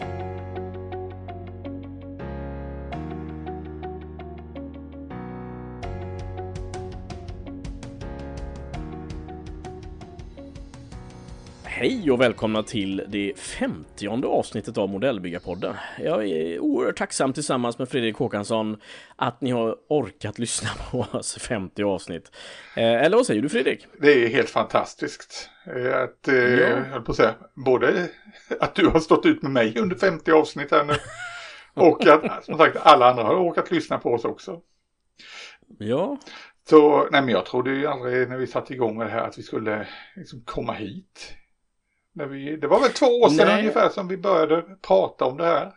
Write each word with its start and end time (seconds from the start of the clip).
you 0.00 0.27
Hej 11.80 12.10
och 12.10 12.20
välkomna 12.20 12.62
till 12.62 13.04
det 13.08 13.38
femtionde 13.38 14.26
avsnittet 14.26 14.78
av 14.78 14.88
Modellbyggarpodden. 14.88 15.74
Jag 15.98 16.28
är 16.28 16.58
oerhört 16.58 16.96
tacksam 16.96 17.32
tillsammans 17.32 17.78
med 17.78 17.88
Fredrik 17.88 18.16
Håkansson 18.16 18.80
att 19.16 19.40
ni 19.40 19.50
har 19.50 19.76
orkat 19.88 20.38
lyssna 20.38 20.68
på 20.90 20.98
oss 21.18 21.38
50 21.38 21.82
avsnitt. 21.82 22.32
Eh, 22.76 23.04
eller 23.04 23.16
vad 23.16 23.26
säger 23.26 23.42
du 23.42 23.48
Fredrik? 23.48 23.86
Det 24.00 24.24
är 24.24 24.28
helt 24.28 24.50
fantastiskt. 24.50 25.50
Eh, 25.66 26.02
att, 26.02 26.28
eh, 26.28 26.34
ja. 26.34 26.78
jag 26.92 27.04
på 27.04 27.10
att 27.10 27.16
säga, 27.16 27.34
både 27.54 28.08
att 28.60 28.74
du 28.74 28.86
har 28.86 29.00
stått 29.00 29.26
ut 29.26 29.42
med 29.42 29.52
mig 29.52 29.78
under 29.78 29.96
50 29.96 30.32
avsnitt 30.32 30.70
här 30.70 30.84
nu 30.84 30.94
och 31.82 32.06
att 32.06 32.44
som 32.44 32.58
sagt 32.58 32.76
alla 32.76 33.10
andra 33.10 33.22
har 33.22 33.34
orkat 33.34 33.70
lyssna 33.70 33.98
på 33.98 34.12
oss 34.12 34.24
också. 34.24 34.60
Ja. 35.78 36.18
Så, 36.68 37.08
nej 37.12 37.22
men 37.22 37.28
jag 37.28 37.46
trodde 37.46 37.70
ju 37.70 37.86
aldrig 37.86 38.28
när 38.28 38.36
vi 38.36 38.46
satte 38.46 38.74
igång 38.74 38.98
med 38.98 39.06
det 39.06 39.10
här 39.10 39.28
att 39.28 39.38
vi 39.38 39.42
skulle 39.42 39.86
liksom 40.16 40.42
komma 40.44 40.72
hit. 40.72 41.34
Vi, 42.26 42.56
det 42.56 42.66
var 42.66 42.80
väl 42.80 42.90
två 42.90 43.06
år 43.06 43.28
sedan 43.28 43.46
Nej. 43.46 43.58
ungefär 43.58 43.88
som 43.88 44.08
vi 44.08 44.16
började 44.16 44.62
prata 44.62 45.24
om 45.24 45.36
det 45.36 45.44
här. 45.44 45.72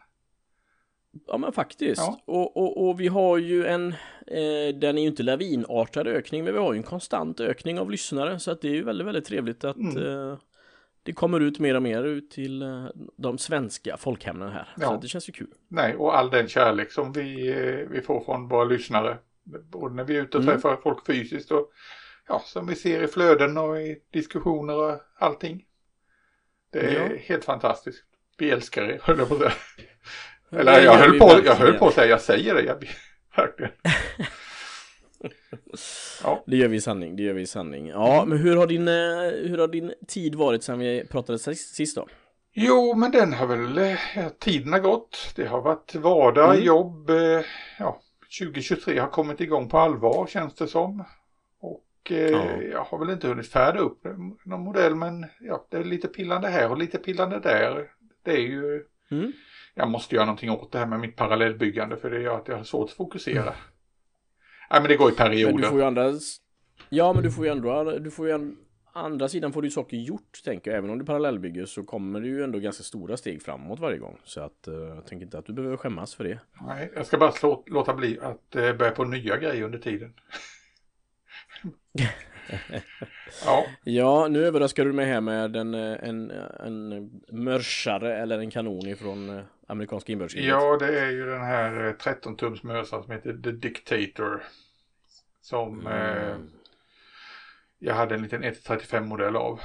Ja 1.28 1.38
men 1.38 1.52
faktiskt. 1.52 2.02
Ja. 2.02 2.22
Och, 2.26 2.58
och, 2.58 2.88
och, 2.88 3.00
vi 3.00 3.08
har 3.08 3.38
ju 3.38 3.66
en, 3.66 3.88
eh, 4.28 4.76
den 4.76 4.98
är 4.98 5.02
ju 5.02 5.08
inte 5.08 5.24
lavinartad 5.24 6.08
ökning, 6.08 6.44
men 6.44 6.54
vi 6.54 6.60
har 6.60 6.74
ju 6.74 6.78
en 6.78 6.84
konstant 6.84 7.40
ökning 7.40 7.80
av 7.80 7.92
lyssnare. 7.92 8.40
Så 8.40 8.52
att 8.52 8.62
det 8.62 8.68
är 8.68 8.74
ju 8.74 8.84
väldigt, 8.84 9.08
väldigt 9.08 9.26
trevligt 9.26 9.64
att 9.64 9.76
mm. 9.76 9.98
eh, 9.98 10.38
det 11.04 11.14
kommer 11.14 11.40
ut 11.40 11.60
mer 11.60 11.76
och 11.76 11.84
mer 11.84 12.04
ut 12.04 12.32
till 12.32 12.62
eh, 12.62 12.86
de 13.18 13.38
svenska 13.38 13.98
folkhemmen 13.98 14.52
här. 14.52 14.74
Ja. 14.78 14.88
Så 14.88 14.98
det 14.98 15.08
känns 15.08 15.30
ju 15.30 15.34
kul. 15.34 15.54
Nej, 15.68 15.96
och 15.96 16.18
all 16.18 16.30
den 16.30 16.48
kärlek 16.48 16.92
som 16.92 17.12
vi, 17.12 17.50
eh, 17.50 17.90
vi 17.90 18.02
får 18.02 18.24
från 18.24 18.48
våra 18.48 18.64
lyssnare. 18.64 19.18
Både 19.44 19.96
när 19.96 20.04
vi 20.04 20.18
är 20.18 20.22
ute 20.22 20.38
och 20.38 20.44
mm. 20.44 20.56
träffar 20.56 20.76
folk 20.84 21.06
fysiskt 21.06 21.52
och 21.52 21.72
ja, 22.28 22.42
som 22.46 22.68
vi 22.68 22.76
ser 22.76 23.04
i 23.04 23.08
flöden 23.08 23.58
och 23.58 23.82
i 23.82 24.02
diskussioner 24.12 24.76
och 24.76 25.00
allting. 25.20 25.66
Det 26.72 26.80
är 26.80 27.10
ja. 27.10 27.18
helt 27.26 27.46
fantastiskt. 27.46 28.04
Vi 28.38 28.52
älskar 28.52 28.84
er, 28.84 29.00
höll 29.04 29.20
jag 29.20 29.30
på 29.30 29.36
att 29.36 29.40
säga. 29.40 29.54
Eller 30.52 30.82
jag 30.82 30.94
höll, 30.94 31.20
på, 31.20 31.42
jag 31.46 31.56
höll 31.56 31.74
på 31.74 31.88
att 31.88 31.94
säga, 31.94 32.08
jag 32.08 32.22
säger 32.22 32.54
det, 32.54 32.62
jag, 32.62 32.90
verkligen. 33.36 33.72
ja. 36.24 36.44
Det 36.48 36.58
gör 36.58 36.68
vi 36.68 36.78
i 36.78 36.82
sanning, 36.82 37.16
det 37.16 37.24
gör 37.24 37.34
vi 37.34 37.42
i 37.42 37.48
sanning. 37.48 37.88
Ja, 37.88 38.26
men 38.28 38.38
hur 38.38 38.56
har 38.56 38.68
din, 38.68 38.88
eh, 38.88 39.50
hur 39.50 39.58
har 39.58 39.68
din 39.68 39.94
tid 40.08 40.36
varit 40.36 40.64
sedan 40.64 40.80
vi 40.80 41.08
pratade 41.08 41.40
sist 41.40 41.96
då? 41.96 42.08
Jo, 42.54 42.96
men 42.96 43.12
den 43.12 43.34
har 43.34 43.48
väl, 43.48 43.98
ja, 44.16 44.30
tiden 44.40 44.74
har 44.74 44.80
gått. 44.80 45.34
Det 45.36 45.46
har 45.46 45.62
varit 45.62 45.96
vardag, 45.96 46.54
mm. 46.54 46.66
jobb, 46.66 47.10
eh, 47.10 47.42
ja, 47.80 48.02
2023 48.40 49.00
har 49.00 49.08
kommit 49.08 49.42
igång 49.42 49.70
på 49.70 49.78
allvar 49.78 50.28
känns 50.28 50.56
det 50.56 50.68
som. 50.68 51.04
Och 52.02 52.12
eh, 52.12 52.32
ja. 52.32 52.62
jag 52.62 52.84
har 52.84 52.98
väl 52.98 53.10
inte 53.10 53.28
hunnit 53.28 53.48
färda 53.48 53.80
upp 53.80 54.04
någon 54.46 54.62
modell 54.62 54.96
men 54.96 55.26
ja, 55.40 55.68
det 55.70 55.78
är 55.78 55.84
lite 55.84 56.08
pillande 56.08 56.48
här 56.48 56.72
och 56.72 56.78
lite 56.78 56.98
pillande 56.98 57.40
där. 57.40 57.92
Det 58.24 58.32
är 58.32 58.42
ju, 58.42 58.86
mm. 59.12 59.32
jag 59.76 59.90
måste 59.90 60.16
göra 60.16 60.26
någonting 60.26 60.50
åt 60.50 60.72
det 60.72 60.80
här 60.80 60.86
med 60.86 61.00
mitt 61.00 61.16
parallellbyggande 61.16 61.98
för 61.98 62.10
det 62.10 62.22
gör 62.22 62.38
att 62.38 62.48
jag 62.48 62.58
har 62.58 62.64
svårt 62.64 62.90
att 62.90 62.96
fokusera. 62.96 63.42
Mm. 63.42 63.54
Nej 64.72 64.82
men 64.82 64.90
det 64.90 64.96
går 64.96 65.12
i 65.12 65.16
perioder. 65.16 65.54
Men 65.54 65.62
du 65.62 65.68
får 65.68 65.80
ju 65.80 65.86
andra, 65.86 66.14
ja 66.90 67.14
men 67.14 67.24
du 67.24 67.32
får 67.32 67.46
ju 67.46 67.52
ändå, 67.52 68.00
du 68.00 68.12
får 68.12 68.28
ju 68.28 68.56
andra 68.94 69.30
sidan 69.30 69.54
får 69.54 69.62
du 69.62 69.72
saker 69.72 69.98
gjort 69.98 70.42
tänker 70.44 70.72
jag. 70.72 70.78
Även 70.78 70.90
om 70.90 71.00
du 71.00 71.06
parallellbygger 71.06 71.66
så 71.66 71.84
kommer 71.84 72.22
det 72.22 72.28
ju 72.28 72.44
ändå 72.44 72.60
ganska 72.60 72.84
stora 72.84 73.18
steg 73.18 73.42
framåt 73.42 73.80
varje 73.80 73.98
gång. 73.98 74.18
Så 74.24 74.42
att 74.42 74.68
uh, 74.68 74.76
jag 74.76 75.06
tänker 75.06 75.26
inte 75.26 75.38
att 75.38 75.46
du 75.46 75.54
behöver 75.54 75.78
skämmas 75.78 76.16
för 76.16 76.24
det. 76.24 76.40
Nej, 76.68 76.92
jag 76.96 77.06
ska 77.06 77.18
bara 77.18 77.32
slå, 77.32 77.64
låta 77.68 77.94
bli 77.94 78.20
att 78.22 78.56
uh, 78.56 78.78
börja 78.78 78.92
på 78.92 79.04
nya 79.04 79.38
grejer 79.38 79.64
under 79.64 79.80
tiden. 79.80 80.14
Ja. 83.46 83.66
ja, 83.84 84.28
nu 84.28 84.46
överraskar 84.46 84.86
du 84.86 84.94
mig 84.94 85.06
här 85.06 85.22
med 85.22 85.56
en, 85.56 85.74
en, 85.74 86.32
en 86.60 87.12
mörsare 87.30 88.18
eller 88.18 88.40
en 88.40 88.52
kanon 88.52 88.88
ifrån 88.88 89.30
eh, 89.30 89.44
amerikanska 89.68 90.12
inbördeskriget. 90.12 90.50
Ja, 90.50 90.78
det 90.78 91.00
är 91.00 91.12
ju 91.12 91.26
den 91.26 91.42
här 91.42 91.96
13 92.00 92.38
eh, 92.42 92.52
mörsaren 92.64 93.04
som 93.04 93.12
heter 93.12 93.34
The 93.44 93.52
Dictator. 93.52 94.44
Som 95.42 95.88
mm. 95.88 96.28
eh, 96.28 96.38
jag 97.80 97.96
hade 97.96 98.16
en 98.16 98.24
liten 98.24 98.44
135 98.44 99.08
modell 99.08 99.36
av. 99.36 99.60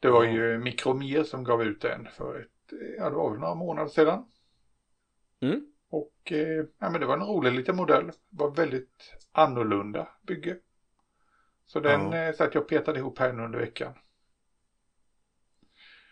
Det 0.00 0.10
var 0.10 0.24
mm. 0.24 0.36
ju 0.36 0.58
Mikromer 0.58 1.22
som 1.22 1.44
gav 1.44 1.62
ut 1.62 1.80
den 1.80 2.08
för 2.16 2.40
ett, 2.40 2.72
ja 2.98 3.10
det 3.10 3.16
var 3.16 3.30
väl 3.30 3.40
några 3.40 3.54
månader 3.54 3.88
sedan. 3.88 4.24
Mm. 5.40 5.66
Och 5.90 6.32
eh, 6.32 6.64
ja, 6.78 6.90
men 6.90 7.00
det 7.00 7.06
var 7.06 7.16
en 7.16 7.26
rolig 7.26 7.52
liten 7.52 7.76
modell. 7.76 8.10
Var 8.30 8.50
väldigt 8.50 9.14
annorlunda 9.32 10.08
bygge. 10.26 10.56
Så 11.66 11.80
den 11.80 12.12
ja. 12.12 12.28
eh, 12.28 12.34
satt 12.34 12.54
jag 12.54 12.68
petade 12.68 12.98
ihop 12.98 13.18
här 13.18 13.32
nu 13.32 13.42
under 13.42 13.58
veckan. 13.58 13.92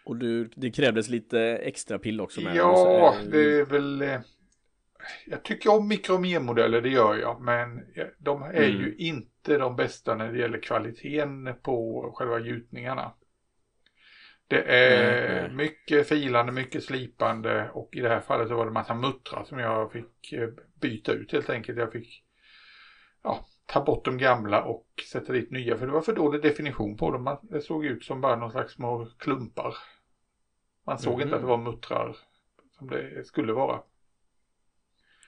Och 0.05 0.17
du, 0.17 0.51
det 0.55 0.71
krävdes 0.71 1.09
lite 1.09 1.41
extra 1.41 1.99
pill 1.99 2.21
också 2.21 2.41
med 2.41 2.57
Ja, 2.57 3.15
det 3.31 3.61
är 3.61 3.65
väl... 3.65 4.03
Eh, 4.03 4.21
jag 5.27 5.43
tycker 5.43 5.71
om 5.71 5.89
mikromermodeller, 5.89 6.81
det 6.81 6.89
gör 6.89 7.17
jag. 7.17 7.41
Men 7.41 7.87
de 8.19 8.43
är 8.43 8.49
mm. 8.49 8.81
ju 8.81 8.95
inte 8.99 9.59
de 9.59 9.77
bästa 9.77 10.15
när 10.15 10.33
det 10.33 10.39
gäller 10.39 10.63
kvaliteten 10.63 11.55
på 11.63 12.03
själva 12.17 12.39
gjutningarna. 12.39 13.13
Det 14.49 14.63
är 14.63 15.39
mm. 15.45 15.57
mycket 15.57 16.09
filande, 16.09 16.53
mycket 16.53 16.85
slipande 16.85 17.71
och 17.71 17.89
i 17.93 18.01
det 18.01 18.09
här 18.09 18.21
fallet 18.21 18.49
så 18.49 18.57
var 18.57 18.67
det 18.67 18.73
massa 18.73 18.95
muttrar 18.95 19.45
som 19.45 19.59
jag 19.59 19.93
fick 19.93 20.33
eh, 20.33 20.49
byta 20.81 21.13
ut 21.13 21.33
helt 21.33 21.51
enkelt. 21.51 21.79
Jag 21.79 21.93
fick 21.93 22.25
ja, 23.23 23.47
ta 23.67 23.85
bort 23.85 24.05
de 24.05 24.19
gamla 24.19 24.65
och 24.65 24.87
sätta 25.11 25.33
dit 25.33 25.51
nya 25.51 25.77
för 25.77 25.87
det 25.87 25.93
var 25.93 26.01
för 26.01 26.13
dålig 26.13 26.43
definition 26.43 26.97
på 26.97 27.11
dem. 27.11 27.39
Det 27.43 27.61
såg 27.61 27.85
ut 27.85 28.05
som 28.05 28.21
bara 28.21 28.37
någon 28.37 28.51
slags 28.51 28.75
små 28.75 29.09
klumpar. 29.19 29.75
Man 30.87 30.99
såg 30.99 31.15
mm. 31.15 31.23
inte 31.23 31.37
att 31.37 31.43
det 31.43 31.49
var 31.49 31.59
muttrar 31.59 32.17
som 32.79 32.91
det 32.91 33.27
skulle 33.27 33.53
vara. 33.53 33.81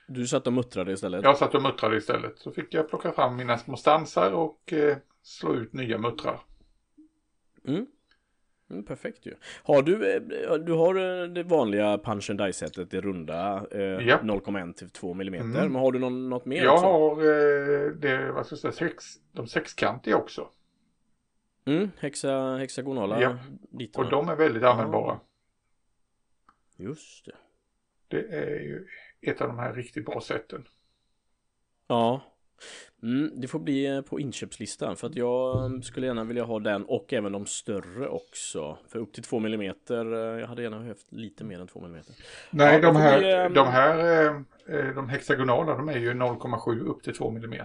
Du 0.07 0.27
satt 0.27 0.47
och 0.47 0.53
muttrade 0.53 0.91
istället? 0.91 1.23
Jag 1.23 1.37
satt 1.37 1.55
och 1.55 1.61
muttrade 1.61 1.97
istället. 1.97 2.39
Så 2.39 2.51
fick 2.51 2.73
jag 2.73 2.89
plocka 2.89 3.11
fram 3.11 3.35
mina 3.35 3.57
små 3.57 3.75
stansar 3.75 4.31
och 4.31 4.73
eh, 4.73 4.97
slå 5.21 5.55
ut 5.55 5.73
nya 5.73 5.97
muttrar. 5.97 6.41
Mm. 7.67 7.87
Mm, 8.71 8.83
perfekt 8.83 9.25
ju. 9.25 9.35
Har 9.63 9.81
du, 9.81 10.15
eh, 10.15 10.53
du 10.53 10.73
har 10.73 10.95
eh, 10.95 11.27
det 11.27 11.43
vanliga 11.43 11.97
punch 11.97 12.29
and 12.29 12.39
die 12.39 12.53
sättet, 12.53 12.91
det 12.91 13.01
runda 13.01 13.67
eh, 13.71 13.81
ja. 13.81 14.19
0,1 14.23 14.73
till 14.73 14.89
2 14.89 15.11
mm. 15.11 15.33
Mm. 15.33 15.49
Men 15.49 15.75
har 15.75 15.91
du 15.91 15.99
någon, 15.99 16.29
något 16.29 16.45
mer 16.45 16.63
Jag 16.63 16.73
också? 16.73 16.85
har 16.85 17.11
eh, 17.11 17.91
det, 17.91 18.31
vad 18.31 18.45
ska 18.45 18.53
jag 18.53 18.59
säga, 18.59 18.89
sex, 18.89 19.05
de 19.31 19.47
sexkantiga 19.47 20.17
också. 20.17 20.49
Mm, 21.65 21.91
hexa, 21.99 22.57
hexagonala 22.57 23.21
ja. 23.21 23.37
Bitarna. 23.69 24.05
Och 24.05 24.11
de 24.11 24.29
är 24.29 24.35
väldigt 24.35 24.63
användbara. 24.63 25.19
Just 26.77 27.25
det. 27.25 27.35
Det 28.07 28.35
är 28.35 28.59
ju 28.59 28.87
ett 29.21 29.41
av 29.41 29.47
de 29.47 29.59
här 29.59 29.73
riktigt 29.73 30.05
bra 30.05 30.21
sätten. 30.21 30.67
Ja. 31.87 32.21
Mm, 33.03 33.31
det 33.41 33.47
får 33.47 33.59
bli 33.59 33.85
eh, 33.85 34.01
på 34.01 34.19
inköpslistan 34.19 34.95
för 34.95 35.07
att 35.07 35.15
jag 35.15 35.65
mm, 35.65 35.81
skulle 35.81 36.07
gärna 36.07 36.23
vilja 36.23 36.43
ha 36.43 36.59
den 36.59 36.85
och 36.85 37.13
även 37.13 37.31
de 37.31 37.45
större 37.45 38.07
också. 38.07 38.77
För 38.87 38.99
upp 38.99 39.13
till 39.13 39.23
2 39.23 39.37
mm. 39.37 39.73
Jag 39.89 40.47
hade 40.47 40.63
gärna 40.63 40.79
behövt 40.79 41.11
lite 41.11 41.43
mer 41.43 41.59
än 41.59 41.67
2 41.67 41.85
mm. 41.85 42.01
Nej, 42.51 42.73
ja, 42.73 42.81
de, 42.81 42.95
här, 42.95 43.19
bli, 43.19 43.33
um... 43.33 43.53
de 43.53 43.67
här 43.67 44.25
eh, 44.67 44.95
de 44.95 45.09
hexagonala 45.09 45.77
de 45.77 45.89
är 45.89 45.97
ju 45.97 46.13
0,7 46.13 46.79
upp 46.79 47.03
till 47.03 47.15
2 47.15 47.29
mm. 47.29 47.59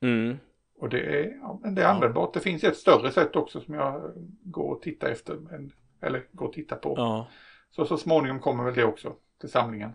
Mm. 0.00 0.38
Och 0.78 0.88
det 0.88 1.00
är, 1.00 1.38
ja, 1.42 1.60
men 1.62 1.74
det 1.74 1.82
är 1.82 1.86
användbart. 1.86 2.34
Det 2.34 2.40
finns 2.40 2.64
ett 2.64 2.76
större 2.76 3.12
sätt 3.12 3.36
också 3.36 3.60
som 3.60 3.74
jag 3.74 4.12
går 4.42 4.74
och 4.74 4.82
tittar 4.82 5.08
efter. 5.08 5.34
Men, 5.34 5.72
eller 6.00 6.26
går 6.32 6.46
och 6.46 6.52
tittar 6.52 6.76
på. 6.76 6.94
Ja. 6.96 7.28
Så 7.70 7.84
så 7.84 7.96
småningom 7.96 8.40
kommer 8.40 8.64
väl 8.64 8.74
det 8.74 8.84
också 8.84 9.16
till 9.40 9.50
samlingen. 9.50 9.92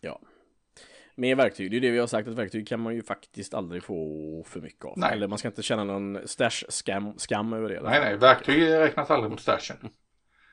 Ja, 0.00 0.20
med 1.14 1.36
verktyg, 1.36 1.70
det 1.70 1.76
är 1.76 1.80
det 1.80 1.90
vi 1.90 1.98
har 1.98 2.06
sagt 2.06 2.28
att 2.28 2.34
verktyg 2.34 2.68
kan 2.68 2.80
man 2.80 2.94
ju 2.94 3.02
faktiskt 3.02 3.54
aldrig 3.54 3.82
få 3.82 4.44
för 4.46 4.60
mycket 4.60 4.84
av. 4.84 4.94
Nej. 4.96 5.12
Eller 5.12 5.28
man 5.28 5.38
ska 5.38 5.48
inte 5.48 5.62
känna 5.62 5.84
någon 5.84 6.18
stash-skam 6.28 7.14
skam 7.18 7.52
över 7.52 7.68
det. 7.68 7.80
Nej, 7.82 8.00
nej, 8.00 8.16
verktyg 8.16 8.62
räknas 8.62 9.10
aldrig 9.10 9.30
mot 9.30 9.40
stashen. 9.40 9.76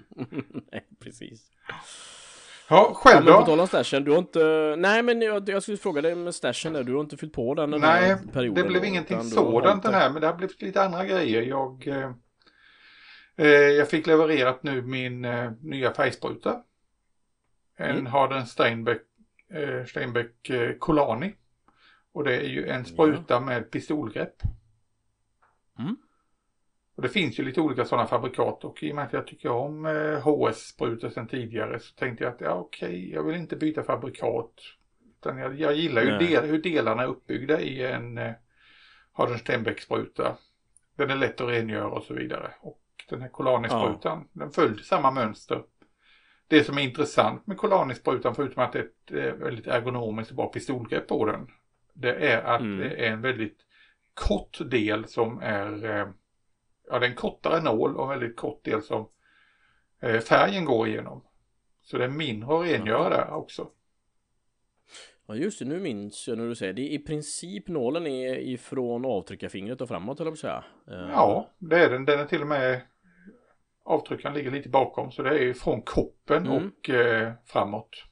nej, 0.72 0.88
precis. 1.00 1.52
Ja, 2.70 2.92
själv 2.96 3.26
då? 3.26 3.32
Ja, 3.32 3.40
på 3.40 3.46
tal 3.46 3.60
om 3.60 3.68
stashen, 3.68 4.04
du 4.04 4.12
har 4.12 4.18
inte... 4.18 4.76
Nej, 4.78 5.04
men 5.04 5.22
jag, 5.22 5.50
jag 5.50 5.64
skulle 5.64 5.78
fråga 5.78 6.02
dig 6.02 6.16
med 6.16 6.36
stashen 6.36 6.74
där, 6.74 6.84
du 6.84 6.94
har 6.94 7.02
inte 7.02 7.18
fyllt 7.18 7.34
på 7.34 7.54
den 7.54 7.72
den 7.72 7.82
Nej, 7.82 8.16
perioden 8.34 8.64
det 8.64 8.70
blev 8.70 8.82
då, 8.82 8.88
ingenting 8.88 9.24
sådant 9.24 9.84
den 9.84 9.94
här, 9.94 10.10
men 10.10 10.22
det 10.22 10.28
har 10.28 10.36
blivit 10.36 10.62
lite 10.62 10.84
andra 10.84 11.06
grejer. 11.06 11.42
Jag, 11.42 11.88
eh, 11.88 12.12
eh 13.38 13.48
jag 13.50 13.90
fick 13.90 14.08
levererat 14.08 14.64
nu 14.64 14.82
min 14.82 15.26
eh, 15.26 15.52
nya 15.62 15.94
färgspruta. 15.94 16.62
En 17.78 17.90
mm. 17.90 18.06
Harden 18.06 18.46
Steinbeck 18.46 19.02
eh, 19.50 19.86
Steinbeck 19.86 20.50
eh, 20.50 20.74
Colani. 20.78 21.36
Och 22.12 22.24
det 22.24 22.36
är 22.36 22.50
ju 22.50 22.68
en 22.68 22.86
spruta 22.86 23.34
ja. 23.34 23.40
med 23.40 23.72
pistolgrepp. 23.72 24.36
Mm. 25.80 25.98
Och 26.96 27.02
det 27.02 27.10
finns 27.10 27.40
ju 27.40 27.44
lite 27.44 27.62
olika 27.62 27.86
sådana 27.86 28.08
fabrikat 28.08 28.64
och 28.64 28.84
i 28.84 28.92
och 28.92 28.96
med 28.96 29.06
att 29.06 29.14
jag 29.14 29.28
tycker 29.28 29.50
om 29.50 29.86
HS-sprutor 30.24 31.10
sedan 31.10 31.28
tidigare 31.28 31.80
så 31.80 31.96
tänkte 31.96 32.24
jag 32.24 32.34
att 32.34 32.42
ja 32.42 32.54
okej, 32.54 32.88
okay, 32.88 33.10
jag 33.14 33.24
vill 33.24 33.36
inte 33.36 33.56
byta 33.56 33.84
fabrikat. 33.84 34.54
Utan 35.20 35.38
jag, 35.38 35.60
jag 35.60 35.76
gillar 35.76 36.02
ju 36.02 36.18
del, 36.18 36.46
hur 36.46 36.62
delarna 36.62 37.04
är 37.04 37.08
uppbyggda 37.08 37.62
i 37.62 37.86
en 37.86 38.18
eh, 38.18 38.32
Harden 39.14 39.38
Stenbeck-spruta. 39.40 40.38
Den 40.96 41.10
är 41.10 41.16
lätt 41.16 41.42
att 41.42 41.50
rengöra 41.50 41.88
och 41.88 42.04
så 42.04 42.14
vidare. 42.14 42.52
Och 42.62 42.82
den 43.10 43.22
här 43.22 43.30
Colani-sprutan, 43.30 44.28
ja. 44.34 44.40
den 44.40 44.52
följde 44.52 44.84
samma 44.84 45.12
mönster. 45.12 45.64
Det 46.50 46.64
som 46.64 46.78
är 46.78 46.82
intressant 46.82 47.48
med 47.48 47.58
Colani-sprutan, 47.58 48.36
förutom 48.36 48.64
att 48.64 48.74
det 48.74 48.80
är 48.80 48.84
ett 48.84 49.12
eh, 49.12 49.34
väldigt 49.34 49.68
ergonomiskt 49.68 50.32
och 50.32 50.38
bra 50.38 50.48
pistolgrepp 50.48 51.08
på 51.08 51.26
den, 51.26 51.48
det 51.94 52.14
är 52.14 52.42
att 52.42 52.62
mm. 52.62 52.78
det 52.78 53.06
är 53.06 53.12
en 53.12 53.22
väldigt 53.22 53.58
kort 54.14 54.60
del 54.72 55.08
som 55.08 55.40
är, 55.42 55.86
eh, 55.86 56.08
ja 56.90 57.00
det 57.00 57.06
är 57.06 57.10
en 57.10 57.16
kortare 57.16 57.62
nål 57.62 57.96
och 57.96 58.04
en 58.04 58.20
väldigt 58.20 58.38
kort 58.38 58.64
del 58.64 58.82
som 58.82 59.10
eh, 60.00 60.20
färgen 60.20 60.66
går 60.66 60.88
igenom. 60.88 61.24
Så 61.82 61.98
det 61.98 62.04
är 62.04 62.10
mindre 62.10 62.60
att 62.60 62.66
rengöra 62.66 63.10
där 63.10 63.34
också. 63.34 63.68
Ja 65.28 65.36
just 65.36 65.60
det, 65.60 65.66
nu 65.66 65.80
minns 65.80 66.28
jag 66.28 66.38
när 66.38 66.48
du 66.48 66.56
säger 66.56 66.74
det. 66.74 66.94
I 66.94 67.00
princip 67.00 67.68
nålen 67.68 68.08
är 68.08 68.38
ifrån 68.38 69.06
avtryckarfingret 69.06 69.82
och 69.82 69.88
framåt 69.88 70.20
eller 70.20 70.32
på 70.32 70.38
säga. 70.38 70.64
Ja, 70.86 71.50
det 71.58 71.80
är 71.80 71.90
den. 71.90 72.06
Den 72.06 72.20
är 72.20 72.26
till 72.26 72.42
och 72.42 72.48
med 72.48 72.82
avtryckaren 73.86 74.36
ligger 74.36 74.52
lite 74.52 74.70
bakom 74.70 75.12
så 75.12 75.24
det 75.24 75.50
är 75.50 75.54
från 75.54 75.82
koppen 75.82 76.46
mm. 76.46 76.58
och 76.58 76.90
eh, 76.90 77.34
framåt. 77.46 78.04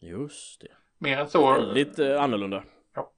Just 0.00 0.60
det. 0.60 0.68
Mer 0.98 1.18
än 1.18 1.28
så. 1.28 1.52
Väldigt 1.52 1.98
eh, 1.98 2.22
annorlunda. 2.22 2.64
Ja. 2.94 3.12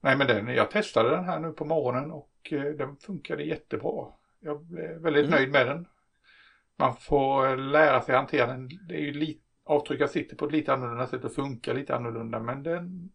Nej 0.00 0.16
men 0.16 0.26
den, 0.26 0.48
jag 0.48 0.70
testade 0.70 1.10
den 1.10 1.24
här 1.24 1.40
nu 1.40 1.52
på 1.52 1.64
morgonen 1.64 2.10
och 2.10 2.52
eh, 2.52 2.64
den 2.64 2.96
funkade 2.96 3.42
jättebra. 3.42 4.06
Jag 4.40 4.64
blev 4.64 5.00
väldigt 5.00 5.26
mm. 5.26 5.38
nöjd 5.38 5.50
med 5.50 5.66
den. 5.66 5.86
Man 6.76 6.96
får 6.96 7.56
lära 7.56 8.00
sig 8.00 8.14
hantera 8.14 8.46
den. 8.46 8.68
Det 8.88 8.94
är 8.94 9.00
ju 9.00 9.12
lite, 9.12 9.40
avtryckaren 9.64 10.08
sitter 10.08 10.36
på 10.36 10.44
ett 10.44 10.52
lite 10.52 10.72
annorlunda 10.72 11.06
sätt 11.06 11.24
och 11.24 11.34
funkar 11.34 11.74
lite 11.74 11.96
annorlunda 11.96 12.40
men 12.40 12.62
den, 12.62 13.10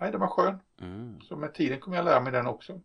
nej 0.00 0.10
den 0.10 0.20
var 0.20 0.28
skön. 0.28 0.58
Mm. 0.80 1.20
Så 1.20 1.36
med 1.36 1.54
tiden 1.54 1.80
kommer 1.80 1.96
jag 1.96 2.04
lära 2.04 2.20
mig 2.20 2.32
den 2.32 2.46
också. 2.46 2.80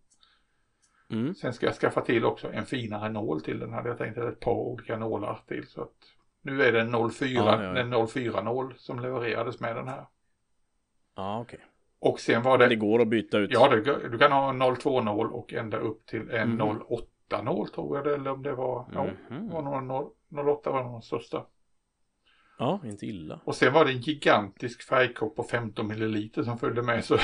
Mm. 1.09 1.35
Sen 1.35 1.53
ska 1.53 1.65
jag 1.65 1.75
skaffa 1.75 2.01
till 2.01 2.25
också 2.25 2.51
en 2.53 2.65
finare 2.65 3.09
nål 3.09 3.41
till 3.41 3.59
den 3.59 3.73
hade 3.73 3.89
jag 3.89 3.97
tänkt, 3.97 4.17
ett 4.17 4.39
par 4.39 4.53
olika 4.53 4.97
nålar 4.97 5.39
till. 5.47 5.67
Så 5.67 5.81
att 5.81 5.95
nu 6.41 6.63
är 6.63 6.71
det 6.71 6.81
en 6.81 7.09
04, 7.11 7.29
ja, 7.33 7.63
ja, 7.63 7.79
ja. 7.79 7.99
en 7.99 8.07
04 8.07 8.41
nål 8.41 8.73
som 8.77 8.99
levererades 8.99 9.59
med 9.59 9.75
den 9.75 9.87
här. 9.87 10.05
Ja, 11.15 11.39
okej. 11.39 11.55
Okay. 11.55 11.67
Och 11.99 12.19
sen 12.19 12.43
var 12.43 12.57
det... 12.57 12.67
Det 12.67 12.75
går 12.75 13.01
att 13.01 13.07
byta 13.07 13.37
ut. 13.37 13.51
Ja, 13.53 13.69
det, 13.69 14.09
du 14.09 14.17
kan 14.17 14.31
ha 14.31 14.49
en 14.49 14.75
02 14.75 15.01
nål 15.01 15.33
och 15.33 15.53
ända 15.53 15.77
upp 15.77 16.05
till 16.05 16.29
en 16.29 16.61
mm. 16.61 16.81
08 16.89 17.41
nål 17.43 17.69
tror 17.69 17.97
jag 17.97 18.05
det, 18.05 18.13
eller 18.13 18.31
om 18.31 18.43
det 18.43 18.53
var, 18.53 18.89
ja, 18.93 19.07
mm. 19.29 19.49
var 19.49 19.61
någon 19.61 19.91
08 20.49 20.71
var 20.71 20.83
den 20.83 21.01
största. 21.01 21.45
Ja, 22.59 22.81
inte 22.85 23.05
illa. 23.05 23.39
Och 23.43 23.55
sen 23.55 23.73
var 23.73 23.85
det 23.85 23.91
en 23.91 24.01
gigantisk 24.01 24.83
färgkopp 24.83 25.35
på 25.35 25.43
15 25.43 25.87
milliliter 25.87 26.43
som 26.43 26.57
följde 26.57 26.83
med 26.83 27.05
så 27.05 27.17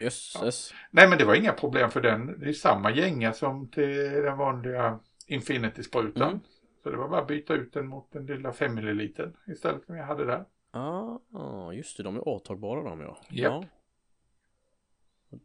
Jösses. 0.00 0.70
Ja. 0.72 0.78
Nej 0.90 1.08
men 1.08 1.18
det 1.18 1.24
var 1.24 1.34
inga 1.34 1.52
problem 1.52 1.90
för 1.90 2.00
den. 2.00 2.40
Det 2.40 2.48
är 2.48 2.52
samma 2.52 2.90
gänga 2.90 3.32
som 3.32 3.68
till 3.68 3.96
den 3.96 4.38
vanliga 4.38 4.98
Infinity-sprutan. 5.26 6.28
Mm. 6.28 6.40
Så 6.82 6.90
det 6.90 6.96
var 6.96 7.08
bara 7.08 7.20
att 7.20 7.28
byta 7.28 7.54
ut 7.54 7.72
den 7.72 7.86
mot 7.86 8.12
den 8.12 8.26
lilla 8.26 8.52
5 8.52 8.78
ml 8.78 9.00
istället 9.46 9.84
som 9.86 9.96
jag 9.96 10.04
hade 10.04 10.24
där. 10.24 10.44
Ah, 10.70 11.72
just 11.72 11.96
det. 11.96 12.02
De 12.02 12.16
är 12.16 12.20
avtagbara 12.20 12.82
de 12.82 13.00
ja. 13.00 13.06
Yep. 13.30 13.52
Ja. 13.52 13.64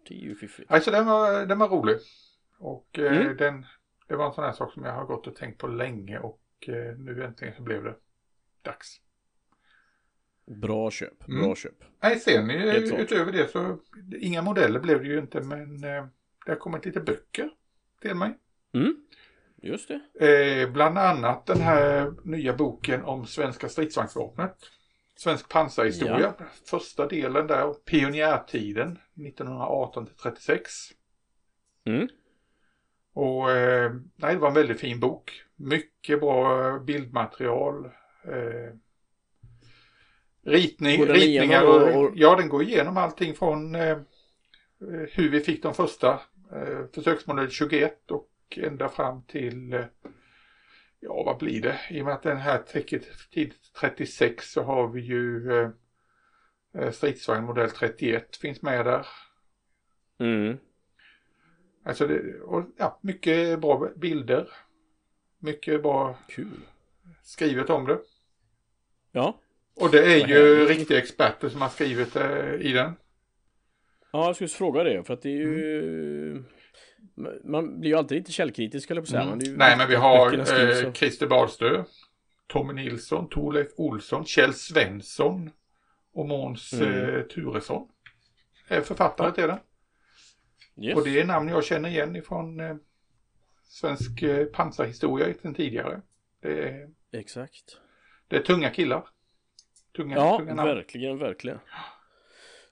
Det 0.08 0.16
är 0.16 0.20
ju 0.20 0.36
fiffigt. 0.36 0.72
Alltså 0.72 0.92
den 0.92 1.06
var, 1.06 1.46
den 1.46 1.60
var 1.60 1.70
rolig. 1.70 1.98
Och 2.60 3.00
eh, 3.00 3.18
mm. 3.18 3.38
den, 3.38 3.66
det 4.08 4.16
var 4.16 4.26
en 4.26 4.34
sån 4.34 4.44
här 4.44 4.52
sak 4.52 4.74
som 4.74 4.84
jag 4.84 4.94
har 4.94 5.06
gått 5.06 5.28
och 5.28 5.36
tänkt 5.36 5.58
på 5.58 5.68
länge 5.68 6.20
och 6.20 6.42
eh, 6.68 6.98
nu 6.98 7.24
äntligen 7.24 7.56
så 7.56 7.62
blev 7.62 7.84
det 7.84 7.96
dags. 8.62 9.02
Bra 10.48 10.92
köp, 10.92 11.26
bra 11.26 11.44
mm. 11.44 11.56
köp. 11.56 11.84
Nej, 12.04 12.20
sen 12.20 12.50
utöver 12.98 13.32
det 13.32 13.52
så 13.52 13.80
inga 14.20 14.42
modeller 14.42 14.80
blev 14.80 15.02
det 15.02 15.08
ju 15.08 15.20
inte 15.20 15.42
men 15.42 15.84
eh, 15.84 16.06
det 16.46 16.52
har 16.52 16.56
kommit 16.56 16.86
lite 16.86 17.00
böcker 17.00 17.50
till 18.02 18.16
mig. 18.16 18.38
Mm. 18.74 18.96
Just 19.62 19.88
det. 19.88 20.00
Eh, 20.30 20.72
bland 20.72 20.98
annat 20.98 21.46
den 21.46 21.62
här 21.62 22.14
nya 22.24 22.54
boken 22.54 23.04
om 23.04 23.26
svenska 23.26 23.70
stridsvagnsvapnet. 23.70 24.58
Svensk 25.16 25.50
pansarhistoria. 25.50 26.34
Ja. 26.40 26.46
Första 26.70 27.08
delen 27.08 27.48
där, 27.48 27.74
pionjärtiden 27.74 29.00
1918 29.16 30.06
till 30.06 30.16
36. 30.16 30.72
Mm. 31.86 32.08
Och 33.14 33.52
eh, 33.52 33.92
nej, 34.16 34.34
det 34.34 34.40
var 34.40 34.48
en 34.48 34.54
väldigt 34.54 34.80
fin 34.80 35.00
bok. 35.00 35.44
Mycket 35.56 36.20
bra 36.20 36.80
bildmaterial. 36.80 37.86
Eh, 38.24 38.76
Ritning, 40.46 41.06
ritningar 41.06 41.64
och, 41.64 42.02
och, 42.02 42.12
ja 42.16 42.36
den 42.36 42.50
går 42.50 42.64
igenom 42.64 42.98
allting 42.98 43.34
från 43.34 43.76
eh, 43.76 43.98
hur 45.12 45.30
vi 45.30 45.40
fick 45.40 45.64
de 45.64 45.74
första 45.74 46.22
eh, 46.52 46.86
försöksmodell 46.94 47.50
21 47.50 48.12
och 48.12 48.30
ända 48.58 48.90
fram 48.90 49.22
till 49.24 49.74
eh, 49.74 49.86
ja 51.00 51.24
vad 51.24 51.38
blir 51.38 51.62
det? 51.62 51.80
I 51.90 52.02
och 52.02 52.06
med 52.06 52.14
att 52.14 52.24
den 52.24 52.38
här 52.38 52.58
täcker 52.58 53.02
tid 53.32 53.54
36 53.80 54.52
så 54.52 54.64
har 54.64 54.88
vi 54.88 55.02
ju 55.02 55.54
eh, 55.54 55.70
eh, 56.78 56.92
stridsvagn 56.92 57.46
modell 57.46 57.70
31 57.70 58.36
finns 58.36 58.62
med 58.62 58.86
där. 58.86 59.08
Mm. 60.20 60.58
Alltså 61.86 62.08
det, 62.08 62.42
och, 62.42 62.64
ja, 62.78 63.00
mycket 63.02 63.60
bra 63.60 63.90
bilder. 63.96 64.50
Mycket 65.40 65.82
bra 65.82 66.18
Kul. 66.28 66.60
skrivet 67.24 67.70
om 67.70 67.86
det. 67.86 68.00
Ja. 69.12 69.40
Och 69.76 69.92
det 69.92 70.14
är 70.14 70.28
ju 70.28 70.66
riktiga 70.66 70.98
experter 70.98 71.50
som 71.50 71.62
har 71.62 71.70
skrivit 71.70 72.16
eh, 72.16 72.54
i 72.54 72.72
den. 72.72 72.96
Ja, 74.12 74.26
jag 74.26 74.36
skulle 74.36 74.48
fråga 74.48 74.84
det 74.84 75.04
för 75.04 75.14
att 75.14 75.22
det 75.22 75.30
är 75.30 75.38
ju 75.38 76.32
mm. 76.32 76.46
Man 77.44 77.80
blir 77.80 77.90
ju 77.90 77.98
alltid 77.98 78.18
lite 78.18 78.32
källkritisk 78.32 78.92
eller 78.92 79.02
på 79.02 79.08
säga. 79.08 79.22
Mm. 79.22 79.40
Nej, 79.40 79.78
men 79.78 79.88
vi 79.90 79.96
har 79.96 80.34
eh, 80.34 80.94
Christer 80.94 81.28
Badstö, 81.28 81.84
Tommy 82.48 82.74
Nilsson, 82.74 83.30
Torleif 83.30 83.68
Olsson, 83.78 84.26
Kjell 84.26 84.54
Svensson 84.54 85.52
och 86.14 86.28
Måns 86.28 86.74
mm. 86.74 87.16
eh, 87.16 87.22
Turesson. 87.22 87.88
Är 88.68 88.82
författare 88.82 89.32
till 89.32 89.48
den. 89.48 89.60
Yes. 90.82 90.96
Och 90.96 91.04
det 91.04 91.20
är 91.20 91.26
namn 91.26 91.50
jag 91.50 91.64
känner 91.64 91.90
igen 91.90 92.16
ifrån 92.16 92.60
eh, 92.60 92.76
svensk 93.64 94.22
eh, 94.22 94.46
pansarhistoria 94.46 95.34
sedan 95.42 95.54
tidigare. 95.54 96.02
Det 96.42 96.70
är, 96.70 96.90
Exakt. 97.12 97.78
Det 98.28 98.36
är 98.36 98.42
tunga 98.42 98.70
killar. 98.70 99.08
Tunga, 99.96 100.16
ja, 100.16 100.38
tunga 100.38 100.54
namn. 100.54 100.70
verkligen, 100.70 101.18
verkligen. 101.18 101.60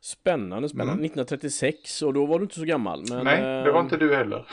Spännande, 0.02 0.70
spännande. 0.70 0.94
Mm. 0.94 1.06
1936 1.06 2.02
och 2.02 2.14
då 2.14 2.26
var 2.26 2.40
du 2.40 2.44
inte 2.44 2.56
så 2.56 2.66
gammal. 2.66 3.04
Men, 3.10 3.26
Nej, 3.26 3.64
det 3.64 3.72
var 3.72 3.80
inte 3.80 3.98
du 3.98 4.16
heller. 4.16 4.48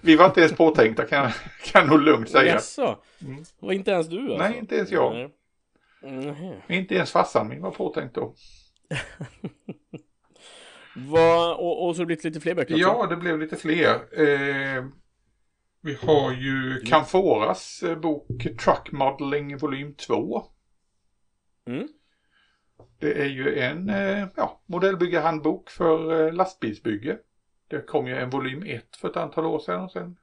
Vi 0.00 0.16
var 0.16 0.26
inte 0.26 0.40
ens 0.40 0.52
påtänkta 0.52 1.04
kan, 1.06 1.30
kan 1.64 1.86
nog 1.86 2.00
lugnt 2.00 2.30
säga. 2.30 2.52
Jaså? 2.52 2.98
Mm. 3.24 3.44
Var 3.60 3.72
inte 3.72 3.90
ens 3.90 4.08
du 4.08 4.20
alltså? 4.20 4.48
Nej, 4.48 4.58
inte 4.58 4.76
ens 4.76 4.90
jag. 4.90 5.30
Mm. 6.02 6.60
Inte 6.68 6.94
ens 6.94 7.12
farsan 7.12 7.48
min 7.48 7.62
var 7.62 7.70
påtänkt 7.70 8.14
då. 8.14 8.34
Va, 10.96 11.54
och, 11.54 11.86
och 11.86 11.96
så 11.96 12.00
har 12.00 12.04
det 12.04 12.06
blivit 12.06 12.24
lite 12.24 12.40
fler 12.40 12.54
böcker 12.54 12.74
också? 12.74 12.86
Ja, 12.86 13.06
det 13.06 13.16
blev 13.16 13.38
lite 13.38 13.56
fler. 13.56 13.90
Eh, 14.20 14.84
vi 15.82 15.94
har 16.02 16.32
ju 16.32 16.80
Canforas 16.86 17.82
eh, 17.82 17.98
bok 17.98 18.26
Truck 18.42 18.92
Modeling 18.92 19.56
volym 19.56 19.94
2. 19.94 20.42
Mm. 21.66 21.88
Det 22.98 23.22
är 23.22 23.28
ju 23.28 23.58
en 23.58 23.88
eh, 23.88 24.28
ja, 24.36 24.60
modellbyggarhandbok 24.66 25.70
för 25.70 26.26
eh, 26.26 26.32
lastbilsbygge. 26.32 27.18
Det 27.68 27.80
kom 27.80 28.06
ju 28.06 28.16
en 28.16 28.30
volym 28.30 28.62
1 28.62 28.96
för 28.96 29.10
ett 29.10 29.16
antal 29.16 29.46
år 29.46 29.58
sedan 29.58 29.82
och 29.82 29.92
sen 29.92 30.16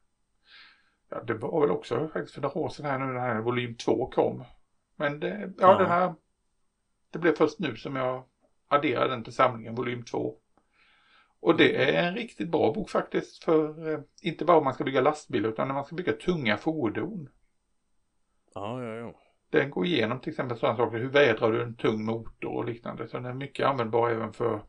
Ja, 1.12 1.21
det 1.24 1.33
var 1.33 1.62
väl 1.62 1.71
också 1.71 2.07
faktiskt 2.07 2.33
för 2.33 2.41
några 2.41 2.60
år 2.60 2.69
sedan 2.69 2.86
här 2.86 3.00
nu 3.00 3.05
när 3.05 3.19
här 3.19 3.41
volym 3.41 3.75
2 3.75 4.07
kom. 4.07 4.43
Men 4.95 5.19
det, 5.19 5.53
ja, 5.57 5.71
ja. 5.71 5.77
den 5.77 5.88
här 5.88 6.13
Det 7.10 7.19
blev 7.19 7.36
först 7.36 7.60
nu 7.60 7.75
som 7.75 7.95
jag 7.95 8.24
adderade 8.67 9.10
den 9.10 9.24
till 9.24 9.33
samlingen 9.33 9.75
volym 9.75 10.03
2. 10.03 10.36
Och 11.39 11.57
det 11.57 11.75
är 11.75 12.07
en 12.07 12.15
riktigt 12.15 12.50
bra 12.50 12.74
bok 12.74 12.89
faktiskt 12.89 13.43
för 13.43 13.93
eh, 13.93 14.00
inte 14.21 14.45
bara 14.45 14.57
om 14.57 14.63
man 14.63 14.74
ska 14.74 14.83
bygga 14.83 15.01
lastbilar 15.01 15.50
utan 15.50 15.67
när 15.67 15.75
man 15.75 15.86
ska 15.86 15.95
bygga 15.95 16.13
tunga 16.13 16.57
fordon. 16.57 17.29
Ja, 18.53 18.83
ja, 18.83 18.95
ja. 18.95 19.13
Den 19.51 19.70
går 19.70 19.86
igenom 19.86 20.20
till 20.20 20.29
exempel 20.29 20.58
sådana 20.58 20.77
saker, 20.77 20.98
hur 20.98 21.10
vädrar 21.10 21.51
du 21.51 21.62
en 21.62 21.75
tung 21.75 22.05
motor 22.05 22.55
och 22.55 22.65
liknande. 22.65 23.08
Så 23.08 23.17
den 23.17 23.25
är 23.25 23.34
mycket 23.34 23.65
användbar 23.65 24.10
även 24.10 24.34
för 24.34 24.62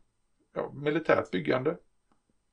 ja, 0.55 0.71
militärt 0.73 1.31
byggande. 1.31 1.77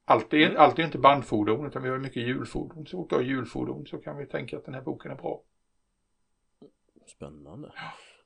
Allt 0.04 0.34
är, 0.34 0.46
mm. 0.46 0.60
allt 0.60 0.78
är 0.78 0.82
inte 0.82 0.98
bandfordon 0.98 1.66
utan 1.66 1.82
vi 1.82 1.88
har 1.88 1.98
mycket 1.98 2.22
hjulfordon. 2.22 2.86
Så 2.86 2.98
åker 2.98 3.20
hjulfordon 3.20 3.86
så 3.86 3.98
kan 3.98 4.16
vi 4.16 4.26
tänka 4.26 4.56
att 4.56 4.64
den 4.64 4.74
här 4.74 4.82
boken 4.82 5.10
är 5.10 5.14
bra. 5.14 5.42
Spännande. 7.06 7.72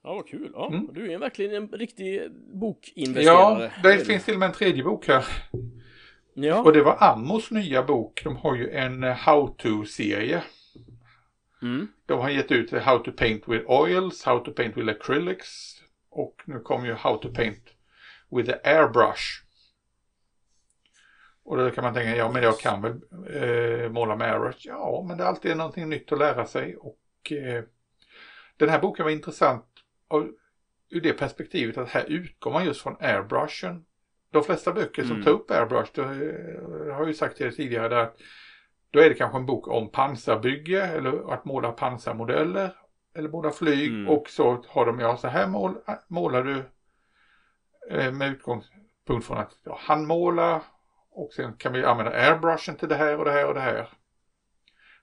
Ja, 0.02 0.14
vad 0.14 0.26
kul. 0.26 0.50
Ja, 0.54 0.68
mm. 0.68 0.88
Du 0.92 1.12
är 1.12 1.18
verkligen 1.18 1.54
en 1.54 1.68
riktig 1.68 2.32
bokinvesterare. 2.32 3.72
Ja, 3.82 3.90
det 3.90 3.98
finns 3.98 4.24
till 4.24 4.34
och 4.34 4.40
med 4.40 4.46
en 4.46 4.54
tredje 4.54 4.84
bok 4.84 5.08
här. 5.08 5.24
Ja. 6.34 6.62
Och 6.62 6.72
det 6.72 6.82
var 6.82 6.96
Ammos 7.00 7.50
nya 7.50 7.82
bok. 7.82 8.24
De 8.24 8.36
har 8.36 8.56
ju 8.56 8.70
en 8.70 9.02
How 9.02 9.48
To-serie. 9.48 10.42
Mm. 11.64 11.88
De 12.06 12.20
har 12.20 12.30
gett 12.30 12.52
ut 12.52 12.72
How 12.72 12.98
to 12.98 13.12
paint 13.12 13.48
with 13.48 13.70
oils, 13.70 14.24
How 14.24 14.44
to 14.44 14.52
paint 14.52 14.76
with 14.76 14.88
acrylics 14.88 15.82
och 16.10 16.42
nu 16.44 16.60
kommer 16.60 16.86
ju 16.86 16.94
How 16.94 17.16
to 17.16 17.32
paint 17.34 17.62
with 18.30 18.50
the 18.50 18.70
airbrush. 18.70 19.44
Och 21.44 21.56
då 21.56 21.70
kan 21.70 21.84
man 21.84 21.94
tänka, 21.94 22.16
ja 22.16 22.32
men 22.32 22.42
jag 22.42 22.58
kan 22.58 22.82
väl 22.82 22.92
eh, 23.30 23.90
måla 23.90 24.16
med 24.16 24.32
airbrush? 24.32 24.58
Ja, 24.66 25.04
men 25.08 25.16
det 25.16 25.24
är 25.24 25.28
alltid 25.28 25.56
någonting 25.56 25.88
nytt 25.88 26.12
att 26.12 26.18
lära 26.18 26.46
sig 26.46 26.76
och 26.76 27.32
eh, 27.32 27.64
den 28.56 28.68
här 28.68 28.80
boken 28.80 29.04
var 29.04 29.12
intressant 29.12 29.66
av, 30.08 30.32
ur 30.90 31.00
det 31.00 31.12
perspektivet 31.12 31.78
att 31.78 31.88
här 31.88 32.04
utgår 32.08 32.52
man 32.52 32.64
just 32.64 32.82
från 32.82 32.96
airbrushen. 33.00 33.84
De 34.30 34.44
flesta 34.44 34.72
böcker 34.72 35.02
som 35.02 35.10
mm. 35.10 35.24
tar 35.24 35.30
upp 35.30 35.50
airbrush, 35.50 35.90
det 35.94 36.02
har 36.92 37.00
jag 37.00 37.08
ju 37.08 37.14
sagt 37.14 37.36
till 37.36 37.46
er 37.46 37.50
tidigare, 37.50 37.88
där 37.88 38.10
då 38.94 39.00
är 39.00 39.08
det 39.08 39.14
kanske 39.14 39.38
en 39.38 39.46
bok 39.46 39.68
om 39.68 39.90
pansarbygge 39.90 40.82
eller 40.82 41.32
att 41.32 41.44
måla 41.44 41.72
pansarmodeller 41.72 42.70
eller 43.14 43.28
måla 43.28 43.50
flyg 43.50 43.90
mm. 43.90 44.08
och 44.08 44.30
så 44.30 44.64
har 44.68 44.86
de, 44.86 45.00
ja 45.00 45.16
så 45.16 45.28
här 45.28 45.46
mål, 45.46 45.74
målar 46.08 46.44
du 46.44 46.64
eh, 47.90 48.12
med 48.12 48.28
utgångspunkt 48.28 49.26
från 49.26 49.38
att 49.38 49.58
ja, 49.64 49.78
handmåla 49.80 50.62
och 51.10 51.32
sen 51.32 51.56
kan 51.56 51.72
vi 51.72 51.84
använda 51.84 52.12
airbrushen 52.12 52.76
till 52.76 52.88
det 52.88 52.94
här 52.94 53.18
och 53.18 53.24
det 53.24 53.30
här 53.30 53.48
och 53.48 53.54
det 53.54 53.60
här. 53.60 53.88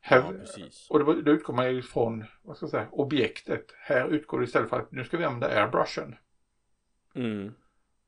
här 0.02 0.44
ja, 0.58 0.66
och 0.90 1.00
då, 1.00 1.14
då 1.14 1.32
utgår 1.32 1.54
man 1.54 1.76
ju 1.76 1.82
från, 1.82 2.26
vad 2.42 2.58
ska 2.58 2.64
jag 2.64 2.72
säga, 2.72 2.88
objektet. 2.92 3.66
Här 3.78 4.08
utgår 4.08 4.40
det 4.40 4.46
istället 4.46 4.70
för 4.70 4.80
att 4.80 4.92
nu 4.92 5.04
ska 5.04 5.18
vi 5.18 5.26
använda 5.26 5.62
airbrushen. 5.62 6.16
Mm. 7.16 7.54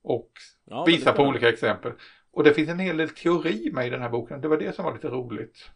Och 0.01 0.31
ja, 0.65 0.83
visa 0.83 1.13
på 1.13 1.23
olika 1.23 1.49
exempel. 1.49 1.91
Och 2.33 2.43
det 2.43 2.53
finns 2.53 2.69
en 2.69 2.79
hel 2.79 2.97
del 2.97 3.09
teori 3.09 3.71
med 3.73 3.87
i 3.87 3.89
den 3.89 4.01
här 4.01 4.09
boken. 4.09 4.41
Det 4.41 4.47
var 4.47 4.57
det 4.57 4.75
som 4.75 4.85
var 4.85 4.93
lite 4.93 5.07
roligt. 5.07 5.71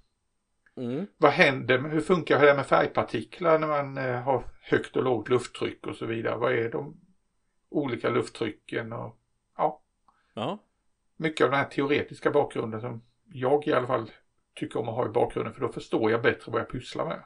Mm. 0.76 1.08
Vad 1.18 1.32
händer, 1.32 1.80
hur 1.80 2.02
funkar 2.02 2.46
det 2.46 2.56
med 2.56 2.66
färgpartiklar 2.66 3.60
när 3.60 3.68
man 3.68 3.98
eh, 3.98 4.22
har 4.22 4.44
högt 4.62 4.96
och 4.96 5.04
lågt 5.04 5.30
lufttryck 5.30 5.88
och 5.88 5.96
så 5.96 6.06
vidare? 6.06 6.38
Vad 6.38 6.54
är 6.54 6.72
de 6.72 7.02
olika 7.70 8.10
lufttrycken 8.10 8.94
och 8.94 9.18
ja. 9.58 9.82
ja. 10.34 10.64
Mycket 11.18 11.46
av 11.46 11.52
den 11.52 11.60
här 11.60 11.70
teoretiska 11.70 12.32
bakgrunden 12.32 12.82
som 12.82 13.04
jag 13.26 13.68
i 13.68 13.74
alla 13.74 13.88
fall 13.88 14.12
tycker 14.56 14.80
om 14.80 14.90
att 14.90 14.96
ha 14.96 15.06
i 15.06 15.10
bakgrunden 15.10 15.54
för 15.54 15.62
då 15.62 15.70
förstår 15.70 16.12
jag 16.12 16.22
bättre 16.22 16.52
vad 16.52 16.62
jag 16.62 16.70
pysslar 16.70 17.06
med. 17.06 17.24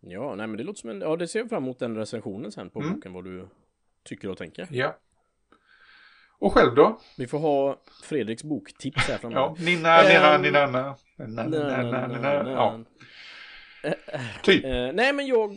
Ja, 0.00 0.34
nej 0.34 0.46
men 0.46 0.56
det 0.56 0.62
låter 0.62 0.80
som 0.80 0.90
en, 0.90 1.00
ja 1.00 1.16
det 1.16 1.28
ser 1.28 1.38
jag 1.38 1.48
fram 1.48 1.62
emot 1.62 1.78
den 1.78 1.96
recensionen 1.96 2.52
sen 2.52 2.70
på 2.70 2.80
mm. 2.80 2.94
boken 2.94 3.12
vad 3.12 3.24
du 3.24 3.48
tycker 4.02 4.30
och 4.30 4.38
tänker. 4.38 4.68
Ja. 4.70 4.96
Och 6.40 6.52
själv 6.52 6.74
då? 6.74 7.00
Vi 7.18 7.26
får 7.26 7.38
ha 7.38 7.80
Fredriks 8.02 8.44
boktips 8.44 9.08
här 9.08 9.18
framme. 9.18 9.34
ja, 9.34 9.56
Nina, 9.58 10.02
Nina, 10.02 10.38
Nina, 10.38 12.06
Nina, 12.06 12.50
Ja. 12.52 12.80
Typ. 14.42 14.62
Nej, 14.94 15.12
men 15.12 15.26
jag... 15.26 15.54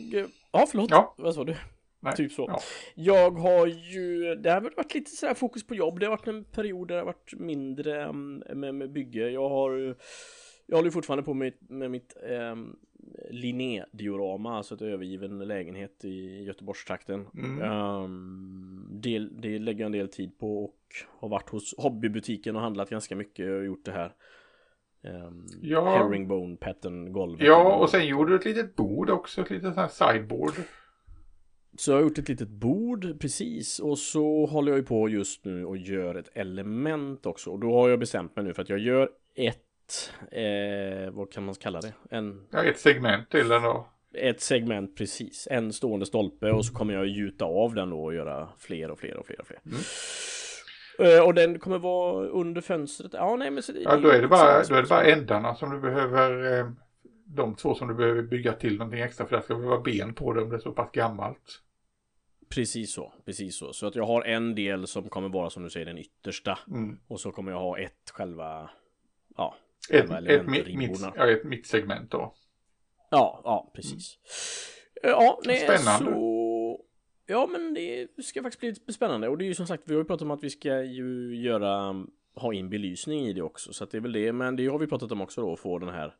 Ja, 0.52 0.66
förlåt. 0.70 0.90
Ja. 0.90 1.14
Vad 1.18 1.34
sa 1.34 1.44
du? 1.44 1.56
Nej. 2.00 2.16
Typ 2.16 2.32
så. 2.32 2.44
Ja. 2.48 2.60
Jag 2.94 3.30
har 3.30 3.66
ju, 3.66 4.34
det 4.34 4.50
har 4.50 4.60
varit 4.60 4.94
lite 4.94 5.10
sådär 5.10 5.34
fokus 5.34 5.66
på 5.66 5.74
jobb. 5.74 6.00
Det 6.00 6.06
har 6.06 6.10
varit 6.10 6.26
en 6.26 6.44
period 6.44 6.88
där 6.88 6.94
det 6.94 7.00
har 7.00 7.06
varit 7.06 7.32
mindre 7.36 8.12
med, 8.12 8.74
med 8.74 8.92
bygge. 8.92 9.30
Jag 9.30 9.48
har 9.48 9.96
jag 10.66 10.76
håller 10.76 10.90
fortfarande 10.90 11.22
på 11.22 11.34
med, 11.34 11.52
med 11.60 11.90
mitt 11.90 12.16
eh, 12.30 12.56
Linné-diorama, 13.30 14.56
alltså 14.56 14.74
ett 14.74 14.82
övergiven 14.82 15.38
lägenhet 15.38 16.04
i 16.04 16.42
Göteborgstrakten. 16.44 17.26
Mm. 17.34 17.72
Um, 17.72 18.88
det, 18.90 19.18
det 19.18 19.58
lägger 19.58 19.80
jag 19.80 19.86
en 19.86 19.92
del 19.92 20.08
tid 20.08 20.38
på 20.38 20.64
och 20.64 20.78
har 21.18 21.28
varit 21.28 21.50
hos 21.50 21.74
hobbybutiken 21.78 22.56
och 22.56 22.62
handlat 22.62 22.90
ganska 22.90 23.16
mycket 23.16 23.50
och 23.50 23.64
gjort 23.64 23.84
det 23.84 23.92
här 23.92 24.14
um, 25.02 25.46
ja. 25.62 25.96
herringbone 25.96 26.56
pattern 26.56 27.12
golvet. 27.12 27.46
Ja, 27.46 27.76
och 27.76 27.90
sen 27.90 28.06
gjorde 28.06 28.30
du 28.30 28.36
ett 28.36 28.44
litet 28.44 28.76
bord 28.76 29.10
också, 29.10 29.40
ett 29.40 29.50
litet 29.50 29.76
här 29.76 29.88
sideboard. 29.88 30.54
Så 31.78 31.90
jag 31.90 31.96
har 31.96 32.02
gjort 32.02 32.18
ett 32.18 32.28
litet 32.28 32.48
bord, 32.48 33.20
precis. 33.20 33.78
Och 33.78 33.98
så 33.98 34.46
håller 34.46 34.72
jag 34.72 34.78
ju 34.78 34.84
på 34.84 35.08
just 35.08 35.44
nu 35.44 35.64
och 35.64 35.76
gör 35.76 36.14
ett 36.14 36.30
element 36.34 37.26
också. 37.26 37.50
Och 37.50 37.60
då 37.60 37.74
har 37.74 37.88
jag 37.88 37.98
bestämt 37.98 38.36
mig 38.36 38.44
nu 38.44 38.54
för 38.54 38.62
att 38.62 38.68
jag 38.68 38.78
gör 38.78 39.10
ett 39.34 39.71
eh, 40.30 41.10
vad 41.10 41.32
kan 41.32 41.44
man 41.44 41.54
kalla 41.54 41.80
det? 41.80 41.92
En, 42.10 42.46
ja, 42.50 42.64
ett 42.64 42.78
segment 42.78 43.30
till 43.30 43.48
den 43.48 43.62
då. 43.62 43.88
Ett 44.14 44.40
segment 44.40 44.96
precis, 44.96 45.48
en 45.50 45.72
stående 45.72 46.06
stolpe 46.06 46.50
och 46.50 46.64
så 46.64 46.74
kommer 46.74 46.94
jag 46.94 47.06
gjuta 47.06 47.44
av 47.44 47.74
den 47.74 47.90
då 47.90 48.04
och 48.04 48.14
göra 48.14 48.48
fler 48.58 48.90
och 48.90 48.98
fler 48.98 49.16
och 49.16 49.26
fler 49.26 49.40
och 49.40 49.46
fler. 49.46 49.60
Mm. 49.66 49.78
Uh, 51.00 51.26
och 51.26 51.34
den 51.34 51.58
kommer 51.58 51.78
vara 51.78 52.26
under 52.26 52.60
fönstret. 52.60 53.12
Ja, 53.12 53.36
nej 53.36 53.50
men 53.50 53.62
så 53.62 53.72
det, 53.72 53.80
Ja, 53.80 53.96
då 53.96 54.08
är 54.08 54.22
det 54.22 54.28
bara, 54.28 54.62
då 54.62 54.74
är 54.74 54.82
det 54.82 54.88
bara 54.88 55.04
ändarna 55.04 55.54
som 55.54 55.70
du 55.70 55.80
behöver. 55.80 56.58
Eh, 56.58 56.66
de 57.34 57.54
två 57.54 57.74
som 57.74 57.88
du 57.88 57.94
behöver 57.94 58.22
bygga 58.22 58.52
till 58.52 58.78
någonting 58.78 59.00
extra 59.00 59.26
för 59.26 59.36
det 59.36 59.42
ska 59.42 59.54
vara 59.54 59.80
ben 59.80 60.14
på 60.14 60.32
det 60.32 60.42
om 60.42 60.50
det 60.50 60.56
är 60.56 60.60
så 60.60 60.72
pass 60.72 60.90
gammalt. 60.92 61.62
Precis 62.48 62.92
så, 62.92 63.12
precis 63.24 63.56
så. 63.56 63.72
Så 63.72 63.86
att 63.86 63.94
jag 63.94 64.06
har 64.06 64.22
en 64.22 64.54
del 64.54 64.86
som 64.86 65.08
kommer 65.08 65.28
vara 65.28 65.50
som 65.50 65.62
du 65.62 65.70
säger 65.70 65.86
den 65.86 65.98
yttersta. 65.98 66.58
Mm. 66.68 66.98
Och 67.08 67.20
så 67.20 67.32
kommer 67.32 67.52
jag 67.52 67.58
ha 67.58 67.78
ett 67.78 68.10
själva, 68.12 68.70
ja, 69.36 69.54
ett, 69.90 70.10
ett, 70.10 70.46
mitt, 70.46 71.00
ja, 71.16 71.30
ett 71.30 71.44
mittsegment 71.44 72.10
då. 72.10 72.34
Ja, 73.10 73.40
ja 73.44 73.72
precis. 73.74 74.18
Mm. 75.02 75.16
Ja, 75.16 75.40
nej, 75.44 75.58
Spännande. 75.58 76.10
Så... 76.12 76.80
Ja, 77.26 77.48
men 77.52 77.74
det 77.74 78.08
ska 78.24 78.42
faktiskt 78.42 78.86
bli 78.86 78.94
spännande. 78.94 79.28
Och 79.28 79.38
det 79.38 79.44
är 79.44 79.46
ju 79.46 79.54
som 79.54 79.66
sagt, 79.66 79.82
vi 79.86 79.94
har 79.94 80.00
ju 80.00 80.04
pratat 80.04 80.22
om 80.22 80.30
att 80.30 80.44
vi 80.44 80.50
ska 80.50 80.82
ju 80.82 81.36
göra, 81.36 82.04
ha 82.34 82.54
in 82.54 82.70
belysning 82.70 83.26
i 83.26 83.32
det 83.32 83.42
också. 83.42 83.72
Så 83.72 83.84
att 83.84 83.90
det 83.90 83.96
är 83.96 84.00
väl 84.00 84.12
det, 84.12 84.32
men 84.32 84.56
det 84.56 84.66
har 84.66 84.78
vi 84.78 84.86
pratat 84.86 85.12
om 85.12 85.20
också 85.20 85.40
då, 85.40 85.52
att 85.52 85.60
få 85.60 85.78
den 85.78 85.88
här 85.88 86.14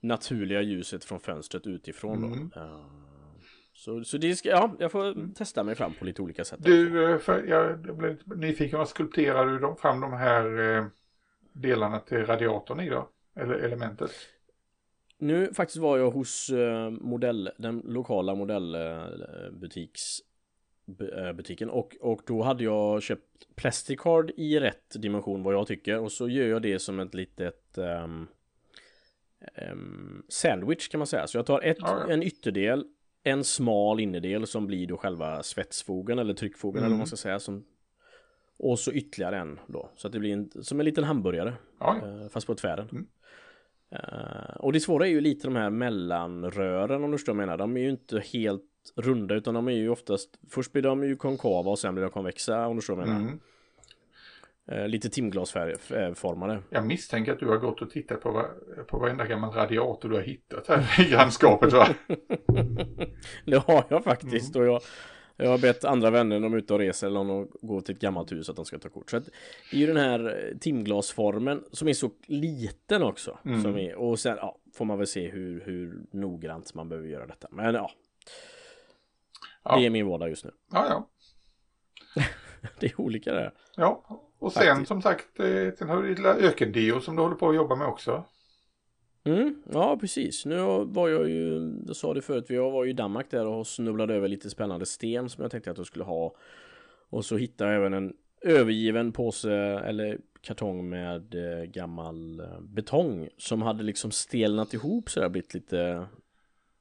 naturliga 0.00 0.62
ljuset 0.62 1.04
från 1.04 1.20
fönstret 1.20 1.66
utifrån 1.66 2.24
mm. 2.24 2.50
då. 2.54 2.60
Uh, 2.60 2.86
så, 3.72 4.04
så 4.04 4.18
det 4.18 4.36
ska, 4.36 4.48
ja, 4.48 4.76
jag 4.78 4.92
får 4.92 5.06
mm. 5.06 5.34
testa 5.34 5.62
mig 5.62 5.74
fram 5.74 5.92
på 5.94 6.04
lite 6.04 6.22
olika 6.22 6.44
sätt. 6.44 6.58
Du, 6.62 7.12
eh, 7.12 7.18
för 7.18 7.44
jag 7.44 7.80
blev 7.96 8.16
nyfiken, 8.24 8.78
vad 8.78 8.88
skulpterar 8.88 9.46
du 9.46 9.76
fram 9.80 10.00
de 10.00 10.12
här 10.12 10.76
eh 10.76 10.84
delarna 11.54 12.00
till 12.00 12.26
radiatorn 12.26 12.80
i 12.80 12.88
då? 12.88 13.08
Eller 13.36 13.54
elementet? 13.54 14.10
Nu 15.18 15.54
faktiskt 15.54 15.78
var 15.78 15.98
jag 15.98 16.10
hos 16.10 16.50
uh, 16.50 16.90
modell, 16.90 17.50
den 17.58 17.82
lokala 17.84 18.34
modellbutiks 18.34 20.20
uh, 21.00 21.32
butiken 21.32 21.70
och, 21.70 21.96
och 22.00 22.22
då 22.26 22.42
hade 22.42 22.64
jag 22.64 23.02
köpt 23.02 23.54
Plasticard 23.54 24.30
i 24.36 24.60
rätt 24.60 25.02
dimension 25.02 25.42
vad 25.42 25.54
jag 25.54 25.66
tycker 25.66 25.98
och 25.98 26.12
så 26.12 26.28
gör 26.28 26.46
jag 26.46 26.62
det 26.62 26.78
som 26.78 27.00
ett 27.00 27.14
litet 27.14 27.78
um, 27.78 28.28
um, 29.70 30.22
sandwich 30.28 30.88
kan 30.88 30.98
man 30.98 31.06
säga. 31.06 31.26
Så 31.26 31.38
jag 31.38 31.46
tar 31.46 31.60
ett, 31.60 31.76
ja, 31.80 32.04
ja. 32.06 32.12
en 32.12 32.22
ytterdel, 32.22 32.84
en 33.22 33.44
smal 33.44 34.00
innerdel 34.00 34.46
som 34.46 34.66
blir 34.66 34.86
då 34.86 34.96
själva 34.96 35.42
svetsfogen 35.42 36.18
eller 36.18 36.34
tryckfogen 36.34 36.78
mm. 36.78 36.86
eller 36.86 36.94
vad 36.94 36.98
man 36.98 37.06
ska 37.06 37.16
säga 37.16 37.40
som 37.40 37.64
och 38.58 38.78
så 38.78 38.92
ytterligare 38.92 39.38
en 39.38 39.60
då. 39.66 39.90
Så 39.96 40.06
att 40.06 40.12
det 40.12 40.18
blir 40.18 40.32
en, 40.32 40.50
som 40.62 40.80
en 40.80 40.84
liten 40.84 41.04
hamburgare. 41.04 41.54
Ja, 41.80 41.96
ja. 42.02 42.08
Eh, 42.08 42.28
fast 42.28 42.46
på 42.46 42.54
tvären. 42.54 42.88
Mm. 42.92 43.06
Uh, 43.92 44.56
och 44.56 44.72
det 44.72 44.80
svåra 44.80 45.06
är 45.06 45.10
ju 45.10 45.20
lite 45.20 45.46
de 45.46 45.56
här 45.56 45.70
mellanrören 45.70 47.04
om 47.04 47.10
du 47.10 47.18
förstår 47.18 47.32
vad 47.32 47.42
jag 47.42 47.46
menar. 47.46 47.58
De 47.58 47.76
är 47.76 47.80
ju 47.80 47.90
inte 47.90 48.20
helt 48.20 48.62
runda 48.96 49.34
utan 49.34 49.54
de 49.54 49.68
är 49.68 49.72
ju 49.72 49.88
oftast 49.88 50.38
Först 50.50 50.72
blir 50.72 50.82
de 50.82 51.04
ju 51.04 51.16
konkava 51.16 51.70
och 51.70 51.78
sen 51.78 51.94
blir 51.94 52.02
de 52.02 52.10
konvexa 52.10 52.66
om 52.66 52.76
du 52.76 52.80
förstår 52.80 52.96
vad 52.96 53.08
jag 53.08 53.14
menar. 53.14 53.28
Mm. 53.28 53.40
Uh, 54.72 54.88
lite 54.88 55.08
timglasformade. 55.08 56.62
Jag 56.70 56.86
misstänker 56.86 57.32
att 57.32 57.38
du 57.38 57.46
har 57.46 57.56
gått 57.56 57.82
och 57.82 57.90
tittat 57.90 58.20
på, 58.20 58.46
på 58.88 58.98
varenda 58.98 59.26
gammal 59.26 59.52
radiator 59.52 60.08
du 60.08 60.14
har 60.14 60.22
hittat 60.22 60.68
här 60.68 61.06
i 61.06 61.10
grannskapet 61.10 61.72
va? 61.72 61.88
det 63.44 63.56
har 63.56 63.84
jag 63.88 64.04
faktiskt 64.04 64.56
mm. 64.56 64.68
och 64.68 64.74
jag 64.74 64.82
jag 65.36 65.50
har 65.50 65.58
bett 65.58 65.84
andra 65.84 66.10
vänner 66.10 66.40
när 66.40 66.48
de 66.48 66.54
är 66.54 66.58
ute 66.58 66.72
och 66.72 66.78
reser 66.78 67.06
eller 67.06 67.20
om 67.20 67.28
de 67.28 67.48
går 67.66 67.80
till 67.80 67.94
ett 67.94 68.00
gammalt 68.00 68.32
hus 68.32 68.48
att 68.48 68.56
de 68.56 68.64
ska 68.64 68.78
ta 68.78 68.88
kort. 68.88 69.10
Så 69.10 69.16
att 69.16 69.24
det 69.70 69.76
är 69.76 69.80
ju 69.80 69.86
den 69.86 69.96
här 69.96 70.48
eh, 70.48 70.58
timglasformen 70.58 71.64
som 71.72 71.88
är 71.88 71.92
så 71.92 72.10
liten 72.26 73.02
också. 73.02 73.38
Mm. 73.44 73.62
Som 73.62 73.76
är, 73.78 73.94
och 73.94 74.18
sen 74.18 74.36
ja, 74.40 74.58
får 74.74 74.84
man 74.84 74.98
väl 74.98 75.06
se 75.06 75.28
hur, 75.28 75.60
hur 75.60 76.02
noggrant 76.10 76.74
man 76.74 76.88
behöver 76.88 77.08
göra 77.08 77.26
detta. 77.26 77.48
Men 77.50 77.74
ja. 77.74 77.90
ja. 79.62 79.76
Det 79.76 79.86
är 79.86 79.90
min 79.90 80.06
vardag 80.06 80.28
just 80.28 80.44
nu. 80.44 80.50
Ja, 80.72 80.86
ja. 80.88 81.08
det 82.80 82.86
är 82.86 83.00
olika 83.00 83.32
det. 83.32 83.52
Ja, 83.76 84.20
och 84.38 84.52
sen 84.52 84.66
Faktiskt. 84.66 84.88
som 84.88 85.02
sagt, 85.02 85.40
eh, 85.40 85.74
sen 85.78 85.88
har 85.88 86.02
du 86.02 86.14
lilla 86.14 86.34
ökendio 86.34 87.00
som 87.00 87.16
du 87.16 87.22
håller 87.22 87.36
på 87.36 87.48
att 87.48 87.56
jobba 87.56 87.74
med 87.74 87.86
också. 87.86 88.24
Mm, 89.24 89.62
ja 89.72 89.96
precis. 90.00 90.46
Nu 90.46 90.56
var 90.84 91.08
jag 91.08 91.30
ju, 91.30 91.72
jag 91.86 91.96
sa 91.96 92.14
det 92.14 92.22
förut, 92.22 92.44
jag 92.48 92.70
var 92.70 92.84
ju 92.84 92.90
i 92.90 92.92
Danmark 92.94 93.30
där 93.30 93.46
och 93.46 93.66
snubblade 93.66 94.14
över 94.14 94.28
lite 94.28 94.50
spännande 94.50 94.86
sten 94.86 95.28
som 95.28 95.42
jag 95.42 95.50
tänkte 95.50 95.70
att 95.70 95.78
jag 95.78 95.86
skulle 95.86 96.04
ha. 96.04 96.34
Och 97.08 97.24
så 97.24 97.36
hittade 97.36 97.70
jag 97.70 97.80
även 97.80 97.94
en 97.94 98.12
övergiven 98.40 99.12
påse 99.12 99.52
eller 99.84 100.18
kartong 100.40 100.88
med 100.88 101.34
eh, 101.34 101.64
gammal 101.64 102.40
eh, 102.40 102.60
betong 102.60 103.28
som 103.38 103.62
hade 103.62 103.82
liksom 103.82 104.10
stelnat 104.10 104.74
ihop 104.74 105.10
så 105.10 105.20
det 105.20 105.26
har 105.26 105.30
blivit 105.30 105.54
lite 105.54 106.06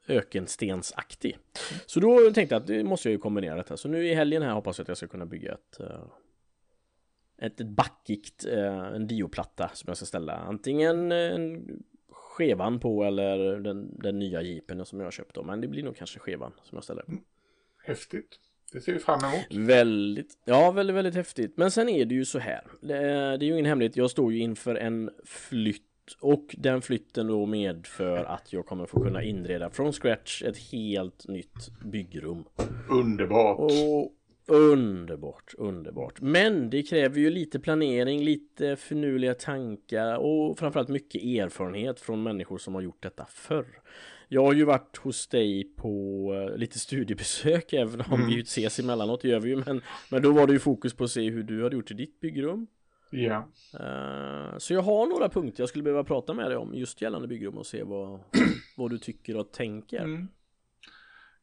ökenstensaktig. 0.07 1.38
Så 1.85 2.00
då 2.00 2.31
tänkte 2.33 2.55
jag 2.55 2.62
att 2.62 2.67
det 2.67 2.83
måste 2.83 3.09
jag 3.09 3.12
ju 3.13 3.19
kombinera 3.19 3.55
detta. 3.55 3.77
Så 3.77 3.88
nu 3.88 4.07
i 4.07 4.13
helgen 4.13 4.41
här 4.41 4.53
hoppas 4.53 4.77
jag 4.77 4.83
att 4.83 4.88
jag 4.88 4.97
ska 4.97 5.07
kunna 5.07 5.25
bygga 5.25 5.53
ett 5.53 5.79
eh, 5.79 6.03
ett, 7.38 7.57
backigt, 7.57 8.45
en 8.45 9.07
dioplatta 9.07 9.71
som 9.73 9.88
jag 9.88 9.97
ska 9.97 10.05
ställa. 10.05 10.33
Antingen 10.33 11.12
en 11.12 11.65
skevan 12.33 12.79
på 12.79 13.03
eller 13.03 13.59
den, 13.59 13.99
den 13.99 14.19
nya 14.19 14.41
jeepen 14.41 14.85
som 14.85 14.99
jag 14.99 15.13
köpt 15.13 15.35
då. 15.35 15.43
Men 15.43 15.61
det 15.61 15.67
blir 15.67 15.83
nog 15.83 15.95
kanske 15.95 16.19
skevan 16.19 16.51
som 16.63 16.75
jag 16.75 16.83
ställer. 16.83 17.03
Mm. 17.07 17.21
Häftigt. 17.85 18.39
Det 18.71 18.81
ser 18.81 18.93
vi 18.93 18.99
fram 18.99 19.19
emot. 19.19 19.67
Väldigt, 19.69 20.37
ja 20.45 20.71
väldigt, 20.71 20.95
väldigt 20.95 21.15
häftigt. 21.15 21.57
Men 21.57 21.71
sen 21.71 21.89
är 21.89 22.05
det 22.05 22.15
ju 22.15 22.25
så 22.25 22.39
här. 22.39 22.63
Det, 22.81 22.97
det 23.37 23.45
är 23.45 23.47
ju 23.47 23.53
ingen 23.53 23.65
hemlighet. 23.65 23.97
Jag 23.97 24.11
står 24.11 24.33
ju 24.33 24.39
inför 24.39 24.75
en 24.75 25.09
flytt 25.23 25.81
och 26.19 26.55
den 26.57 26.81
flytten 26.81 27.27
då 27.27 27.45
medför 27.45 28.23
att 28.23 28.53
jag 28.53 28.65
kommer 28.65 28.85
få 28.85 29.03
kunna 29.03 29.23
inreda 29.23 29.69
från 29.69 29.93
scratch 29.93 30.43
ett 30.43 30.57
helt 30.57 31.27
nytt 31.27 31.79
byggrum. 31.85 32.43
Underbart! 32.89 33.59
Och 33.59 34.11
underbart, 34.45 35.53
underbart. 35.57 36.21
Men 36.21 36.69
det 36.69 36.83
kräver 36.83 37.19
ju 37.19 37.29
lite 37.29 37.59
planering, 37.59 38.23
lite 38.23 38.75
finurliga 38.75 39.33
tankar 39.33 40.17
och 40.17 40.59
framförallt 40.59 40.89
mycket 40.89 41.23
erfarenhet 41.23 42.00
från 42.00 42.23
människor 42.23 42.57
som 42.57 42.75
har 42.75 42.81
gjort 42.81 43.03
detta 43.03 43.25
förr. 43.29 43.65
Jag 44.27 44.45
har 44.45 44.53
ju 44.53 44.63
varit 44.63 44.97
hos 44.97 45.27
dig 45.27 45.63
på 45.63 45.89
eh, 46.33 46.57
lite 46.57 46.79
studiebesök 46.79 47.73
även 47.73 48.01
om 48.01 48.21
mm. 48.21 48.27
vi 48.27 48.41
ses 48.41 48.79
emellanåt, 48.79 49.21
det 49.21 49.27
gör 49.27 49.39
vi 49.39 49.50
ju 49.50 49.63
men, 49.65 49.81
men 50.12 50.21
då 50.21 50.31
var 50.31 50.47
det 50.47 50.53
ju 50.53 50.59
fokus 50.59 50.93
på 50.93 51.03
att 51.03 51.12
se 51.12 51.29
hur 51.29 51.43
du 51.43 51.63
hade 51.63 51.75
gjort 51.75 51.91
i 51.91 51.93
ditt 51.93 52.19
byggrum. 52.19 52.67
Ja. 53.09 53.50
Uh, 53.79 54.57
så 54.57 54.73
jag 54.73 54.81
har 54.81 55.07
några 55.07 55.29
punkter 55.29 55.62
jag 55.62 55.69
skulle 55.69 55.83
behöva 55.83 56.03
prata 56.03 56.33
med 56.33 56.45
dig 56.45 56.57
om 56.57 56.73
just 56.73 57.01
gällande 57.01 57.27
byggrum 57.27 57.57
och 57.57 57.65
se 57.65 57.83
vad, 57.83 58.19
vad 58.77 58.89
du 58.89 58.97
tycker 58.97 59.38
och 59.38 59.51
tänker. 59.51 60.03
Mm. 60.03 60.27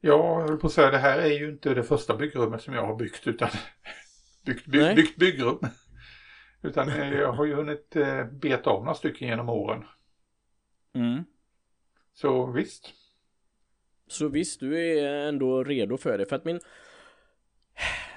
Ja, 0.00 0.40
jag 0.40 0.49
höll 0.49 0.57
på 0.57 0.66
att 0.66 0.73
säga 0.73 0.90
det 0.90 0.99
här 0.99 1.19
är 1.19 1.38
ju 1.38 1.50
inte 1.50 1.75
det 1.75 1.83
första 1.83 2.16
byggrummet 2.16 2.62
som 2.62 2.75
jag 2.75 2.87
har 2.87 2.97
byggt 2.97 3.26
utan 3.26 3.49
byggt, 4.47 4.66
by, 4.66 4.95
byggt 4.95 5.19
byggrum. 5.19 5.59
Utan 6.62 6.88
eh, 6.88 7.12
jag 7.21 7.33
har 7.33 7.45
ju 7.45 7.54
hunnit 7.54 7.97
eh, 7.97 8.25
beta 8.25 8.71
av 8.71 8.85
några 8.85 8.95
stycken 8.95 9.28
genom 9.28 9.49
åren. 9.49 9.85
Mm. 10.95 11.25
Så 12.12 12.47
visst. 12.47 12.92
Så 14.07 14.28
visst, 14.28 14.61
du 14.61 14.99
är 14.99 15.28
ändå 15.28 15.64
redo 15.64 15.97
för 15.97 16.19
det. 16.19 16.26
För 16.26 16.37
att 16.37 16.45
min 16.45 16.61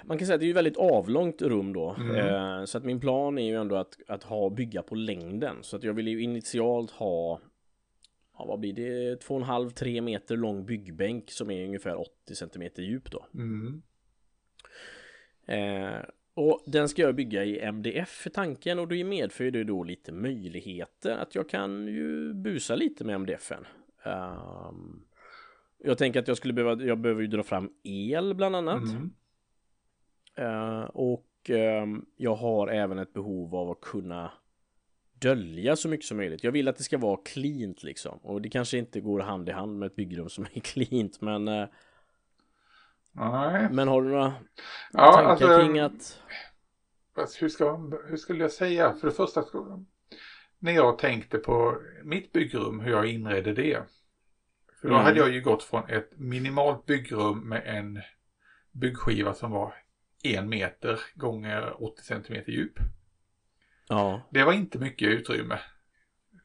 man 0.04 0.18
kan 0.18 0.28
säga 0.28 0.36
att 0.36 0.40
det 0.40 0.46
är 0.46 0.48
ju 0.48 0.54
väldigt 0.54 0.78
avlångt 0.78 1.42
rum 1.42 1.74
då. 1.74 1.96
Mm. 2.00 2.16
Eh, 2.16 2.66
så 2.66 2.78
att 2.78 2.84
min 2.84 3.00
plan 3.00 3.38
är 3.38 3.46
ju 3.46 3.56
ändå 3.56 3.76
att, 3.76 3.98
att 4.08 4.24
ha 4.24 4.50
bygga 4.50 4.82
på 4.82 4.96
längden. 4.96 5.58
Så 5.62 5.76
att 5.76 5.84
jag 5.84 5.94
vill 5.94 6.08
ju 6.08 6.22
initialt 6.22 6.92
ha 6.92 7.40
Ja 8.38 8.46
vad 8.46 8.60
blir 8.60 8.74
det? 8.74 9.24
2,5-3 9.24 10.02
meter 10.02 10.38
lång 10.38 10.66
byggbänk 10.66 11.32
som 11.32 11.52
är 11.52 11.66
ungefär 11.66 12.00
80 12.00 12.36
cm 12.36 12.70
djup 12.78 13.12
då. 13.12 13.26
Mm. 13.34 13.82
Eh, 15.46 16.06
och 16.34 16.64
den 16.66 16.90
ska 16.90 17.02
jag 17.02 17.16
bygga 17.16 17.44
i 17.44 17.60
MDF 17.60 18.10
för 18.10 18.30
tanken 18.30 18.80
och 18.80 18.88
det 18.88 19.04
medför 19.04 19.52
det 19.52 19.64
då 19.64 19.84
lite 19.84 20.12
möjligheter 20.12 21.18
att 21.18 21.36
jag 21.36 21.50
kan 21.50 21.88
ju 21.88 22.34
busa 22.34 22.76
lite 22.76 23.04
med 23.04 23.16
MDFen. 23.16 23.66
Um, 24.06 25.06
jag 25.78 25.98
tänker 25.98 26.20
att 26.20 26.28
jag 26.28 26.38
skulle 26.38 26.54
behöva, 26.54 26.84
jag 26.84 27.00
behöver 27.00 27.22
ju 27.22 27.28
dra 27.28 27.44
fram 27.44 27.70
el 27.84 28.34
bland 28.34 28.56
annat. 28.56 28.84
Mm. 28.84 29.14
Uh, 30.40 30.84
och 30.84 31.50
um, 31.50 32.06
jag 32.18 32.36
har 32.36 32.68
även 32.68 33.00
ett 33.00 33.14
behov 33.14 33.56
av 33.56 33.72
att 33.72 33.82
kunna 33.82 34.32
dölja 35.20 35.76
så 35.76 35.90
mycket 35.90 36.06
som 36.06 36.18
möjligt. 36.18 36.44
Jag 36.44 36.52
vill 36.52 36.68
att 36.68 36.78
det 36.78 36.84
ska 36.84 36.98
vara 36.98 37.20
cleant 37.26 37.84
liksom. 37.84 38.18
Och 38.18 38.42
det 38.42 38.50
kanske 38.50 38.78
inte 38.78 39.02
går 39.02 39.20
hand 39.20 39.50
i 39.50 39.52
hand 39.52 39.80
med 39.80 39.86
ett 39.88 39.96
byggrum 39.96 40.30
som 40.30 40.46
är 40.54 40.60
cleant 40.60 41.22
men 41.22 41.48
uh, 41.48 41.68
Nej. 43.12 43.68
Men 43.72 43.88
har 43.88 44.02
du 44.02 44.10
några 44.10 44.34
ja, 44.94 45.14
tankar 45.14 45.30
alltså, 45.30 45.60
kring 45.60 45.80
att 45.80 46.20
hur, 47.40 47.50
ska, 47.50 47.78
hur 48.08 48.18
skulle 48.18 48.44
jag 48.44 48.52
säga? 48.52 48.94
För 48.94 49.08
det 49.08 49.14
första 49.14 49.44
när 50.60 50.72
jag 50.72 50.98
tänkte 50.98 51.38
på 51.38 51.78
mitt 52.04 52.32
byggrum, 52.32 52.80
hur 52.80 52.92
jag 52.92 53.06
inredde 53.06 53.54
det. 53.54 53.84
För 54.82 54.88
då 54.88 54.94
mm. 54.94 55.06
hade 55.06 55.20
jag 55.20 55.32
ju 55.32 55.42
gått 55.42 55.64
från 55.64 55.90
ett 55.90 56.12
minimalt 56.16 56.86
byggrum 56.86 57.50
med 57.50 57.62
en 57.66 58.02
byggskiva 58.72 59.34
som 59.34 59.52
var 59.52 59.74
en 60.24 60.50
meter 60.50 61.00
gånger 61.16 61.84
80 61.84 62.02
centimeter 62.02 62.52
djup. 62.52 62.80
Ja. 63.94 64.22
Det 64.30 64.44
var 64.44 64.54
inte 64.54 64.80
mycket 64.80 65.08
utrymme. 65.08 65.60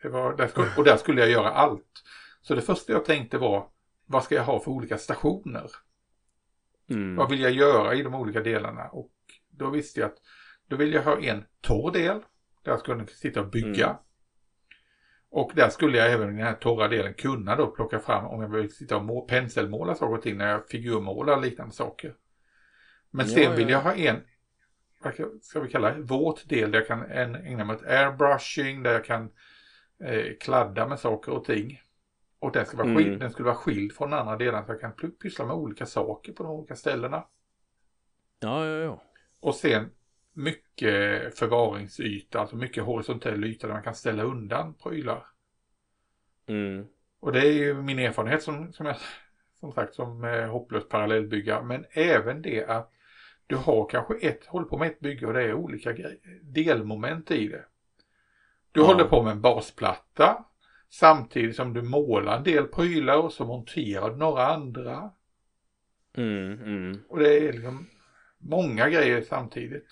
Det 0.02 0.08
var, 0.08 0.36
där 0.36 0.46
skulle, 0.48 0.68
och 0.76 0.84
där 0.84 0.96
skulle 0.96 1.20
jag 1.20 1.30
göra 1.30 1.50
allt. 1.50 2.04
Så 2.42 2.54
det 2.54 2.62
första 2.62 2.92
jag 2.92 3.04
tänkte 3.04 3.38
var, 3.38 3.68
vad 4.06 4.24
ska 4.24 4.34
jag 4.34 4.44
ha 4.44 4.60
för 4.60 4.70
olika 4.70 4.98
stationer? 4.98 5.70
Mm. 6.90 7.16
Vad 7.16 7.30
vill 7.30 7.40
jag 7.40 7.52
göra 7.52 7.94
i 7.94 8.02
de 8.02 8.14
olika 8.14 8.40
delarna? 8.40 8.88
Och 8.88 9.12
då 9.50 9.70
visste 9.70 10.00
jag 10.00 10.06
att 10.10 10.18
då 10.68 10.76
vill 10.76 10.92
jag 10.92 11.02
ha 11.02 11.20
en 11.20 11.44
torr 11.60 11.92
del. 11.92 12.20
Där 12.62 12.72
jag 12.72 12.80
skulle 12.80 13.06
sitta 13.06 13.40
och 13.40 13.50
bygga. 13.50 13.86
Mm. 13.86 13.96
Och 15.30 15.52
där 15.54 15.68
skulle 15.68 15.98
jag 15.98 16.12
även 16.12 16.28
i 16.28 16.36
den 16.36 16.46
här 16.46 16.54
torra 16.54 16.88
delen 16.88 17.14
kunna 17.14 17.56
då 17.56 17.66
plocka 17.66 17.98
fram 17.98 18.26
om 18.26 18.42
jag 18.42 18.48
vill 18.48 18.74
sitta 18.74 18.96
och 18.96 19.28
penselmåla 19.28 19.94
saker 19.94 20.16
och 20.16 20.22
ting 20.22 20.36
när 20.36 20.48
jag 20.48 20.68
figurmålar 20.68 21.40
liknande 21.40 21.74
saker. 21.74 22.14
Men 23.10 23.28
sen 23.28 23.42
ja, 23.42 23.50
ja. 23.50 23.56
vill 23.56 23.68
jag 23.68 23.80
ha 23.80 23.94
en, 23.94 24.16
vad 24.98 25.14
ska 25.42 25.60
vi 25.60 25.68
kalla 25.68 25.90
det, 25.90 26.02
våt 26.02 26.48
del 26.48 26.70
där 26.70 26.78
jag 26.78 26.88
kan 26.88 27.04
ägna 27.10 27.64
mig 27.64 27.76
åt 27.76 27.86
airbrushing, 27.86 28.82
där 28.82 28.92
jag 28.92 29.04
kan 29.04 29.30
eh, 30.04 30.36
kladda 30.40 30.88
med 30.88 30.98
saker 30.98 31.32
och 31.32 31.44
ting. 31.44 31.82
Och 32.38 32.52
den, 32.52 32.66
ska 32.66 32.76
vara 32.76 32.96
skild, 32.96 33.06
mm. 33.06 33.18
den 33.18 33.30
skulle 33.30 33.46
vara 33.46 33.56
skild 33.56 33.92
från 33.92 34.12
andra 34.12 34.36
delar 34.36 34.64
så 34.64 34.72
jag 34.72 34.80
kan 34.80 35.12
pyssla 35.22 35.44
med 35.46 35.56
olika 35.56 35.86
saker 35.86 36.32
på 36.32 36.42
de 36.42 36.52
olika 36.52 36.76
ställena. 36.76 37.24
Ja, 38.40 38.66
ja, 38.66 38.76
ja. 38.76 39.02
Och 39.40 39.54
sen 39.54 39.90
mycket 40.32 41.38
förvaringsyta, 41.38 42.40
alltså 42.40 42.56
mycket 42.56 42.84
horisontell 42.84 43.44
yta 43.44 43.66
där 43.66 43.74
man 43.74 43.82
kan 43.82 43.94
ställa 43.94 44.22
undan 44.22 44.74
prylar. 44.74 45.26
Mm. 46.46 46.86
Och 47.20 47.32
det 47.32 47.40
är 47.40 47.52
ju 47.52 47.82
min 47.82 47.98
erfarenhet 47.98 48.42
som, 48.42 48.72
som 48.72 48.86
jag 48.86 48.96
som 49.60 49.72
sagt 49.72 49.94
som 49.94 50.24
eh, 50.24 50.46
hopplös 50.46 50.88
parallellbyggare. 50.88 51.62
Men 51.62 51.84
även 51.90 52.42
det 52.42 52.64
att 52.64 52.92
du 53.48 53.56
har 53.56 53.88
kanske 53.88 54.14
ett, 54.14 54.46
håller 54.46 54.66
på 54.66 54.78
med 54.78 54.88
ett 54.88 55.00
bygge 55.00 55.26
och 55.26 55.32
det 55.32 55.42
är 55.42 55.54
olika 55.54 55.94
delmoment 56.42 57.30
i 57.30 57.48
det. 57.48 57.64
Du 58.72 58.80
ja. 58.80 58.86
håller 58.86 59.04
på 59.04 59.22
med 59.22 59.32
en 59.32 59.40
basplatta 59.40 60.44
samtidigt 60.90 61.56
som 61.56 61.72
du 61.72 61.82
målar 61.82 62.36
en 62.36 62.44
del 62.44 62.64
prylar 62.64 63.16
och 63.16 63.32
så 63.32 63.44
monterar 63.44 64.10
du 64.10 64.16
några 64.16 64.46
andra. 64.46 65.10
Mm, 66.16 66.52
mm. 66.52 67.00
Och 67.08 67.18
det 67.18 67.48
är 67.48 67.52
liksom 67.52 67.86
många 68.38 68.88
grejer 68.88 69.22
samtidigt. 69.22 69.88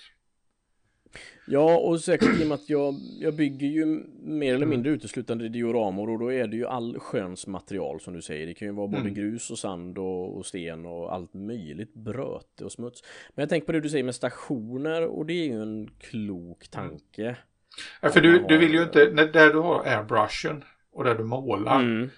Ja, 1.46 1.78
och 1.78 2.00
säkert 2.00 2.40
i 2.40 2.44
och 2.44 2.48
med 2.48 2.54
att 2.54 2.68
jag, 2.68 2.94
jag 3.20 3.36
bygger 3.36 3.66
ju 3.66 3.86
mer 4.22 4.54
eller 4.54 4.66
mindre 4.66 4.92
uteslutande 4.92 5.48
dioramor 5.48 6.10
och 6.10 6.18
då 6.18 6.32
är 6.32 6.46
det 6.46 6.56
ju 6.56 6.66
all 6.66 6.98
sköns 6.98 7.46
material 7.46 8.00
som 8.00 8.14
du 8.14 8.22
säger. 8.22 8.46
Det 8.46 8.54
kan 8.54 8.68
ju 8.68 8.74
vara 8.74 8.88
både 8.88 9.00
mm. 9.00 9.14
grus 9.14 9.50
och 9.50 9.58
sand 9.58 9.98
och, 9.98 10.36
och, 10.36 10.46
sten 10.46 10.86
och 10.86 11.14
allt 11.14 11.34
möjligt 11.34 11.94
bröte 11.94 12.64
och 12.64 12.72
smuts. 12.72 13.02
Men 13.34 13.42
jag 13.42 13.48
tänker 13.48 13.66
på 13.66 13.72
det 13.72 13.80
du 13.80 13.88
säger 13.88 14.04
med 14.04 14.14
stationer 14.14 15.06
och 15.06 15.26
det 15.26 15.32
är 15.32 15.46
ju 15.46 15.62
en 15.62 15.90
klok 16.00 16.68
tanke. 16.68 17.22
Mm. 17.22 17.36
Ja, 18.02 18.08
för 18.08 18.20
du, 18.20 18.44
du 18.48 18.58
vill 18.58 18.72
ju 18.72 18.82
inte, 18.82 19.04
där 19.10 19.52
du 19.52 19.58
har 19.58 19.84
airbrushen 19.84 20.64
och 20.92 21.04
där 21.04 21.14
du 21.14 21.24
målar. 21.24 21.80
Mm. 21.80 22.10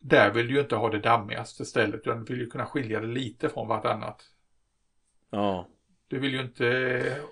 Där 0.00 0.32
vill 0.32 0.46
du 0.46 0.54
ju 0.54 0.60
inte 0.60 0.76
ha 0.76 0.90
det 0.90 0.98
dammigaste 0.98 1.64
stället 1.64 2.00
utan 2.00 2.24
du 2.24 2.32
vill 2.32 2.42
ju 2.42 2.50
kunna 2.50 2.66
skilja 2.66 3.00
det 3.00 3.06
lite 3.06 3.48
från 3.48 3.68
vartannat. 3.68 4.22
Ja. 5.30 5.68
Du 6.12 6.18
vill 6.18 6.32
ju 6.32 6.40
inte 6.40 6.66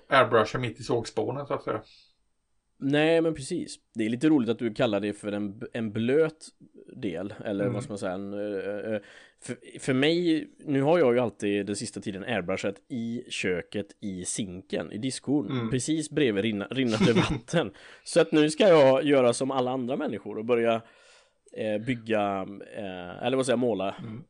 airbrusha 0.07 0.59
mitt 0.59 0.79
i 0.79 0.83
sågspånen 0.83 1.45
så 1.45 1.53
att 1.53 1.63
säga. 1.63 1.81
Nej 2.79 3.21
men 3.21 3.33
precis. 3.33 3.79
Det 3.93 4.05
är 4.05 4.09
lite 4.09 4.29
roligt 4.29 4.49
att 4.49 4.59
du 4.59 4.73
kallar 4.73 4.99
det 4.99 5.13
för 5.13 5.31
en, 5.31 5.61
en 5.73 5.91
blöt 5.91 6.47
del. 6.95 7.33
Eller 7.45 7.63
mm. 7.63 7.73
vad 7.73 7.83
ska 7.83 7.91
man 7.91 7.97
säga. 7.97 8.13
En, 8.13 8.33
uh, 8.33 8.99
för, 9.43 9.79
för 9.79 9.93
mig, 9.93 10.47
nu 10.65 10.81
har 10.81 10.99
jag 10.99 11.13
ju 11.13 11.19
alltid 11.19 11.65
den 11.65 11.75
sista 11.75 12.01
tiden 12.01 12.23
airbrushat 12.23 12.75
i 12.87 13.23
köket 13.29 13.87
i 13.99 14.25
sinken, 14.25 14.91
i 14.91 14.97
diskon. 14.97 15.51
Mm. 15.51 15.69
Precis 15.69 16.09
bredvid 16.09 16.43
rinna, 16.43 16.67
rinnande 16.67 17.13
vatten. 17.29 17.71
så 18.03 18.21
att 18.21 18.31
nu 18.31 18.49
ska 18.49 18.67
jag 18.67 19.03
göra 19.03 19.33
som 19.33 19.51
alla 19.51 19.71
andra 19.71 19.97
människor 19.97 20.37
och 20.37 20.45
börja 20.45 20.81
eh, 21.53 21.77
bygga, 21.77 22.47
eh, 22.77 23.23
eller 23.25 23.37
vad 23.37 23.45
säger 23.45 23.53
jag, 23.53 23.59
måla. 23.59 23.95
Mm. 23.99 24.23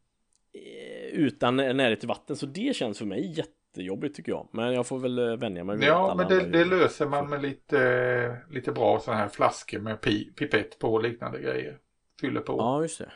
utan 1.12 1.56
närhet 1.56 2.00
till 2.00 2.10
vatten. 2.10 2.36
Så 2.36 2.46
det 2.46 2.76
känns 2.76 2.98
för 2.98 3.06
mig 3.06 3.34
jätte 3.38 3.61
jättejobbigt 3.72 4.16
tycker 4.16 4.32
jag. 4.32 4.48
Men 4.52 4.74
jag 4.74 4.88
får 4.88 5.00
väl 5.00 5.20
eh, 5.20 5.38
vänja 5.38 5.64
mig 5.64 5.78
vid 5.78 5.88
Ja, 5.88 6.16
men 6.16 6.28
det, 6.28 6.46
det 6.46 6.66
löser 6.66 7.08
man 7.08 7.30
med 7.30 7.42
lite, 7.42 8.38
lite 8.50 8.72
bra 8.72 9.00
sådana 9.00 9.22
här 9.22 9.30
flaskor 9.30 9.80
med 9.80 10.02
pi, 10.02 10.34
pipett 10.36 10.80
på 10.80 10.94
och 10.94 11.04
liknande 11.04 11.40
grejer. 11.40 11.78
Fyller 12.22 12.42
på. 12.42 12.58
Ja, 12.58 12.82
just 12.82 13.00
det. 13.00 13.12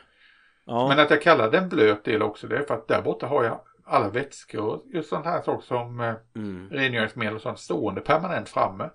Ja. 0.64 0.88
Men 0.88 0.98
att 0.98 1.10
jag 1.10 1.22
kallar 1.22 1.50
den 1.50 1.68
blöt 1.68 2.04
del 2.04 2.22
också 2.22 2.46
det 2.46 2.56
är 2.56 2.62
för 2.62 2.74
att 2.74 2.88
där 2.88 3.02
borta 3.02 3.26
har 3.26 3.44
jag 3.44 3.60
alla 3.84 4.10
vätskor 4.10 4.60
och 4.60 4.84
just 4.86 5.08
sånt 5.08 5.24
här 5.24 5.42
saker 5.42 5.66
som 5.66 6.00
eh, 6.00 6.14
mm. 6.34 6.70
rengöringsmedel 6.70 7.34
och 7.34 7.42
sånt 7.42 7.58
stående 7.58 8.00
permanent 8.00 8.48
framme. 8.48 8.90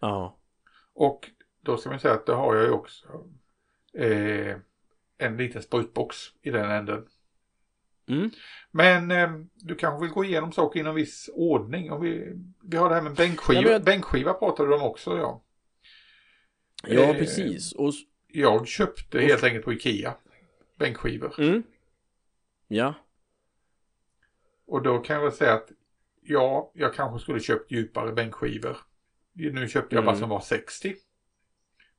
Ja. 0.00 0.36
Och 0.94 1.30
då 1.62 1.76
ska 1.76 1.90
man 1.90 2.00
säga 2.00 2.14
att 2.14 2.26
då 2.26 2.34
har 2.34 2.54
jag 2.54 2.64
ju 2.64 2.70
också 2.70 3.06
eh, 3.98 4.56
en 5.18 5.36
liten 5.36 5.62
sprutbox 5.62 6.16
i 6.42 6.50
den 6.50 6.70
änden. 6.70 7.06
Mm. 8.06 8.30
Men 8.70 9.10
eh, 9.10 9.30
du 9.54 9.74
kanske 9.74 10.04
vill 10.04 10.14
gå 10.14 10.24
igenom 10.24 10.52
saker 10.52 10.80
i 10.80 10.82
någon 10.82 10.94
viss 10.94 11.30
ordning. 11.32 11.92
Om 11.92 12.00
vi, 12.00 12.32
vi 12.62 12.76
har 12.76 12.88
det 12.88 12.94
här 12.94 13.02
med 13.02 13.14
bänkskiva. 13.14 13.60
Ja, 13.60 13.70
jag... 13.70 13.84
Bänkskiva 13.84 14.34
pratade 14.34 14.68
du 14.68 14.74
om 14.74 14.82
också 14.82 15.18
ja. 15.18 15.42
Ja, 16.86 17.00
eh, 17.00 17.16
precis. 17.16 17.72
Och... 17.72 17.92
Jag 18.26 18.68
köpte 18.68 19.18
och... 19.18 19.24
helt 19.24 19.44
enkelt 19.44 19.64
på 19.64 19.72
Ikea. 19.72 20.14
Bänkskivor. 20.78 21.34
Mm. 21.40 21.62
Ja. 22.68 22.94
Och 24.66 24.82
då 24.82 24.98
kan 24.98 25.16
jag 25.16 25.22
väl 25.22 25.32
säga 25.32 25.54
att 25.54 25.68
ja, 26.22 26.70
jag 26.74 26.94
kanske 26.94 27.18
skulle 27.18 27.40
köpt 27.40 27.72
djupare 27.72 28.12
bänkskivor. 28.12 28.76
Nu 29.32 29.68
köpte 29.68 29.94
jag 29.94 30.02
mm. 30.02 30.06
bara 30.06 30.16
som 30.16 30.28
var 30.28 30.40
60. 30.40 30.94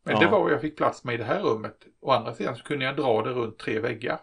Men 0.03 0.13
ja. 0.13 0.19
det 0.19 0.27
var 0.27 0.43
vad 0.43 0.51
jag 0.51 0.61
fick 0.61 0.77
plats 0.77 1.03
med 1.03 1.15
i 1.15 1.17
det 1.17 1.23
här 1.23 1.41
rummet. 1.41 1.85
Å 1.99 2.11
andra 2.11 2.33
sidan 2.33 2.55
så 2.55 2.63
kunde 2.63 2.85
jag 2.85 2.95
dra 2.95 3.21
det 3.21 3.29
runt 3.29 3.57
tre 3.57 3.79
väggar. 3.79 4.19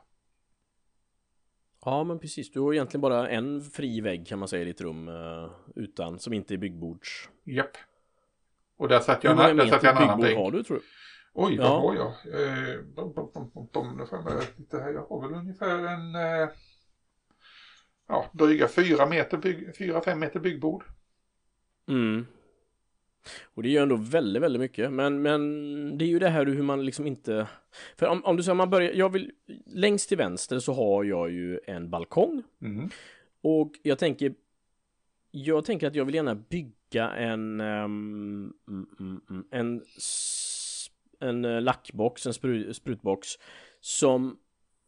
Ja 1.84 2.04
men 2.04 2.18
precis, 2.18 2.50
du 2.50 2.60
har 2.60 2.72
egentligen 2.72 3.00
bara 3.00 3.28
en 3.28 3.60
fri 3.60 4.00
vägg 4.00 4.26
kan 4.26 4.38
man 4.38 4.48
säga 4.48 4.62
i 4.62 4.64
ditt 4.64 4.80
rum 4.80 5.08
uh, 5.08 5.50
utan, 5.76 6.18
som 6.18 6.32
inte 6.32 6.54
är 6.54 6.58
byggbords. 6.58 7.28
Japp. 7.44 7.76
Och 8.76 8.88
där 8.88 9.00
satt 9.00 9.24
jag, 9.24 9.36
där 9.36 9.66
satt 9.66 9.82
jag 9.82 9.96
en 9.96 10.02
annan 10.02 10.20
bänk. 10.20 10.38
har 10.38 10.50
du 10.50 10.62
tror 10.62 10.76
du? 10.76 10.82
Oj, 11.34 11.58
vad 11.58 11.66
ja. 11.66 11.80
har 11.80 11.94
jag? 11.94 12.06
Eh, 12.06 12.80
bom, 12.82 13.12
bom, 13.14 13.68
bom, 13.72 13.96
nu 13.96 14.06
får 14.06 14.18
jag 14.18 14.42
lite 14.56 14.78
här. 14.78 14.92
Jag 14.92 15.06
har 15.06 15.28
väl 15.28 15.38
ungefär 15.38 15.78
en 15.86 16.14
eh, 16.14 16.48
ja, 18.08 18.26
dryga 18.32 18.68
fyra 18.68 19.06
meter, 19.06 19.72
fyra, 19.78 20.00
fem 20.00 20.18
meter 20.18 20.40
byggbord. 20.40 20.84
Mm. 21.88 22.26
Och 23.44 23.62
det 23.62 23.68
gör 23.68 23.82
ändå 23.82 23.96
väldigt, 23.96 24.42
väldigt 24.42 24.60
mycket. 24.60 24.92
Men, 24.92 25.22
men 25.22 25.98
det 25.98 26.04
är 26.04 26.06
ju 26.06 26.18
det 26.18 26.28
här 26.28 26.46
hur 26.46 26.62
man 26.62 26.84
liksom 26.84 27.06
inte... 27.06 27.46
För 27.96 28.06
om, 28.06 28.24
om 28.24 28.36
du 28.36 28.42
säger 28.42 28.54
man 28.54 28.70
börjar, 28.70 28.92
jag 28.92 29.08
vill... 29.08 29.30
Längst 29.66 30.08
till 30.08 30.18
vänster 30.18 30.58
så 30.58 30.72
har 30.72 31.04
jag 31.04 31.30
ju 31.30 31.60
en 31.66 31.90
balkong. 31.90 32.42
Mm. 32.62 32.88
Och 33.42 33.72
jag 33.82 33.98
tänker... 33.98 34.34
Jag 35.30 35.64
tänker 35.64 35.86
att 35.86 35.94
jag 35.94 36.04
vill 36.04 36.14
gärna 36.14 36.34
bygga 36.34 37.10
en... 37.10 37.60
Um, 37.60 38.52
en 39.50 39.82
en 41.22 41.44
eh, 41.44 41.60
lackbox, 41.60 42.26
en 42.26 42.34
spru, 42.34 42.74
sprutbox 42.74 43.28
som 43.80 44.38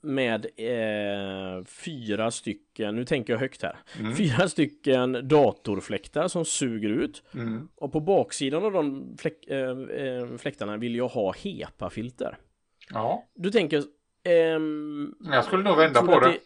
med 0.04 0.46
eh, 0.56 1.64
fyra 1.64 2.30
stycken, 2.30 2.96
nu 2.96 3.04
tänker 3.04 3.32
jag 3.32 3.40
högt 3.40 3.62
här, 3.62 3.76
mm. 4.00 4.14
fyra 4.14 4.48
stycken 4.48 5.28
datorfläktar 5.28 6.28
som 6.28 6.44
suger 6.44 6.88
ut. 6.88 7.22
Mm. 7.34 7.68
Och 7.76 7.92
på 7.92 8.00
baksidan 8.00 8.64
av 8.64 8.72
de 8.72 9.16
fläk, 9.18 9.46
eh, 9.46 9.70
eh 9.70 10.36
fläktarna 10.38 10.76
vill 10.76 10.96
jag 10.96 11.08
ha 11.08 11.32
HEPA-filter. 11.32 12.38
Ja. 12.90 13.24
Du 13.34 13.50
tänker... 13.50 13.82
Ehm, 14.24 15.14
jag 15.20 15.44
skulle 15.44 15.62
nog 15.62 15.76
vända 15.76 16.02
på 16.02 16.20
det. 16.20 16.28
det. 16.28 16.38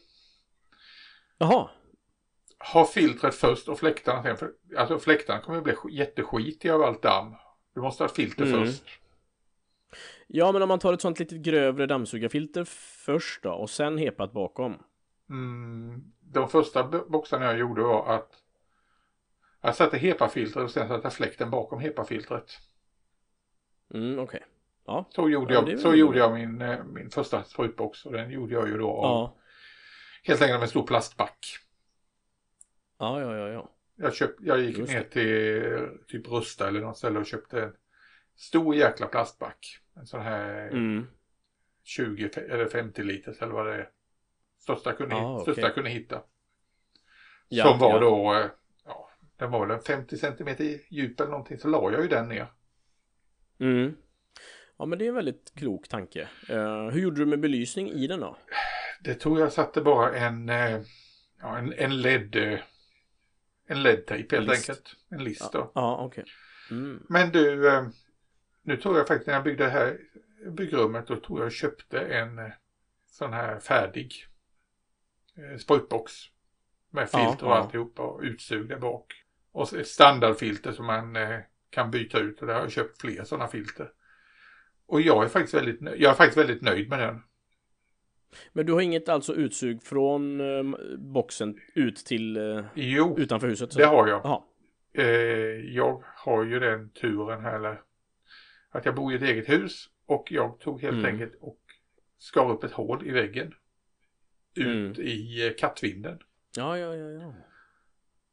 Jaha. 1.38 1.70
Ha 2.72 2.86
filtret 2.86 3.34
först 3.34 3.68
och 3.68 3.78
fläktarna 3.78 4.22
sen. 4.22 4.36
För, 4.36 4.50
alltså 4.76 4.98
fläktarna 4.98 5.40
kommer 5.40 5.58
att 5.58 5.64
bli 5.64 5.74
jätteskitiga 5.90 6.74
av 6.74 6.82
allt 6.82 7.02
damm. 7.02 7.34
Du 7.74 7.80
måste 7.80 8.04
ha 8.04 8.08
filter 8.08 8.44
mm. 8.44 8.64
först. 8.64 8.84
Ja, 10.30 10.52
men 10.52 10.62
om 10.62 10.68
man 10.68 10.78
tar 10.78 10.92
ett 10.92 11.00
sånt 11.00 11.18
lite 11.18 11.38
grövre 11.38 11.86
dammsugarfilter 11.86 12.64
först 13.04 13.42
då 13.42 13.52
och 13.52 13.70
sen 13.70 13.98
hepat 13.98 14.32
bakom. 14.32 14.82
Mm, 15.30 16.12
de 16.20 16.48
första 16.48 16.82
boxarna 17.08 17.44
jag 17.44 17.58
gjorde 17.58 17.82
var 17.82 18.14
att 18.14 18.42
jag 19.60 19.76
satte 19.76 19.98
HEPA-filtret 19.98 20.64
och 20.64 20.70
sen 20.70 20.88
satte 20.88 21.06
jag 21.06 21.12
fläkten 21.12 21.50
bakom 21.50 21.80
HEPA-filtret. 21.80 22.58
Mm, 23.94 24.12
okej. 24.12 24.22
Okay. 24.22 24.40
Ja. 24.86 25.04
Så 25.10 25.28
gjorde 25.28 25.54
jag, 25.54 25.68
ja, 25.68 25.78
så 25.78 25.94
gjorde 25.94 26.18
jag 26.18 26.34
min, 26.34 26.60
eh, 26.62 26.84
min 26.84 27.10
första 27.10 27.44
sprutbox 27.44 28.06
och 28.06 28.12
den 28.12 28.30
gjorde 28.30 28.54
jag 28.54 28.68
ju 28.68 28.78
då 28.78 28.90
av 28.90 29.04
ja. 29.04 29.36
helt 30.24 30.42
enkelt 30.42 30.58
med 30.58 30.62
en 30.62 30.68
stor 30.68 30.86
plastback. 30.86 31.58
Ja, 32.98 33.20
ja, 33.20 33.36
ja, 33.36 33.48
ja. 33.48 33.70
Jag, 33.96 34.14
köpt, 34.14 34.40
jag 34.40 34.60
gick 34.60 34.78
Just 34.78 34.92
ner 34.92 35.02
till 35.02 35.98
typ 36.06 36.28
Rusta 36.28 36.68
eller 36.68 36.80
något 36.80 36.98
ställe 36.98 37.18
och 37.18 37.26
köpte 37.26 37.62
en 37.62 37.72
stor 38.36 38.74
jäkla 38.74 39.06
plastback. 39.06 39.80
En 39.98 40.06
sån 40.06 40.20
här 40.20 40.68
mm. 40.68 41.06
20 41.82 42.30
eller 42.36 42.68
50 42.68 43.02
liters 43.02 43.42
eller 43.42 43.52
vad 43.52 43.66
det 43.66 43.74
är. 43.74 43.90
Största 44.58 44.92
kunde, 44.92 45.16
ah, 45.16 45.40
största 45.40 45.62
okay. 45.62 45.74
kunde 45.74 45.90
hitta. 45.90 46.22
Ja, 47.48 47.64
som 47.64 47.78
var 47.78 47.92
ja. 47.92 47.98
då, 47.98 48.34
eh, 48.34 48.50
ja, 48.84 49.10
den 49.36 49.50
var 49.50 49.66
väl 49.66 49.76
en 49.76 49.82
50 49.82 50.16
centimeter 50.16 50.80
djup 50.88 51.20
eller 51.20 51.30
någonting. 51.30 51.58
Så 51.58 51.68
la 51.68 51.92
jag 51.92 52.02
ju 52.02 52.08
den 52.08 52.28
ner. 52.28 52.52
Mm. 53.60 53.96
Ja 54.76 54.86
men 54.86 54.98
det 54.98 55.04
är 55.04 55.08
en 55.08 55.14
väldigt 55.14 55.52
klok 55.54 55.88
tanke. 55.88 56.28
Uh, 56.50 56.88
hur 56.88 57.00
gjorde 57.00 57.20
du 57.20 57.26
med 57.26 57.40
belysning 57.40 57.90
i 57.90 58.06
den 58.06 58.20
då? 58.20 58.36
Det 59.04 59.14
tror 59.14 59.40
jag 59.40 59.52
satte 59.52 59.80
bara 59.80 60.16
en, 60.16 60.48
uh, 60.48 60.80
ja, 61.40 61.58
en, 61.58 61.72
en 61.72 62.02
LED 62.02 62.60
en 63.68 63.82
LED-tejp 63.82 64.36
helt 64.36 64.48
list. 64.48 64.70
enkelt. 64.70 64.96
En 65.08 65.24
list 65.24 65.52
då. 65.52 65.72
Ja, 65.74 66.04
okej. 66.04 66.22
Okay. 66.22 66.78
Mm. 66.78 67.06
Men 67.08 67.30
du, 67.30 67.66
uh, 67.66 67.88
nu 68.62 68.76
tror 68.76 68.96
jag 68.96 69.08
faktiskt 69.08 69.26
när 69.26 69.34
jag 69.34 69.44
byggde 69.44 69.64
det 69.64 69.70
här 69.70 69.98
byggrummet 70.50 71.06
då 71.06 71.16
tror 71.16 71.42
jag 71.42 71.52
köpte 71.52 72.00
en 72.00 72.38
eh, 72.38 72.52
sån 73.06 73.32
här 73.32 73.60
färdig 73.60 74.12
eh, 75.36 75.58
sprutbox. 75.58 76.12
Med 76.90 77.10
filter 77.10 77.36
ja, 77.40 77.46
och 77.46 77.52
ja. 77.52 77.58
alltihopa 77.58 78.02
och 78.02 78.20
utsug 78.22 78.68
där 78.68 78.78
bak. 78.78 79.24
Och 79.52 79.74
ett 79.74 79.88
standardfilter 79.88 80.72
som 80.72 80.86
man 80.86 81.16
eh, 81.16 81.38
kan 81.70 81.90
byta 81.90 82.18
ut 82.18 82.40
och 82.40 82.46
där 82.46 82.54
har 82.54 82.60
jag 82.60 82.72
köpt 82.72 83.00
fler 83.00 83.24
sådana 83.24 83.48
filter. 83.48 83.90
Och 84.86 85.00
jag 85.00 85.24
är 85.24 85.28
faktiskt 85.28 85.54
väldigt, 85.54 85.80
jag 85.80 86.10
är 86.10 86.14
faktiskt 86.14 86.38
väldigt 86.38 86.62
nöjd 86.62 86.88
med 86.88 86.98
den. 86.98 87.22
Men 88.52 88.66
du 88.66 88.72
har 88.72 88.80
inget 88.80 89.08
alltså 89.08 89.34
utsug 89.34 89.82
från 89.82 90.40
eh, 90.40 90.78
boxen 90.98 91.58
ut 91.74 91.96
till 91.96 92.36
eh, 92.36 92.64
jo, 92.74 93.18
utanför 93.18 93.48
huset? 93.48 93.70
Jo, 93.72 93.78
det 93.78 93.86
har 93.86 94.08
jag. 94.08 94.42
Eh, 94.92 95.06
jag 95.74 96.02
har 96.16 96.44
ju 96.44 96.58
den 96.58 96.90
turen 96.90 97.40
här, 97.40 97.54
eller 97.54 97.80
att 98.70 98.84
jag 98.84 98.94
bor 98.94 99.12
i 99.12 99.16
ett 99.16 99.22
eget 99.22 99.48
hus 99.48 99.88
och 100.06 100.32
jag 100.32 100.60
tog 100.60 100.82
helt 100.82 100.98
mm. 100.98 101.06
enkelt 101.06 101.34
och 101.40 101.60
skar 102.18 102.50
upp 102.50 102.64
ett 102.64 102.72
hål 102.72 103.06
i 103.06 103.10
väggen. 103.10 103.54
Ut 104.54 104.98
mm. 104.98 105.06
i 105.08 105.46
eh, 105.46 105.52
kattvinden. 105.58 106.18
Ja, 106.56 106.78
ja, 106.78 106.94
ja, 106.94 107.10
ja. 107.10 107.34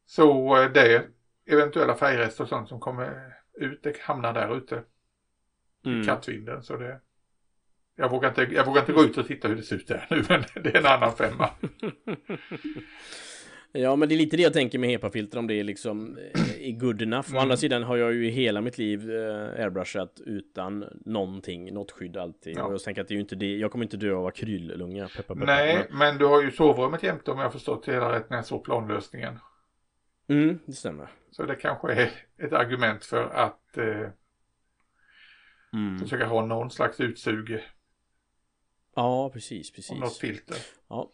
Så 0.06 0.56
eh, 0.62 0.72
det 0.72 1.06
eventuella 1.46 1.94
färgrester 1.94 2.44
och 2.44 2.48
sånt 2.48 2.68
som 2.68 2.80
kommer 2.80 3.36
ut, 3.54 3.82
det 3.82 4.00
hamnar 4.00 4.32
där 4.32 4.56
ute. 4.56 4.82
Mm. 5.86 6.00
I 6.00 6.04
kattvinden. 6.04 6.62
Så 6.62 6.76
det, 6.76 7.00
jag 7.96 8.10
vågar, 8.10 8.28
inte, 8.28 8.42
jag 8.42 8.66
vågar 8.66 8.80
inte 8.80 8.92
gå 8.92 9.04
ut 9.04 9.18
och 9.18 9.26
titta 9.26 9.48
hur 9.48 9.56
det 9.56 9.62
ser 9.62 9.76
ut 9.76 9.88
där 9.88 10.06
nu, 10.10 10.16
men 10.28 10.44
det 10.62 10.74
är 10.74 10.78
en 10.78 10.86
annan 10.86 11.16
femma. 11.16 11.50
Ja 13.76 13.96
men 13.96 14.08
det 14.08 14.14
är 14.14 14.16
lite 14.16 14.36
det 14.36 14.42
jag 14.42 14.52
tänker 14.52 14.78
med 14.78 14.90
HEPA-filter 14.90 15.38
om 15.38 15.46
det 15.46 15.54
är 15.54 15.64
liksom 15.64 16.18
är 16.18 16.68
eh, 16.68 16.76
good 16.76 17.02
enough. 17.02 17.28
Mm. 17.28 17.38
Å 17.38 17.42
andra 17.42 17.56
sidan 17.56 17.82
har 17.82 17.96
jag 17.96 18.14
ju 18.14 18.26
i 18.26 18.30
hela 18.30 18.60
mitt 18.60 18.78
liv 18.78 19.10
eh, 19.10 19.62
airbrushat 19.62 20.20
utan 20.26 20.84
någonting, 21.04 21.74
något 21.74 21.92
skydd 21.92 22.16
alltid. 22.16 22.56
Ja. 22.56 22.64
Och 22.64 22.72
jag 22.72 22.82
tänker 22.82 23.02
att 23.02 23.08
det 23.08 23.12
är 23.12 23.16
ju 23.16 23.20
inte 23.20 23.36
det, 23.36 23.56
jag 23.56 23.72
kommer 23.72 23.84
inte 23.84 23.96
dö 23.96 24.14
av 24.14 24.26
akryllunga. 24.26 25.08
Peppa, 25.08 25.34
peppa, 25.34 25.46
Nej, 25.46 25.86
men... 25.88 25.98
men 25.98 26.18
du 26.18 26.24
har 26.24 26.42
ju 26.42 26.50
sovrummet 26.50 27.02
jämte 27.02 27.30
om 27.30 27.38
jag 27.38 27.52
förstått 27.52 27.86
det 27.86 27.92
hela 27.92 28.12
rätt 28.12 28.30
när 28.30 28.36
jag 28.36 28.46
såg 28.46 28.64
planlösningen. 28.64 29.38
Mm, 30.28 30.58
det 30.66 30.72
stämmer. 30.72 31.08
Så 31.30 31.42
det 31.42 31.54
kanske 31.54 31.92
är 31.92 32.10
ett 32.38 32.52
argument 32.52 33.04
för 33.04 33.24
att 33.24 33.78
eh, 33.78 34.10
mm. 35.72 35.98
försöka 35.98 36.26
ha 36.26 36.46
någon 36.46 36.70
slags 36.70 37.00
utsug. 37.00 37.60
Ja, 38.94 39.30
precis, 39.32 39.72
precis. 39.72 39.90
Och 39.90 39.98
något 39.98 40.16
filter. 40.16 40.56
Ja. 40.88 41.12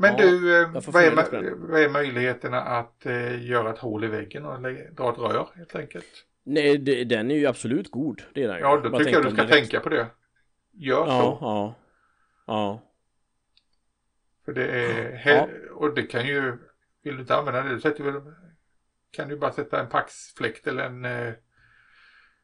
Men 0.00 0.10
ja, 0.10 0.16
du, 0.16 0.64
vad 0.64 1.02
är, 1.02 1.54
vad 1.68 1.80
är 1.80 1.88
möjligheterna 1.88 2.60
att 2.60 3.06
eh, 3.06 3.46
göra 3.46 3.70
ett 3.70 3.78
hål 3.78 4.04
i 4.04 4.06
väggen 4.06 4.44
och 4.44 4.62
dra 4.92 5.10
ett 5.10 5.18
rör 5.18 5.48
helt 5.54 5.76
enkelt? 5.76 6.26
Nej, 6.44 6.78
det, 6.78 7.04
den 7.04 7.30
är 7.30 7.34
ju 7.34 7.46
absolut 7.46 7.90
god. 7.90 8.22
Det 8.34 8.42
är 8.42 8.48
den 8.48 8.58
Ja, 8.58 8.76
då 8.76 8.98
tycker 8.98 9.12
jag 9.12 9.24
du 9.24 9.30
ska 9.30 9.46
tänka 9.46 9.80
på 9.80 9.88
det. 9.88 10.06
Gör 10.72 11.06
ja, 11.06 11.20
så. 11.20 11.38
Ja, 11.40 11.74
ja. 12.46 12.82
För 14.44 14.52
det 14.52 14.66
är, 14.66 15.22
ja. 15.26 15.48
och 15.74 15.94
det 15.94 16.02
kan 16.02 16.26
ju, 16.26 16.58
vill 17.02 17.14
du 17.14 17.20
inte 17.20 17.36
använda 17.36 17.62
det, 17.62 17.68
du 17.68 17.80
sätter 17.80 18.04
väl, 18.04 18.22
kan 19.10 19.28
du 19.28 19.36
bara 19.36 19.52
sätta 19.52 19.80
en 19.80 19.88
paxfläkt 19.88 20.66
eller 20.66 20.84
en, 20.84 21.04
eh, 21.04 21.32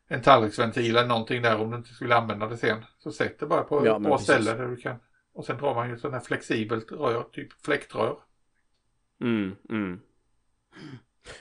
en 0.09 0.23
tallriksventil 0.23 0.97
eller 0.97 1.09
någonting 1.09 1.43
där 1.43 1.61
om 1.61 1.71
du 1.71 1.77
inte 1.77 1.95
skulle 1.95 2.17
använda 2.17 2.47
det 2.47 2.57
sen. 2.57 2.85
Så 2.99 3.13
sätt 3.13 3.39
det 3.39 3.47
bara 3.47 3.63
på 3.63 3.87
ett 3.87 4.03
bra 4.03 4.19
ställe 4.19 4.55
där 4.55 4.67
du 4.69 4.77
kan. 4.77 4.97
Och 5.35 5.45
sen 5.45 5.57
drar 5.57 5.75
man 5.75 5.91
ju 5.91 5.99
sån 5.99 6.13
här 6.13 6.21
flexibelt 6.21 6.93
rör, 6.93 7.23
typ 7.33 7.53
fläktrör. 7.53 8.19
Mm, 9.21 9.57
mm. 9.71 10.01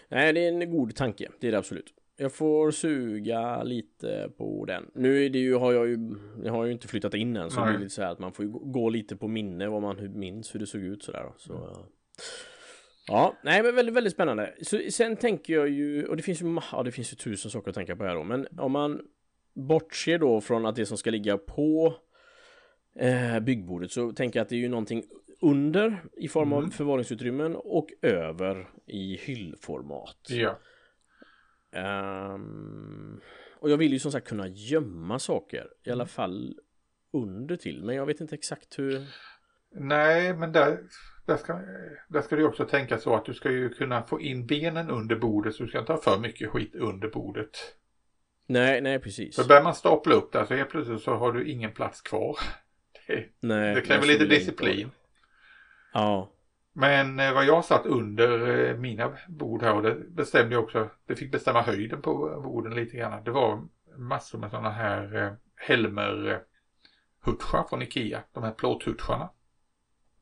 Nej, 0.09 0.33
det 0.33 0.45
är 0.45 0.47
en 0.47 0.71
god 0.71 0.95
tanke. 0.95 1.29
Det 1.39 1.47
är 1.47 1.51
det 1.51 1.57
absolut. 1.57 1.93
Jag 2.15 2.33
får 2.33 2.71
suga 2.71 3.63
lite 3.63 4.31
på 4.37 4.65
den. 4.65 4.91
Nu 4.95 5.25
är 5.25 5.29
det 5.29 5.39
ju, 5.39 5.55
har 5.55 5.73
jag 5.73 5.87
ju, 5.87 6.15
jag 6.43 6.53
har 6.53 6.65
ju 6.65 6.71
inte 6.71 6.87
flyttat 6.87 7.13
in 7.13 7.37
än 7.37 7.51
så 7.51 7.59
Nej. 7.59 7.69
det 7.69 7.77
är 7.77 7.79
lite 7.79 7.93
så 7.93 8.01
här 8.01 8.11
att 8.11 8.19
man 8.19 8.33
får 8.33 8.45
ju 8.45 8.51
gå 8.51 8.89
lite 8.89 9.15
på 9.15 9.27
minne 9.27 9.67
vad 9.67 9.81
man 9.81 10.19
minns 10.19 10.55
hur 10.55 10.59
det 10.59 10.67
såg 10.67 10.81
ut 10.81 11.03
sådär. 11.03 11.31
Så, 11.37 11.53
mm. 11.53 11.69
Ja, 13.07 13.37
nej 13.43 13.63
men 13.63 13.75
väldigt, 13.75 13.95
väldigt 13.95 14.13
spännande. 14.13 14.53
Så, 14.61 14.79
sen 14.89 15.17
tänker 15.17 15.53
jag 15.53 15.69
ju, 15.69 16.05
och 16.05 16.17
det 16.17 16.23
finns 16.23 16.41
ju, 16.41 16.59
ja, 16.71 16.83
det 16.83 16.91
finns 16.91 17.11
ju 17.13 17.15
tusen 17.15 17.51
saker 17.51 17.69
att 17.69 17.75
tänka 17.75 17.95
på 17.95 18.03
här 18.03 18.15
då, 18.15 18.23
men 18.23 18.47
om 18.57 18.71
man 18.71 19.01
bortser 19.53 20.17
då 20.17 20.41
från 20.41 20.65
att 20.65 20.75
det 20.75 20.85
som 20.85 20.97
ska 20.97 21.11
ligga 21.11 21.37
på 21.37 21.95
eh, 22.99 23.39
byggbordet 23.39 23.91
så 23.91 24.11
tänker 24.11 24.39
jag 24.39 24.43
att 24.43 24.49
det 24.49 24.55
är 24.55 24.59
ju 24.59 24.69
någonting 24.69 25.03
under 25.41 26.03
i 26.17 26.27
form 26.27 26.53
mm. 26.53 26.65
av 26.65 26.69
förvaringsutrymmen 26.69 27.55
och 27.55 27.87
över 28.01 28.69
i 28.85 29.17
hyllformat. 29.17 30.27
Ja. 30.29 30.59
Um, 32.35 33.21
och 33.59 33.69
jag 33.69 33.77
vill 33.77 33.93
ju 33.93 33.99
som 33.99 34.11
sagt 34.11 34.27
kunna 34.27 34.47
gömma 34.47 35.19
saker 35.19 35.67
i 35.83 35.91
alla 35.91 36.05
fall 36.05 36.59
under 37.13 37.55
till 37.55 37.83
men 37.83 37.95
jag 37.95 38.05
vet 38.05 38.21
inte 38.21 38.35
exakt 38.35 38.79
hur 38.79 39.07
Nej 39.75 40.33
men 40.33 40.51
där, 40.51 40.79
där, 41.25 41.37
ska, 41.37 41.59
där 42.07 42.21
ska 42.21 42.35
du 42.35 42.45
också 42.45 42.65
tänka 42.65 42.97
så 42.97 43.15
att 43.15 43.25
du 43.25 43.33
ska 43.33 43.51
ju 43.51 43.69
kunna 43.69 44.03
få 44.03 44.21
in 44.21 44.45
benen 44.45 44.89
under 44.89 45.15
bordet 45.15 45.55
så 45.55 45.63
du 45.63 45.69
ska 45.69 45.79
inte 45.79 45.91
ha 45.91 46.01
för 46.01 46.19
mycket 46.19 46.49
skit 46.49 46.75
under 46.75 47.07
bordet. 47.07 47.75
Nej, 48.47 48.81
nej 48.81 48.99
precis. 48.99 49.35
Så 49.35 49.47
börjar 49.47 49.63
man 49.63 49.75
stapla 49.75 50.15
upp 50.15 50.31
där 50.31 50.45
så 50.45 50.53
helt 50.53 50.69
plötsligt 50.69 51.01
så 51.01 51.15
har 51.15 51.31
du 51.31 51.51
ingen 51.51 51.71
plats 51.71 52.01
kvar. 52.01 52.37
Det, 53.07 53.25
nej, 53.39 53.75
det 53.75 53.81
kräver 53.81 54.07
lite 54.07 54.25
disciplin. 54.25 54.91
Ja. 55.93 56.29
Men 56.73 57.19
eh, 57.19 57.33
vad 57.33 57.45
jag 57.45 57.65
satt 57.65 57.85
under 57.85 58.57
eh, 58.69 58.77
mina 58.77 59.17
bord 59.27 59.63
här 59.63 59.73
och 59.73 59.83
det 59.83 59.95
bestämde 59.95 60.55
jag 60.55 60.63
också, 60.63 60.89
det 61.05 61.15
fick 61.15 61.31
bestämma 61.31 61.61
höjden 61.61 62.01
på 62.01 62.41
borden 62.43 62.75
lite 62.75 62.97
grann. 62.97 63.23
Det 63.23 63.31
var 63.31 63.67
massor 63.97 64.39
med 64.39 64.51
sådana 64.51 64.69
här 64.69 65.15
eh, 65.15 65.33
Helmer 65.55 66.43
hutschar 67.21 67.63
från 67.69 67.81
Ikea, 67.81 68.23
de 68.31 68.43
här 68.43 68.51
plåthutscharna. 68.51 69.29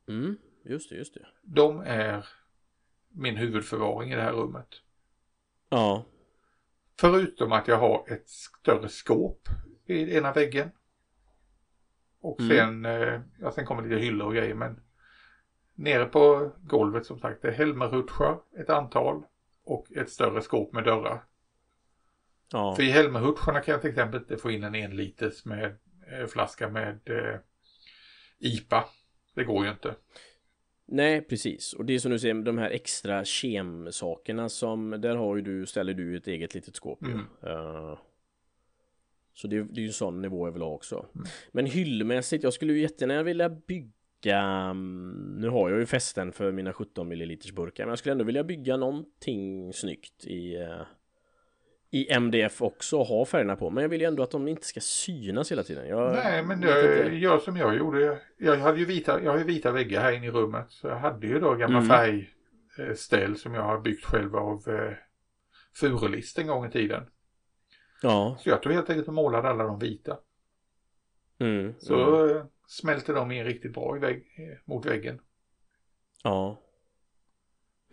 Mm, 0.08 0.36
just 0.64 0.90
det, 0.90 0.96
just 0.96 1.14
det. 1.14 1.26
De 1.42 1.80
är 1.80 2.26
min 3.08 3.36
huvudförvaring 3.36 4.12
i 4.12 4.16
det 4.16 4.22
här 4.22 4.32
rummet. 4.32 4.68
Ja. 5.68 6.04
Förutom 7.00 7.52
att 7.52 7.68
jag 7.68 7.78
har 7.78 8.04
ett 8.08 8.28
större 8.28 8.88
skåp 8.88 9.48
i 9.86 10.16
ena 10.16 10.32
väggen. 10.32 10.70
Och 12.22 12.40
mm. 12.40 12.56
sen, 12.56 12.92
ja 13.40 13.52
sen 13.52 13.66
kommer 13.66 13.82
lite 13.82 14.00
hyllor 14.00 14.26
och 14.26 14.34
grejer 14.34 14.54
men 14.54 14.80
Nere 15.74 16.04
på 16.04 16.52
golvet 16.62 17.06
som 17.06 17.18
sagt, 17.18 17.42
det 17.42 17.48
är 17.48 17.52
Helmerhutschar, 17.52 18.40
ett 18.58 18.70
antal 18.70 19.22
och 19.64 19.92
ett 19.92 20.10
större 20.10 20.42
skåp 20.42 20.72
med 20.72 20.84
dörrar. 20.84 21.24
Ja. 22.52 22.74
För 22.76 22.82
i 22.82 22.90
Helmerhutscharna 22.90 23.60
kan 23.60 23.72
jag 23.72 23.80
till 23.80 23.90
exempel 23.90 24.20
inte 24.20 24.36
få 24.36 24.50
in 24.50 24.64
en 24.64 24.74
en 24.74 24.96
liters 24.96 25.44
med, 25.44 25.76
eh, 26.12 26.26
flaska 26.26 26.68
med 26.68 27.00
eh, 27.04 27.38
IPA. 28.38 28.84
Det 29.34 29.44
går 29.44 29.64
ju 29.64 29.70
inte. 29.70 29.94
Nej, 30.86 31.20
precis. 31.20 31.72
Och 31.72 31.84
det 31.84 31.94
är 31.94 31.98
som 31.98 32.10
du 32.10 32.18
säger, 32.18 32.34
de 32.34 32.58
här 32.58 32.70
extra 32.70 33.24
kemsakerna 33.24 34.48
som, 34.48 34.90
där 34.90 35.16
har 35.16 35.36
ju 35.36 35.42
du, 35.42 35.66
ställer 35.66 35.94
du 35.94 36.16
ett 36.16 36.26
eget 36.26 36.54
litet 36.54 36.76
skåp. 36.76 37.02
Mm. 37.02 37.18
Uh, 37.46 37.98
så 39.34 39.48
det, 39.48 39.62
det 39.62 39.80
är 39.80 39.82
ju 39.82 39.86
en 39.86 39.92
sån 39.92 40.22
nivå 40.22 40.46
jag 40.46 40.52
vill 40.52 40.62
ha 40.62 40.68
också. 40.68 41.06
Mm. 41.14 41.26
Men 41.52 41.66
hyllmässigt, 41.66 42.44
jag 42.44 42.52
skulle 42.52 42.72
ju 42.72 42.80
jättegärna 42.80 43.22
vilja 43.22 43.48
bygga 43.48 43.92
bygga 44.22 44.72
Nu 45.36 45.48
har 45.48 45.70
jag 45.70 45.78
ju 45.78 45.86
fästen 45.86 46.32
för 46.32 46.52
mina 46.52 46.72
17 46.72 47.08
ml 47.08 47.38
burkar 47.54 47.84
Men 47.84 47.90
jag 47.90 47.98
skulle 47.98 48.12
ändå 48.12 48.24
vilja 48.24 48.44
bygga 48.44 48.76
någonting 48.76 49.72
snyggt 49.72 50.24
i 50.24 50.56
eh, 50.56 50.82
i 51.90 52.12
MDF 52.12 52.62
också 52.62 52.98
och 52.98 53.06
ha 53.06 53.24
färgerna 53.24 53.56
på 53.56 53.70
Men 53.70 53.82
jag 53.82 53.88
vill 53.88 54.00
ju 54.00 54.06
ändå 54.06 54.22
att 54.22 54.30
de 54.30 54.48
inte 54.48 54.66
ska 54.66 54.80
synas 54.80 55.52
hela 55.52 55.62
tiden 55.62 55.88
jag, 55.88 56.14
Nej 56.14 56.42
men 56.42 56.62
jag 56.62 57.14
gör 57.14 57.38
som 57.38 57.56
jag 57.56 57.76
gjorde 57.76 58.18
Jag 58.38 58.56
hade 58.56 58.78
ju 58.78 58.84
vita, 58.84 59.22
jag 59.22 59.30
har 59.30 59.38
ju 59.38 59.44
vita 59.44 59.72
väggar 59.72 60.02
här 60.02 60.12
inne 60.12 60.26
i 60.26 60.30
rummet 60.30 60.66
Så 60.68 60.86
jag 60.86 60.96
hade 60.96 61.26
ju 61.26 61.40
då 61.40 61.54
gamla 61.54 61.78
mm. 61.78 61.88
färgställ 61.88 63.36
som 63.36 63.54
jag 63.54 63.62
har 63.62 63.80
byggt 63.80 64.04
själv 64.04 64.36
av 64.36 64.68
eh, 64.68 64.92
Furulist 65.74 66.38
en 66.38 66.46
gång 66.46 66.66
i 66.66 66.70
tiden 66.70 67.02
Ja 68.02 68.36
Så 68.40 68.48
jag 68.48 68.62
tog 68.62 68.72
helt 68.72 68.90
enkelt 68.90 69.08
och 69.08 69.14
målade 69.14 69.48
alla 69.48 69.64
de 69.64 69.78
vita 69.78 70.18
mm. 71.38 71.74
Så 71.78 72.24
mm 72.24 72.46
smälter 72.72 73.14
de 73.14 73.30
in 73.30 73.44
riktigt 73.44 73.72
bra 73.72 73.96
i 73.96 74.00
vägg, 74.00 74.26
mot 74.64 74.86
väggen. 74.86 75.20
Ja. 76.22 76.60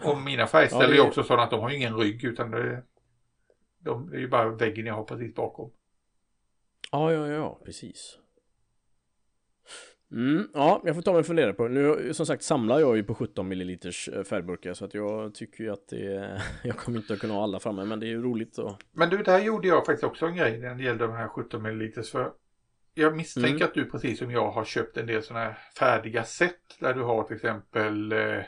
Och 0.04 0.18
mina 0.18 0.48
färgställ 0.48 0.96
ja, 0.96 1.04
är 1.04 1.08
också 1.08 1.24
sådana 1.24 1.44
att 1.44 1.50
de 1.50 1.60
har 1.60 1.70
ingen 1.70 1.98
rygg 1.98 2.24
utan 2.24 2.52
det, 2.52 2.84
de, 3.80 4.10
det 4.10 4.18
är 4.18 4.20
ju 4.20 4.28
bara 4.28 4.50
väggen 4.50 4.86
jag 4.86 4.94
har 4.94 5.04
precis 5.04 5.36
bakom. 5.36 5.72
Ja, 6.92 7.14
ja, 7.14 7.28
ja, 7.28 7.62
precis. 7.66 8.18
Mm, 10.12 10.48
ja, 10.54 10.82
jag 10.86 10.96
får 10.96 11.02
ta 11.02 11.12
mig 11.12 11.18
en 11.18 11.24
fundera 11.24 11.54
på 11.54 11.68
Nu 11.68 12.14
som 12.14 12.26
sagt 12.26 12.44
samlar 12.44 12.80
jag 12.80 12.98
ju 12.98 13.04
på 13.04 13.16
17 13.16 13.48
ml 13.48 13.70
eh, 13.70 14.24
färgburkar 14.24 14.74
så 14.74 14.86
att 14.86 14.94
jag 14.94 15.34
tycker 15.34 15.64
ju 15.64 15.70
att 15.72 15.88
det 15.88 16.42
Jag 16.64 16.78
kommer 16.78 16.98
inte 16.98 17.14
att 17.14 17.20
kunna 17.20 17.34
ha 17.34 17.44
alla 17.44 17.60
framme 17.60 17.86
men 17.86 18.00
det 18.00 18.06
är 18.06 18.10
ju 18.10 18.22
roligt 18.22 18.56
så. 18.56 18.78
Men 18.92 19.10
du, 19.10 19.18
där 19.18 19.40
gjorde 19.40 19.68
jag 19.68 19.86
faktiskt 19.86 20.04
också 20.04 20.26
en 20.26 20.36
grej 20.36 20.60
när 20.60 20.76
det 20.76 20.84
gällde 20.84 21.08
de 21.08 21.14
här 21.14 21.28
17 21.28 21.62
ml 21.62 22.04
för 22.04 22.32
jag 22.94 23.18
misstänker 23.18 23.50
mm. 23.50 23.64
att 23.64 23.74
du 23.74 23.86
precis 23.86 24.20
som 24.20 24.32
jag 24.32 24.52
har 24.52 24.66
köpt 24.66 24.98
en 24.98 25.06
del 25.06 25.24
sådana 25.24 25.46
här 25.46 25.58
färdiga 25.80 26.24
set 26.24 26.80
där 26.80 26.94
du 26.94 27.02
har 27.02 27.24
till 27.24 27.36
exempel 27.36 28.12
eh, 28.12 28.20
eh 28.20 28.44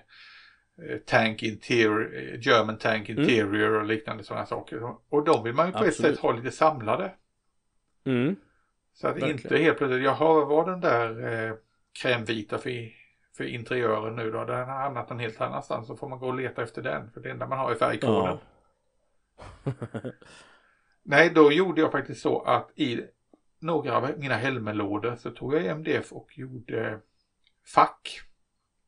Tank 1.05 1.43
Interior, 1.43 2.15
eh, 2.15 2.39
German 2.39 2.77
Tank 2.77 3.09
mm. 3.09 3.21
Interior 3.21 3.67
mm. 3.67 3.81
och 3.81 3.85
liknande 3.85 4.23
sådana 4.23 4.45
saker. 4.45 4.95
Och 5.09 5.25
de 5.25 5.43
vill 5.43 5.53
man 5.53 5.65
ju 5.65 5.71
på 5.71 5.77
Absolut. 5.77 5.99
ett 5.99 6.15
sätt 6.15 6.19
ha 6.19 6.31
lite 6.31 6.51
samlade. 6.51 7.11
Mm. 8.05 8.35
Så 8.93 9.07
att 9.07 9.15
Verkligen. 9.15 9.37
inte 9.37 9.57
helt 9.57 9.77
plötsligt, 9.77 10.03
jaha, 10.03 10.45
vad 10.45 10.67
den 10.67 10.81
där 10.81 11.33
eh, 11.33 11.55
krämvita 12.01 12.57
för, 12.57 12.89
för 13.37 13.43
interiören 13.43 14.15
nu 14.15 14.31
då? 14.31 14.45
Den 14.45 14.69
har 14.69 14.79
hamnat 14.79 15.11
en 15.11 15.19
helt 15.19 15.41
annanstans 15.41 15.87
så 15.87 15.95
får 15.95 16.09
man 16.09 16.19
gå 16.19 16.27
och 16.27 16.35
leta 16.35 16.63
efter 16.63 16.81
den. 16.81 17.11
För 17.11 17.21
det 17.21 17.31
enda 17.31 17.47
man 17.47 17.59
har 17.59 17.71
är 17.71 17.75
färgkoden. 17.75 18.37
Ja. 19.63 19.71
Nej, 21.03 21.29
då 21.29 21.51
gjorde 21.51 21.81
jag 21.81 21.91
faktiskt 21.91 22.21
så 22.21 22.41
att 22.41 22.71
i 22.75 23.01
några 23.59 23.97
av 23.97 24.09
mina 24.17 24.35
helmelådor 24.35 25.15
så 25.15 25.31
tog 25.31 25.53
jag 25.53 25.65
MDF 25.65 26.11
och 26.11 26.37
gjorde 26.37 26.99
fack. 27.75 28.21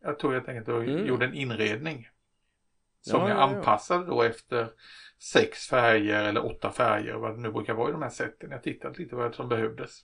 Jag 0.02 0.20
tog 0.20 0.34
helt 0.34 0.48
enkelt 0.48 0.68
och 0.68 0.84
mm. 0.84 1.08
gjorde 1.08 1.26
en 1.26 1.34
inredning. 1.34 2.10
Som 3.06 3.22
ja, 3.22 3.30
jag 3.30 3.38
ja, 3.38 3.42
anpassade 3.42 4.06
då 4.06 4.22
efter 4.22 4.70
sex 5.20 5.68
färger 5.68 6.24
eller 6.24 6.46
åtta 6.46 6.72
färger 6.72 7.14
vad 7.14 7.36
det 7.36 7.42
nu 7.42 7.52
brukar 7.52 7.74
vara 7.74 7.90
i 7.90 7.92
de 7.92 8.02
här 8.02 8.10
sätten. 8.10 8.52
Jag 8.52 8.64
tittade 8.64 9.00
lite 9.00 9.16
vad 9.16 9.36
som 9.36 9.50
behövdes. 9.50 10.00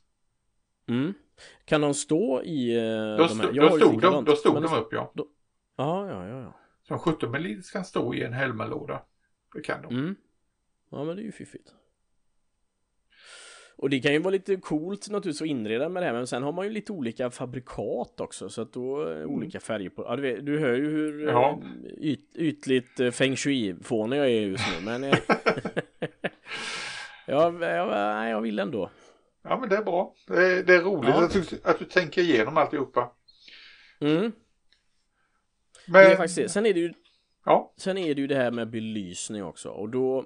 Mm. 0.87 1.13
Kan 1.65 1.81
de 1.81 1.93
stå 1.93 2.41
i 2.43 2.77
uh, 2.77 3.17
då, 3.17 3.27
de 3.27 3.39
här? 3.39 3.51
Då 3.53 3.77
stod, 3.77 4.01
de, 4.01 4.25
då 4.25 4.35
stod 4.35 4.63
de 4.63 4.73
upp 4.73 4.93
ja. 4.93 5.11
Då... 5.15 5.27
Ja, 5.75 6.07
ja, 6.07 6.27
ja, 6.27 6.41
ja. 6.41 6.53
Som 6.87 6.99
17 6.99 7.31
ml 7.31 7.61
kan 7.73 7.85
stå 7.85 8.13
i 8.13 8.23
en 8.23 8.33
helmelåda. 8.33 9.01
Det 9.53 9.61
kan 9.61 9.81
de. 9.81 9.95
Mm. 9.95 10.15
Ja, 10.89 11.03
men 11.03 11.15
det 11.15 11.21
är 11.21 11.25
ju 11.25 11.31
fiffigt. 11.31 11.73
Och 13.81 13.89
det 13.89 13.99
kan 13.99 14.13
ju 14.13 14.19
vara 14.19 14.31
lite 14.31 14.55
coolt 14.55 15.09
naturligtvis 15.09 15.41
att 15.41 15.47
inreda 15.47 15.89
med 15.89 16.03
det 16.03 16.07
här 16.07 16.13
men 16.13 16.27
sen 16.27 16.43
har 16.43 16.51
man 16.51 16.65
ju 16.65 16.71
lite 16.71 16.91
olika 16.91 17.31
fabrikat 17.31 18.19
också 18.19 18.49
så 18.49 18.61
att 18.61 18.73
då 18.73 19.01
mm. 19.01 19.29
olika 19.29 19.59
färger 19.59 19.89
på. 19.89 20.03
Ja, 20.03 20.15
du, 20.15 20.21
vet, 20.21 20.45
du 20.45 20.59
hör 20.59 20.73
ju 20.73 20.89
hur 20.89 21.27
ja. 21.27 21.61
Eh, 21.63 21.91
yt, 21.97 22.35
ytligt 22.35 22.99
eh, 22.99 23.11
feng 23.11 23.35
shui-fånig 23.35 24.17
jag 24.17 24.25
är 24.25 24.41
just 24.41 24.63
nu 24.71 24.85
men 24.85 25.03
ja, 27.27 27.65
jag, 27.65 28.29
jag 28.29 28.41
vill 28.41 28.59
ändå. 28.59 28.89
Ja 29.43 29.59
men 29.59 29.69
det 29.69 29.77
är 29.77 29.83
bra. 29.83 30.15
Det 30.27 30.45
är, 30.45 30.63
det 30.63 30.75
är 30.75 30.81
roligt 30.81 31.09
ja. 31.09 31.25
att, 31.25 31.33
du, 31.33 31.41
att 31.63 31.79
du 31.79 31.85
tänker 31.85 32.21
igenom 32.21 32.57
alltihopa. 32.57 33.11
Mm. 33.99 34.31
Men... 35.87 36.03
Det 36.03 36.11
är 36.11 36.15
faktiskt 36.15 36.35
det. 36.35 36.49
Sen 36.49 36.65
är 36.65 36.73
det 36.73 36.79
ju 36.79 36.93
Ja. 37.45 37.73
Sen 37.77 37.97
är 37.97 38.15
det 38.15 38.21
ju 38.21 38.27
det 38.27 38.35
här 38.35 38.51
med 38.51 38.69
belysning 38.69 39.43
också 39.43 39.69
och 39.69 39.89
då 39.89 40.25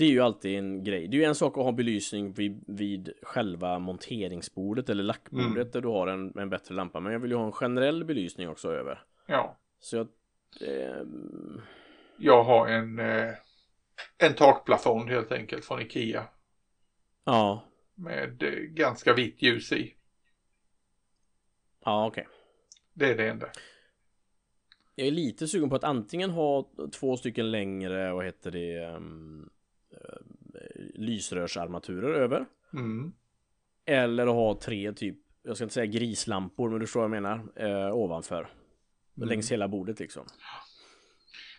det 0.00 0.06
är 0.06 0.10
ju 0.10 0.20
alltid 0.20 0.58
en 0.58 0.84
grej. 0.84 1.08
Det 1.08 1.16
är 1.16 1.18
ju 1.18 1.24
en 1.24 1.34
sak 1.34 1.58
att 1.58 1.64
ha 1.64 1.72
belysning 1.72 2.32
vid, 2.32 2.64
vid 2.66 3.12
själva 3.22 3.78
monteringsbordet 3.78 4.88
eller 4.88 5.02
lackbordet 5.02 5.56
mm. 5.56 5.70
där 5.70 5.80
du 5.80 5.88
har 5.88 6.06
en, 6.06 6.38
en 6.38 6.50
bättre 6.50 6.74
lampa. 6.74 7.00
Men 7.00 7.12
jag 7.12 7.20
vill 7.20 7.30
ju 7.30 7.36
ha 7.36 7.46
en 7.46 7.52
generell 7.52 8.04
belysning 8.04 8.48
också 8.48 8.72
över. 8.72 9.02
Ja. 9.26 9.58
Så 9.80 9.96
jag... 9.96 10.08
Eh... 10.60 11.02
Jag 12.16 12.44
har 12.44 12.68
en, 12.68 12.98
eh, 12.98 13.32
en 14.18 14.34
takplafond 14.34 15.10
helt 15.10 15.32
enkelt 15.32 15.64
från 15.64 15.80
Ikea. 15.80 16.24
Ja. 17.24 17.64
Med 17.94 18.42
eh, 18.42 18.50
ganska 18.58 19.14
vitt 19.14 19.42
ljus 19.42 19.72
i. 19.72 19.94
Ja, 21.84 22.06
okej. 22.06 22.22
Okay. 22.22 22.34
Det 22.94 23.10
är 23.10 23.16
det 23.16 23.28
enda. 23.28 23.46
Jag 24.94 25.06
är 25.06 25.12
lite 25.12 25.48
sugen 25.48 25.68
på 25.68 25.76
att 25.76 25.84
antingen 25.84 26.30
ha 26.30 26.70
två 26.92 27.16
stycken 27.16 27.50
längre, 27.50 28.12
vad 28.12 28.24
heter 28.24 28.50
det, 28.50 28.94
um, 28.96 29.50
lysrörsarmaturer 30.94 32.14
över. 32.14 32.46
Mm. 32.72 33.12
Eller 33.84 34.26
ha 34.26 34.54
tre 34.54 34.92
typ, 34.92 35.16
jag 35.42 35.56
ska 35.56 35.64
inte 35.64 35.74
säga 35.74 35.86
grislampor 35.86 36.70
men 36.70 36.80
du 36.80 36.86
förstår 36.86 37.00
vad 37.00 37.16
jag 37.16 37.22
menar, 37.22 37.42
eh, 37.56 37.94
ovanför. 37.94 38.48
Mm. 39.16 39.28
Längs 39.28 39.52
hela 39.52 39.68
bordet 39.68 40.00
liksom. 40.00 40.26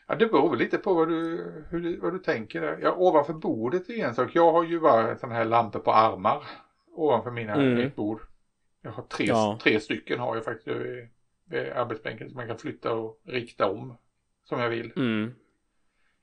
Ja, 0.08 0.16
det 0.16 0.28
beror 0.28 0.56
lite 0.56 0.78
på 0.78 0.94
vad 0.94 1.08
du, 1.08 1.46
hur, 1.70 2.02
vad 2.02 2.14
du 2.14 2.20
tänker 2.20 2.62
där. 2.62 2.80
Ja, 2.82 2.96
ovanför 2.98 3.34
bordet 3.34 3.90
är 3.90 4.08
en 4.08 4.16
sak. 4.16 4.30
Jag 4.34 4.52
har 4.52 4.64
ju 4.64 4.80
bara 4.80 5.18
sådana 5.18 5.36
här 5.36 5.46
lampor 5.46 5.80
på 5.80 5.92
armar 5.92 6.44
ovanför 6.94 7.32
mina 7.32 7.54
mm. 7.54 7.92
bord. 7.96 8.22
Jag 8.82 8.92
har 8.92 9.04
tre, 9.04 9.26
ja. 9.26 9.60
tre 9.64 9.80
stycken 9.80 10.20
har 10.20 10.36
jag 10.36 10.46
faktiskt 10.46 10.68
vid, 10.68 11.08
vid 11.46 11.72
arbetsbänken 11.72 12.30
som 12.30 12.38
man 12.38 12.48
kan 12.48 12.58
flytta 12.58 12.94
och 12.94 13.22
rikta 13.26 13.72
om 13.72 13.98
som 14.44 14.60
jag 14.60 14.70
vill. 14.70 14.94
Mm. 14.96 15.34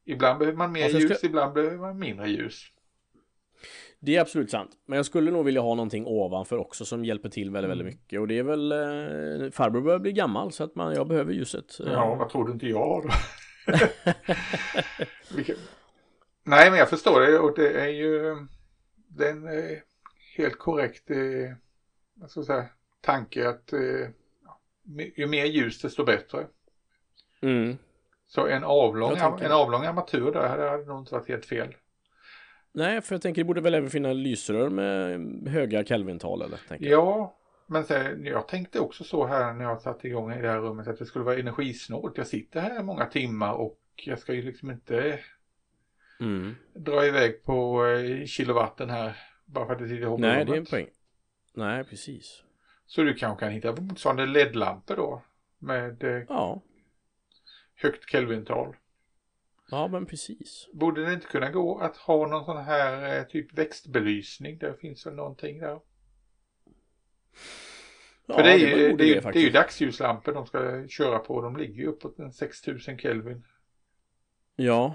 Ibland 0.09 0.39
behöver 0.39 0.59
man 0.59 0.73
mer 0.73 0.89
ljus, 0.89 1.19
ska... 1.19 1.27
ibland 1.27 1.55
behöver 1.55 1.77
man 1.77 1.99
mindre 1.99 2.31
ljus. 2.31 2.65
Det 4.01 4.17
är 4.17 4.21
absolut 4.21 4.51
sant. 4.51 4.71
Men 4.87 4.97
jag 4.97 5.07
skulle 5.07 5.31
nog 5.31 5.45
vilja 5.45 5.61
ha 5.61 5.75
någonting 5.75 6.07
ovanför 6.07 6.57
också 6.57 6.85
som 6.85 7.05
hjälper 7.05 7.29
till 7.29 7.51
väldigt, 7.51 7.71
väldigt 7.71 7.85
mm. 7.85 7.95
mycket. 7.95 8.21
Och 8.21 8.29
det 8.29 8.39
är 8.39 8.43
väl 8.43 8.73
eh, 8.73 9.51
farbror 9.51 9.81
börjar 9.81 9.99
bli 9.99 10.13
gammal 10.13 10.53
så 10.53 10.65
att 10.65 10.75
man, 10.75 10.95
jag 10.95 11.09
behöver 11.09 11.33
ljuset. 11.33 11.79
Ja, 11.79 12.15
vad 12.15 12.29
tror 12.29 12.47
du 12.47 12.53
inte 12.53 12.67
jag 12.67 13.03
då? 13.03 13.11
Nej, 16.45 16.71
men 16.71 16.79
jag 16.79 16.91
förstår 16.91 17.21
det 17.21 17.39
och 17.39 17.55
det 17.57 17.81
är 17.81 17.89
ju 17.89 18.37
det 19.09 19.29
är 19.29 19.33
en 19.33 19.49
eh, 19.49 19.79
helt 20.37 20.59
korrekt 20.59 21.11
eh, 21.11 21.19
vad 22.15 22.31
ska 22.31 22.41
jag 22.41 22.47
säga, 22.47 22.69
tanke 23.01 23.49
att 23.49 23.73
eh, 23.73 24.09
ju 25.17 25.27
mer 25.27 25.45
ljus 25.45 25.81
desto 25.81 26.05
bättre. 26.05 26.47
Mm. 27.41 27.77
Så 28.29 28.47
en 28.47 28.65
avlång, 28.65 29.17
en 29.41 29.53
avlång 29.53 29.85
armatur 29.85 30.33
där 30.33 30.49
hade 30.49 30.85
nog 30.85 30.99
inte 30.99 31.15
varit 31.15 31.29
helt 31.29 31.47
fel. 31.47 31.75
Nej, 32.73 33.01
för 33.01 33.15
jag 33.15 33.23
tänker 33.23 33.41
det 33.43 33.47
borde 33.47 33.61
väl 33.61 33.75
även 33.75 33.91
finnas 33.91 34.15
lysrör 34.15 34.69
med 34.69 35.21
höga 35.49 35.85
Kelvintal 35.85 36.43
eller? 36.43 36.61
Tänker 36.69 36.87
ja, 36.87 37.39
men 37.67 37.85
sen, 37.85 38.25
jag 38.25 38.49
tänkte 38.49 38.81
också 38.81 39.05
så 39.05 39.27
här 39.27 39.55
när 39.55 39.65
jag 39.65 39.81
satte 39.81 40.09
igång 40.09 40.33
i 40.33 40.43
det 40.43 40.49
här 40.49 40.59
rummet 40.59 40.89
att 40.89 40.99
det 40.99 41.07
skulle 41.07 41.25
vara 41.25 41.39
energisnålt. 41.39 42.19
Jag 42.19 42.27
sitter 42.27 42.61
här 42.61 42.83
många 42.83 43.07
timmar 43.07 43.53
och 43.53 43.81
jag 43.97 44.19
ska 44.19 44.35
ju 44.35 44.43
liksom 44.43 44.71
inte 44.71 45.19
mm. 46.21 46.55
dra 46.75 47.07
iväg 47.07 47.45
på 47.45 47.87
eh, 47.87 48.25
kilowatten 48.25 48.91
här 48.91 49.17
bara 49.45 49.67
för 49.67 49.73
att 49.73 49.79
det 49.79 49.89
sitter 49.89 50.15
i 50.15 50.21
Nej, 50.21 50.45
det 50.45 50.53
är 50.53 50.57
en 50.57 50.65
poäng. 50.65 50.87
Nej, 51.55 51.85
precis. 51.85 52.43
Så 52.87 53.03
du 53.03 53.15
kanske 53.15 53.45
kan 53.45 53.53
hitta 53.53 53.81
motsvarande 53.81 54.27
LED-lampor 54.27 54.97
då 54.97 55.23
med 55.59 56.05
eh, 56.05 56.23
ja. 56.29 56.63
Högt 57.83 58.11
Kelvintal. 58.11 58.77
Ja, 59.71 59.89
men 59.89 60.07
precis. 60.07 60.69
Borde 60.73 61.07
det 61.07 61.15
inte 61.15 61.27
kunna 61.27 61.51
gå 61.51 61.79
att 61.79 61.97
ha 61.97 62.27
någon 62.27 62.45
sån 62.45 62.65
här 62.65 63.19
eh, 63.19 63.25
typ 63.25 63.59
växtbelysning? 63.59 64.59
Det 64.59 64.75
finns 64.81 65.07
väl 65.07 65.15
någonting 65.15 65.59
där. 65.59 65.81
Ja, 68.27 68.35
För 68.35 68.43
det 68.43 68.53
är, 68.53 68.59
ju, 68.59 68.67
det, 68.67 68.97
det, 68.97 69.17
är, 69.17 69.33
det 69.33 69.39
är 69.39 69.43
ju 69.43 69.51
dagsljuslampor 69.51 70.33
de 70.33 70.47
ska 70.47 70.89
köra 70.89 71.19
på. 71.19 71.43
De 71.43 71.57
ligger 71.57 71.75
ju 71.75 71.87
uppåt 71.87 72.19
en 72.19 72.33
6000 72.33 72.99
Kelvin. 72.99 73.45
Ja. 74.57 74.95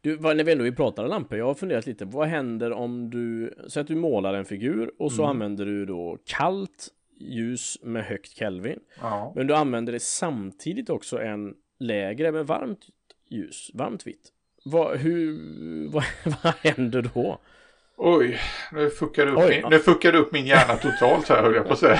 Du, 0.00 0.20
när 0.20 0.44
vi 0.44 0.52
ändå 0.52 0.72
pratar 0.72 1.08
lampor, 1.08 1.38
jag 1.38 1.46
har 1.46 1.54
funderat 1.54 1.86
lite. 1.86 2.04
Vad 2.04 2.28
händer 2.28 2.72
om 2.72 3.10
du, 3.10 3.54
så 3.68 3.80
att 3.80 3.86
du 3.86 3.94
målar 3.94 4.34
en 4.34 4.44
figur 4.44 4.92
och 4.98 5.12
så 5.12 5.22
mm. 5.22 5.30
använder 5.30 5.66
du 5.66 5.86
då 5.86 6.18
kallt 6.24 6.88
ljus 7.16 7.78
med 7.82 8.04
högt 8.04 8.36
Kelvin. 8.36 8.80
Ja. 9.00 9.32
Men 9.36 9.46
du 9.46 9.54
använder 9.54 9.92
det 9.92 10.00
samtidigt 10.00 10.90
också 10.90 11.22
en 11.22 11.54
lägre 11.78 12.32
med 12.32 12.46
varmt 12.46 12.80
ljus, 13.30 13.70
varmt 13.74 14.06
vitt. 14.06 14.30
Vad, 14.64 14.98
hur, 14.98 15.38
vad, 15.92 16.04
vad 16.24 16.54
händer 16.54 17.10
då? 17.14 17.38
Oj, 17.96 18.40
nu 18.72 18.90
fuckar, 18.90 19.26
du 19.26 19.32
upp 19.32 19.38
Oj, 19.38 19.62
min, 19.62 20.12
nu 20.12 20.18
upp 20.18 20.32
min 20.32 20.46
hjärna 20.46 20.74
totalt 20.76 21.28
här 21.28 21.42
höll 21.42 21.54
jag 21.54 21.66
på 21.66 21.72
att 21.72 21.78
säga. 21.78 21.98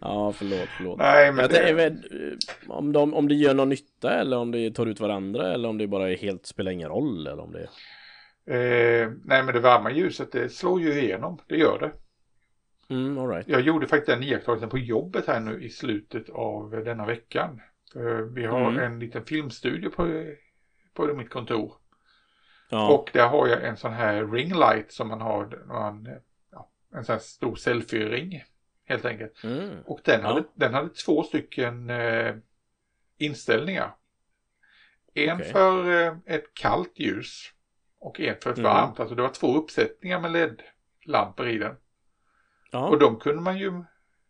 ja, 0.00 0.32
förlåt, 0.32 0.68
förlåt. 0.76 0.98
Nej, 0.98 1.32
men 1.32 1.48
det... 1.48 1.72
Vet, 1.72 1.92
om, 2.68 2.92
de, 2.92 3.14
om 3.14 3.28
det 3.28 3.34
gör 3.34 3.54
någon 3.54 3.68
nytta 3.68 4.20
eller 4.20 4.38
om 4.38 4.50
det 4.50 4.70
tar 4.70 4.86
ut 4.86 5.00
varandra 5.00 5.54
eller 5.54 5.68
om 5.68 5.78
det 5.78 5.86
bara 5.86 6.10
är 6.10 6.16
helt 6.16 6.46
spelar 6.46 6.72
ingen 6.72 6.88
roll 6.88 7.26
eller 7.26 7.42
om 7.42 7.52
det 7.52 7.62
eh, 8.54 9.10
Nej, 9.24 9.42
men 9.42 9.54
det 9.54 9.60
varma 9.60 9.92
ljuset 9.92 10.32
det 10.32 10.48
slår 10.48 10.80
ju 10.80 11.00
igenom, 11.00 11.38
det 11.48 11.56
gör 11.56 11.78
det. 11.78 11.92
Mm, 12.88 13.18
all 13.18 13.28
right. 13.28 13.48
Jag 13.48 13.60
gjorde 13.60 13.86
faktiskt 13.86 14.06
den 14.06 14.22
iakttagelsen 14.22 14.68
på 14.68 14.78
jobbet 14.78 15.26
här 15.26 15.40
nu 15.40 15.64
i 15.64 15.70
slutet 15.70 16.30
av 16.30 16.70
denna 16.70 17.06
veckan. 17.06 17.60
Vi 18.30 18.46
har 18.46 18.70
mm. 18.70 18.78
en 18.78 18.98
liten 18.98 19.24
filmstudio 19.24 19.90
på, 19.90 20.24
på 20.94 21.06
mitt 21.06 21.30
kontor. 21.30 21.72
Ja. 22.68 22.92
Och 22.92 23.10
där 23.12 23.28
har 23.28 23.46
jag 23.46 23.64
en 23.64 23.76
sån 23.76 23.92
här 23.92 24.26
ringlight 24.26 24.92
som 24.92 25.08
man 25.08 25.20
har, 25.20 25.62
man, 25.66 26.08
ja, 26.50 26.70
en 26.94 27.04
sån 27.04 27.12
här 27.12 27.20
stor 27.20 27.56
selfie-ring 27.56 28.44
helt 28.84 29.04
enkelt. 29.04 29.44
Mm. 29.44 29.82
Och 29.84 30.00
den, 30.04 30.20
ja. 30.20 30.26
hade, 30.26 30.44
den 30.54 30.74
hade 30.74 30.88
två 30.88 31.22
stycken 31.22 31.90
eh, 31.90 32.34
inställningar. 33.18 33.94
En 35.14 35.36
okay. 35.36 35.52
för 35.52 36.06
eh, 36.06 36.14
ett 36.26 36.54
kallt 36.54 36.92
ljus 36.94 37.52
och 37.98 38.20
en 38.20 38.36
för 38.42 38.50
ett 38.50 38.58
mm. 38.58 38.70
varmt. 38.70 39.00
Alltså 39.00 39.14
det 39.14 39.22
var 39.22 39.28
två 39.28 39.56
uppsättningar 39.56 40.20
med 40.20 40.32
LED-lampor 40.32 41.48
i 41.48 41.58
den. 41.58 41.76
Ja. 42.72 42.88
Och 42.88 42.98
de 42.98 43.16
kunde 43.16 43.42
man 43.42 43.58
ju 43.58 43.84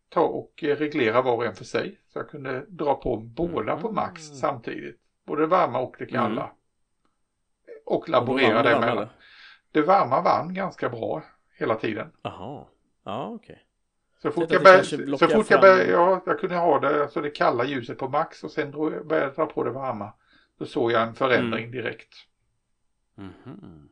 ta 0.09 0.21
och 0.21 0.63
eh, 0.63 0.75
reglera 0.75 1.21
var 1.21 1.35
och 1.35 1.45
en 1.45 1.55
för 1.55 1.65
sig. 1.65 1.99
Så 2.07 2.19
jag 2.19 2.29
kunde 2.29 2.65
dra 2.67 2.95
på 2.95 3.17
båda 3.17 3.77
på 3.77 3.91
max 3.91 4.27
mm. 4.27 4.35
samtidigt. 4.35 4.99
Både 5.25 5.45
varma 5.45 5.79
och 5.79 5.95
det 5.99 6.05
kalla. 6.05 6.43
Mm. 6.43 6.55
Och 7.85 8.09
laborera 8.09 8.63
det 8.63 8.79
med. 8.79 9.09
Det 9.71 9.81
varma 9.81 10.21
vann 10.21 10.53
ganska 10.53 10.89
bra 10.89 11.23
hela 11.57 11.75
tiden. 11.75 12.11
Jaha, 12.21 12.65
ja 13.03 13.27
okej. 13.27 13.53
Okay. 13.53 13.63
Så 14.21 14.31
fort 14.31 14.51
jag, 14.51 14.63
började, 14.63 15.17
så 15.17 15.27
fort 15.27 15.49
jag 15.49 15.61
började, 15.61 15.85
ja, 15.85 16.21
jag 16.25 16.39
kunde 16.39 16.55
ha 16.55 16.79
det, 16.79 17.01
alltså 17.01 17.21
det 17.21 17.29
kalla 17.29 17.65
ljuset 17.65 17.97
på 17.97 18.09
max 18.09 18.43
och 18.43 18.51
sen 18.51 18.71
började 18.71 19.19
jag 19.19 19.35
dra 19.35 19.45
på 19.45 19.63
det 19.63 19.71
varma. 19.71 20.13
Då 20.59 20.65
såg 20.65 20.91
jag 20.91 21.07
en 21.07 21.15
förändring 21.15 21.65
mm. 21.65 21.71
direkt. 21.71 22.13
Mm. 23.17 23.89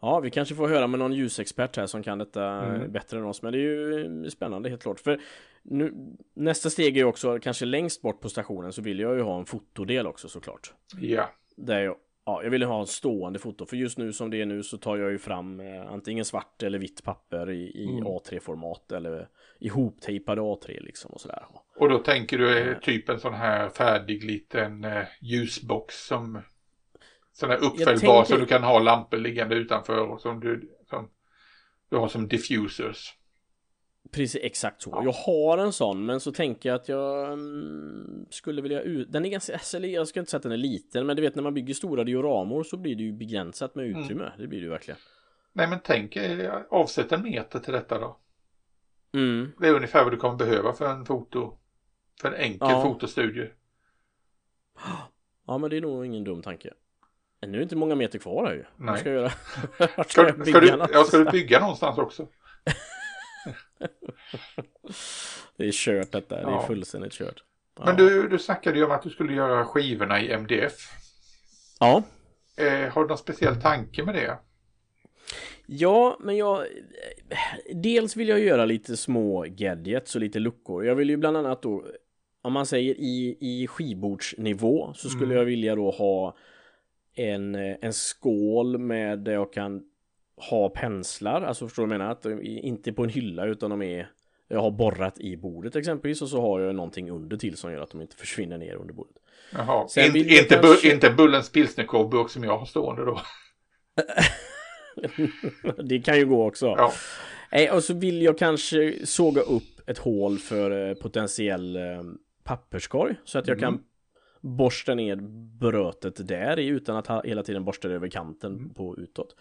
Ja, 0.00 0.20
vi 0.20 0.30
kanske 0.30 0.54
får 0.54 0.68
höra 0.68 0.86
med 0.86 0.98
någon 0.98 1.12
ljusexpert 1.12 1.76
här 1.76 1.86
som 1.86 2.02
kan 2.02 2.18
detta 2.18 2.44
mm. 2.44 2.92
bättre 2.92 3.18
än 3.18 3.24
oss. 3.24 3.42
Men 3.42 3.52
det 3.52 3.58
är 3.58 3.62
ju 3.62 4.30
spännande 4.30 4.68
helt 4.68 4.82
klart. 4.82 5.00
För 5.00 5.20
nu, 5.62 5.94
nästa 6.34 6.70
steg 6.70 6.96
är 6.96 7.00
ju 7.00 7.04
också 7.04 7.38
kanske 7.38 7.64
längst 7.64 8.02
bort 8.02 8.20
på 8.20 8.28
stationen 8.28 8.72
så 8.72 8.82
vill 8.82 9.00
jag 9.00 9.16
ju 9.16 9.22
ha 9.22 9.38
en 9.38 9.46
fotodel 9.46 10.06
också 10.06 10.28
såklart. 10.28 10.72
Ja. 11.00 11.30
Där 11.56 11.80
jag, 11.80 11.96
ja, 12.24 12.42
jag 12.42 12.50
vill 12.50 12.62
ha 12.62 12.80
en 12.80 12.86
stående 12.86 13.38
foto. 13.38 13.66
För 13.66 13.76
just 13.76 13.98
nu 13.98 14.12
som 14.12 14.30
det 14.30 14.40
är 14.40 14.46
nu 14.46 14.62
så 14.62 14.78
tar 14.78 14.96
jag 14.96 15.10
ju 15.10 15.18
fram 15.18 15.60
eh, 15.60 15.92
antingen 15.92 16.24
svart 16.24 16.62
eller 16.62 16.78
vitt 16.78 17.04
papper 17.04 17.50
i, 17.50 17.70
i 17.70 17.88
mm. 17.88 18.04
A3-format 18.04 18.92
eller 18.92 19.28
ihoptejpade 19.60 20.40
A3 20.40 20.80
liksom 20.80 21.10
och 21.10 21.20
sådär. 21.20 21.44
Och 21.76 21.88
då 21.88 21.98
tänker 21.98 22.38
du 22.38 22.58
eh, 22.58 22.78
typ 22.78 23.08
en 23.08 23.20
sån 23.20 23.34
här 23.34 23.68
färdig 23.68 24.24
liten 24.24 24.84
eh, 24.84 25.04
ljusbox 25.20 26.06
som 26.06 26.40
Sån 27.40 27.50
här 27.50 27.56
uppfällbar 27.56 27.92
tänker... 27.94 28.24
så 28.24 28.36
du 28.36 28.46
kan 28.46 28.62
ha 28.62 28.78
lampor 28.78 29.18
liggande 29.18 29.54
utanför 29.54 29.98
och 29.98 30.20
som 30.20 30.40
du, 30.40 30.70
som, 30.90 31.10
du 31.88 31.96
har 31.96 32.08
som 32.08 32.28
diffusers. 32.28 33.16
Precis, 34.10 34.40
exakt 34.42 34.82
så. 34.82 34.90
Ja. 34.90 35.04
Jag 35.04 35.12
har 35.12 35.58
en 35.58 35.72
sån, 35.72 36.06
men 36.06 36.20
så 36.20 36.32
tänker 36.32 36.68
jag 36.68 36.76
att 36.76 36.88
jag 36.88 37.32
um, 37.32 38.26
skulle 38.30 38.62
vilja 38.62 38.80
ut... 38.80 39.12
Den 39.12 39.24
är 39.24 39.28
ganska, 39.28 39.52
alltså, 39.52 39.78
jag 39.78 40.08
ska 40.08 40.20
inte 40.20 40.30
säga 40.30 40.36
att 40.36 40.42
den 40.42 40.52
är 40.52 40.56
liten, 40.56 41.06
men 41.06 41.16
du 41.16 41.22
vet 41.22 41.34
när 41.34 41.42
man 41.42 41.54
bygger 41.54 41.74
stora 41.74 42.04
dioramor 42.04 42.62
så 42.62 42.76
blir 42.76 42.96
det 42.96 43.02
ju 43.02 43.12
begränsat 43.12 43.74
med 43.74 43.86
mm. 43.86 44.00
utrymme. 44.00 44.24
Mm. 44.24 44.34
Det 44.38 44.46
blir 44.46 44.58
det 44.58 44.64
ju 44.64 44.70
verkligen. 44.70 45.00
Nej, 45.52 45.68
men 45.68 45.78
tänk, 45.84 46.16
eh, 46.16 46.62
avsätt 46.70 47.12
en 47.12 47.22
meter 47.22 47.58
till 47.58 47.72
detta 47.72 47.98
då. 47.98 48.16
Mm. 49.14 49.52
Det 49.58 49.68
är 49.68 49.74
ungefär 49.74 50.04
vad 50.04 50.12
du 50.12 50.16
kommer 50.16 50.36
behöva 50.36 50.72
för 50.72 50.90
en 50.90 51.04
foto, 51.04 51.58
för 52.20 52.28
en 52.28 52.34
enkel 52.34 52.68
ja. 52.70 52.82
fotostudie. 52.82 53.50
Ja, 55.46 55.58
men 55.58 55.70
det 55.70 55.76
är 55.76 55.80
nog 55.80 56.06
ingen 56.06 56.24
dum 56.24 56.42
tanke. 56.42 56.72
Nu 57.46 57.48
är 57.48 57.56
det 57.56 57.62
inte 57.62 57.76
många 57.76 57.94
meter 57.94 58.18
kvar 58.18 58.46
här 58.46 58.54
ju. 58.54 58.64
Nej. 58.76 58.98
Ska, 58.98 59.08
jag 59.08 59.18
göra? 59.18 59.30
ska, 59.78 60.04
ska, 60.04 60.22
jag 60.22 60.48
ska, 60.48 60.60
du, 60.60 60.66
ja, 60.92 61.04
ska 61.04 61.18
du 61.18 61.24
bygga 61.24 61.60
någonstans 61.60 61.98
också? 61.98 62.26
det 65.56 65.64
är 65.64 65.72
kört 65.72 66.12
detta. 66.12 66.36
Det 66.36 66.52
är 66.52 66.66
fullständigt 66.66 67.12
kört. 67.12 67.44
Ja. 67.78 67.84
Men 67.84 67.96
du, 67.96 68.28
du 68.28 68.38
snackade 68.38 68.78
ju 68.78 68.84
om 68.84 68.90
att 68.90 69.02
du 69.02 69.10
skulle 69.10 69.32
göra 69.32 69.64
skivorna 69.64 70.20
i 70.20 70.32
MDF. 70.32 70.72
Ja. 71.80 72.02
Eh, 72.56 72.92
har 72.92 73.02
du 73.02 73.08
någon 73.08 73.18
speciell 73.18 73.60
tanke 73.60 74.04
med 74.04 74.14
det? 74.14 74.38
Ja, 75.66 76.16
men 76.20 76.36
jag... 76.36 76.66
Dels 77.74 78.16
vill 78.16 78.28
jag 78.28 78.40
göra 78.40 78.64
lite 78.64 78.96
små 78.96 79.46
gadgets 79.48 80.14
och 80.14 80.20
lite 80.20 80.38
luckor. 80.38 80.84
Jag 80.84 80.94
vill 80.94 81.10
ju 81.10 81.16
bland 81.16 81.36
annat 81.36 81.62
då, 81.62 81.86
om 82.42 82.52
man 82.52 82.66
säger 82.66 82.94
i, 82.94 83.36
i 83.40 83.66
skivbordsnivå, 83.66 84.92
så 84.94 85.08
skulle 85.08 85.24
mm. 85.24 85.36
jag 85.36 85.44
vilja 85.44 85.74
då 85.74 85.90
ha 85.90 86.36
en, 87.28 87.54
eh, 87.54 87.76
en 87.80 87.92
skål 87.92 88.78
med 88.78 89.18
där 89.18 89.32
jag 89.32 89.52
kan 89.52 89.82
ha 90.50 90.68
penslar, 90.68 91.42
alltså 91.42 91.68
förstår 91.68 91.82
du 91.82 91.86
vad 91.88 91.94
jag 91.94 91.98
menar? 91.98 92.12
Att 92.12 92.22
de 92.22 92.42
inte 92.42 92.92
på 92.92 93.04
en 93.04 93.08
hylla 93.08 93.46
utan 93.46 93.70
de 93.70 93.82
är 93.82 94.10
jag 94.52 94.60
har 94.60 94.70
borrat 94.70 95.18
i 95.18 95.36
bordet 95.36 95.76
exempelvis 95.76 96.22
och 96.22 96.28
så 96.28 96.40
har 96.40 96.60
jag 96.60 96.74
någonting 96.74 97.10
under 97.10 97.36
till 97.36 97.56
som 97.56 97.72
gör 97.72 97.80
att 97.80 97.90
de 97.90 98.00
inte 98.00 98.16
försvinner 98.16 98.58
ner 98.58 98.74
under 98.74 98.94
bordet. 98.94 99.16
Jaha, 99.52 99.88
In, 99.96 100.16
inte, 100.16 100.44
kanske... 100.48 100.88
bu 100.88 100.94
inte 100.94 101.10
Bullens 101.10 101.52
pilsnerkorvburk 101.52 102.30
som 102.30 102.44
jag 102.44 102.58
har 102.58 102.66
stående 102.66 103.04
då. 103.04 103.20
det 105.82 106.00
kan 106.00 106.18
ju 106.18 106.26
gå 106.26 106.46
också. 106.46 106.66
Ja. 106.66 106.92
Nej, 107.52 107.70
och 107.70 107.84
så 107.84 107.94
vill 107.94 108.22
jag 108.22 108.38
kanske 108.38 109.06
såga 109.06 109.40
upp 109.40 109.88
ett 109.88 109.98
hål 109.98 110.38
för 110.38 110.88
eh, 110.88 110.94
potentiell 110.94 111.76
eh, 111.76 112.02
papperskorg 112.44 113.16
så 113.24 113.38
att 113.38 113.48
jag 113.48 113.58
mm. 113.58 113.72
kan 113.72 113.84
borsta 114.40 114.94
ner 114.94 115.16
brötet 115.58 116.28
där 116.28 116.58
i 116.58 116.66
utan 116.66 116.96
att 116.96 117.24
hela 117.26 117.42
tiden 117.42 117.64
borsta 117.64 117.88
det 117.88 117.94
över 117.94 118.08
kanten 118.08 118.56
mm. 118.56 118.74
på 118.74 118.96
utåt. 118.98 119.36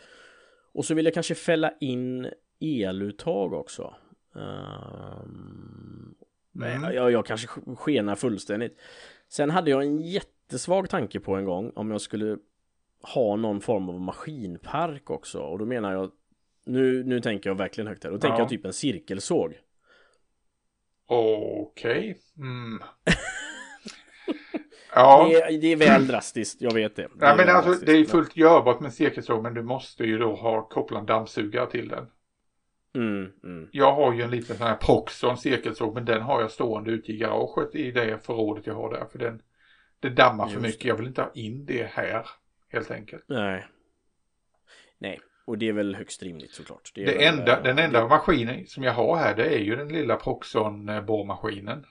Och 0.72 0.86
så 0.86 0.94
vill 0.94 1.06
jag 1.06 1.14
kanske 1.14 1.36
fälla 1.36 1.74
in 1.80 2.28
eluttag 2.60 3.54
också. 3.54 3.96
Um, 4.34 6.16
mm. 6.56 6.94
jag, 6.94 7.12
jag 7.12 7.26
kanske 7.26 7.48
skenar 7.78 8.16
fullständigt. 8.16 8.80
Sen 9.28 9.50
hade 9.50 9.72
jag 9.72 9.84
en 9.84 10.00
jättesvag 10.02 10.90
tanke 10.90 11.20
på 11.20 11.36
en 11.36 11.46
gång 11.46 11.72
om 11.76 11.92
jag 11.92 12.02
skulle 12.02 12.38
ha 13.02 13.36
någon 13.36 13.62
form 13.62 13.90
av 13.90 14.02
maskinpark 14.02 15.10
också 15.10 15.40
och 15.40 15.60
då 15.60 15.66
menar 15.66 15.94
jag 15.94 16.12
nu, 16.66 17.04
nu 17.04 17.22
tänker 17.22 17.50
jag 17.50 17.56
verkligen 17.56 17.88
högt 17.88 18.04
här. 18.04 18.12
Då 18.12 18.18
tänker 18.18 18.36
ja. 18.36 18.42
jag 18.42 18.50
typ 18.50 18.66
en 18.66 18.74
cirkelsåg. 18.74 19.60
Okej. 21.06 21.92
Okay. 21.92 22.16
Mm. 22.38 22.80
ja. 25.00 25.28
Det 25.30 25.42
är, 25.42 25.62
det, 25.62 25.72
är 25.72 25.76
väl 25.76 26.08
drastiskt, 26.08 26.62
jag 26.62 26.74
vet 26.74 26.96
det. 26.96 27.02
det 27.02 27.26
ja, 27.26 27.36
men 27.36 27.50
alltså, 27.50 27.86
det 27.86 27.92
är 27.92 28.06
fullt 28.06 28.38
görbart 28.38 28.80
med 28.80 28.94
cirkelsåg 28.94 29.44
men 29.44 29.54
du 29.54 29.64
måste 29.64 30.04
ju 30.04 30.18
då 30.18 30.36
ha 30.36 30.62
koppla 30.62 31.00
en 31.00 31.06
dammsugare 31.06 31.70
till 31.72 31.88
den. 31.88 32.08
Mm, 32.96 33.32
mm. 33.44 33.70
Jag 33.72 33.94
har 33.94 34.14
ju 34.14 34.22
en 34.22 34.32
liten 34.32 34.58
sån 34.58 34.68
här 34.68 34.76
Proxon 34.76 35.38
cirkelsåg 35.38 35.96
men 35.96 36.06
den 36.06 36.22
har 36.22 36.42
jag 36.42 36.52
stående 36.52 36.92
ute 36.92 37.12
i 37.12 37.18
garaget 37.18 37.76
i 37.76 37.92
det 37.92 38.26
förrådet 38.26 38.68
jag 38.68 38.76
har 38.76 38.94
där. 38.94 39.06
För 39.12 39.20
den, 39.20 39.42
det 40.00 40.10
dammar 40.10 40.48
för 40.48 40.60
mycket. 40.60 40.86
Jag 40.86 40.96
vill 40.96 41.08
inte 41.08 41.22
ha 41.22 41.32
in 41.34 41.66
det 41.66 41.90
här 41.94 42.26
helt 42.70 42.92
enkelt. 42.92 43.24
Nej. 43.28 43.66
Nej, 44.98 45.20
och 45.46 45.58
det 45.58 45.70
är 45.70 45.74
väl 45.74 45.96
högst 45.96 46.24
rimligt 46.24 46.54
såklart. 46.54 46.92
Det, 46.96 47.06
det 47.06 47.12
väl, 47.12 47.40
enda, 47.40 47.58
äh, 47.58 47.64
den 47.64 47.80
enda 47.80 48.02
det... 48.02 48.08
maskinen 48.08 48.68
som 48.68 48.84
jag 48.84 48.94
har 48.94 49.16
här 49.16 49.36
det 49.36 49.56
är 49.56 49.60
ju 49.60 49.76
den 49.76 49.88
lilla 49.88 50.16
Proxon 50.16 50.90
eh, 50.90 51.02
borrmaskinen. 51.02 51.86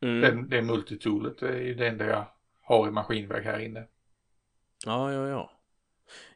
Mm. 0.00 0.20
Den, 0.20 0.48
det 0.48 0.62
multitoolet 0.62 1.42
är 1.42 1.60
ju 1.60 1.74
det 1.74 1.88
enda 1.88 2.06
jag 2.06 2.26
har 2.60 2.88
i 2.88 2.90
maskinväg 2.90 3.44
här 3.44 3.58
inne. 3.58 3.86
Ja, 4.86 5.12
ja, 5.12 5.28
ja. 5.28 5.50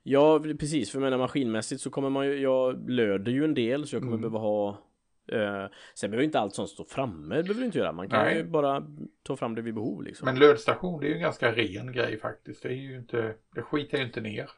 Ja, 0.02 0.40
precis. 0.60 0.90
För 0.90 0.98
jag 0.98 1.04
menar 1.04 1.18
maskinmässigt 1.18 1.80
så 1.80 1.90
kommer 1.90 2.10
man 2.10 2.26
ju, 2.26 2.40
jag 2.40 2.90
löder 2.90 3.32
ju 3.32 3.44
en 3.44 3.54
del 3.54 3.86
så 3.86 3.96
jag 3.96 4.02
kommer 4.02 4.16
mm. 4.16 4.20
behöva 4.20 4.38
ha 4.38 4.68
eh, 5.32 5.66
Sen 5.94 6.10
behöver 6.10 6.24
inte 6.24 6.38
allt 6.38 6.54
sånt 6.54 6.70
stå 6.70 6.84
framme, 6.84 7.34
det 7.36 7.42
behöver 7.42 7.60
du 7.60 7.66
inte 7.66 7.78
göra. 7.78 7.92
Man 7.92 8.08
kan 8.08 8.24
Nej. 8.24 8.36
ju 8.36 8.44
bara 8.44 8.86
ta 9.22 9.36
fram 9.36 9.54
det 9.54 9.62
vid 9.62 9.74
behov 9.74 10.02
liksom. 10.02 10.26
Men 10.26 10.38
lödstation 10.38 11.00
det 11.00 11.06
är 11.06 11.08
ju 11.08 11.14
en 11.14 11.20
ganska 11.20 11.52
ren 11.52 11.92
grej 11.92 12.18
faktiskt. 12.18 12.62
Det 12.62 12.68
är 12.68 12.72
ju 12.72 12.96
inte, 12.96 13.34
det 13.54 13.62
skiter 13.62 13.98
ju 13.98 14.04
inte 14.04 14.20
ner. 14.20 14.50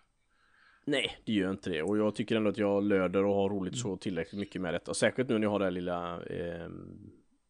Nej, 0.85 1.19
det 1.25 1.33
gör 1.33 1.51
inte 1.51 1.71
det. 1.71 1.83
Och 1.83 1.99
jag 1.99 2.15
tycker 2.15 2.37
ändå 2.37 2.51
att 2.51 2.59
jag 2.59 2.83
löder 2.83 3.25
och 3.25 3.35
har 3.35 3.49
roligt 3.49 3.79
så 3.79 3.97
tillräckligt 3.97 4.41
mycket 4.41 4.63
med 4.63 4.75
detta. 4.75 4.95
Särskilt 4.95 5.29
nu 5.29 5.39
när 5.39 5.43
jag 5.43 5.51
har 5.51 5.59
det 5.59 5.65
här 5.65 5.73
lilla 5.73 6.23
eh, 6.23 6.69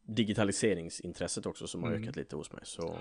digitaliseringsintresset 0.06 1.46
också 1.46 1.66
som 1.66 1.82
har 1.82 1.90
mm. 1.90 2.02
ökat 2.02 2.16
lite 2.16 2.36
hos 2.36 2.52
mig. 2.52 2.60
Så... 2.64 2.98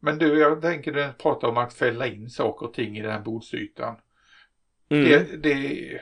Men 0.00 0.18
du, 0.18 0.38
jag 0.38 0.62
tänker 0.62 0.92
du 0.92 1.12
pratar 1.12 1.48
om 1.48 1.56
att 1.56 1.74
fälla 1.74 2.06
in 2.06 2.30
saker 2.30 2.66
och 2.66 2.74
ting 2.74 2.98
i 2.98 3.02
den 3.02 3.10
här 3.10 3.20
bordsytan. 3.20 3.96
Mm. 4.88 5.04
Det, 5.04 5.36
det, 5.36 6.00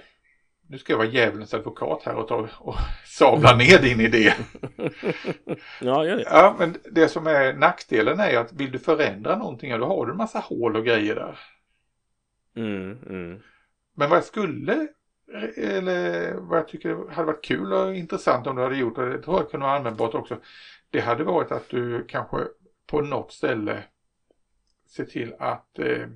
nu 0.68 0.78
ska 0.78 0.92
jag 0.92 0.98
vara 0.98 1.08
djävulens 1.08 1.54
advokat 1.54 2.02
här 2.04 2.14
och, 2.14 2.28
ta, 2.28 2.48
och 2.58 2.76
sabla 3.06 3.56
ner 3.56 3.82
din 3.82 4.00
idé. 4.00 4.34
ja, 5.80 6.06
gör 6.06 6.16
det. 6.16 6.22
Ja, 6.26 6.56
men 6.58 6.76
det 6.92 7.08
som 7.08 7.26
är 7.26 7.52
nackdelen 7.52 8.20
är 8.20 8.36
att 8.36 8.52
vill 8.52 8.70
du 8.70 8.78
förändra 8.78 9.36
någonting, 9.36 9.78
då 9.78 9.86
har 9.86 10.06
du 10.06 10.12
en 10.12 10.18
massa 10.18 10.38
hål 10.38 10.76
och 10.76 10.84
grejer 10.84 11.14
där. 11.14 11.38
Mm, 12.56 12.98
mm. 13.08 13.40
Men 13.94 14.10
vad 14.10 14.16
jag 14.16 14.24
skulle, 14.24 14.88
eller 15.56 16.34
vad 16.34 16.58
jag 16.58 16.68
tycker 16.68 17.10
hade 17.10 17.26
varit 17.26 17.44
kul 17.44 17.72
och 17.72 17.94
intressant 17.94 18.46
om 18.46 18.56
du 18.56 18.62
hade 18.62 18.76
gjort, 18.76 18.98
och 18.98 19.06
det 19.06 19.22
tror 19.22 19.36
jag 19.36 19.50
kunde 19.50 19.66
vara 19.66 19.76
användbart 19.76 20.14
också, 20.14 20.38
det 20.90 21.00
hade 21.00 21.24
varit 21.24 21.52
att 21.52 21.68
du 21.68 22.04
kanske 22.08 22.36
på 22.86 23.00
något 23.00 23.32
ställe 23.32 23.84
se 24.86 25.04
till 25.04 25.34
att 25.38 25.78
eh, 25.78 26.08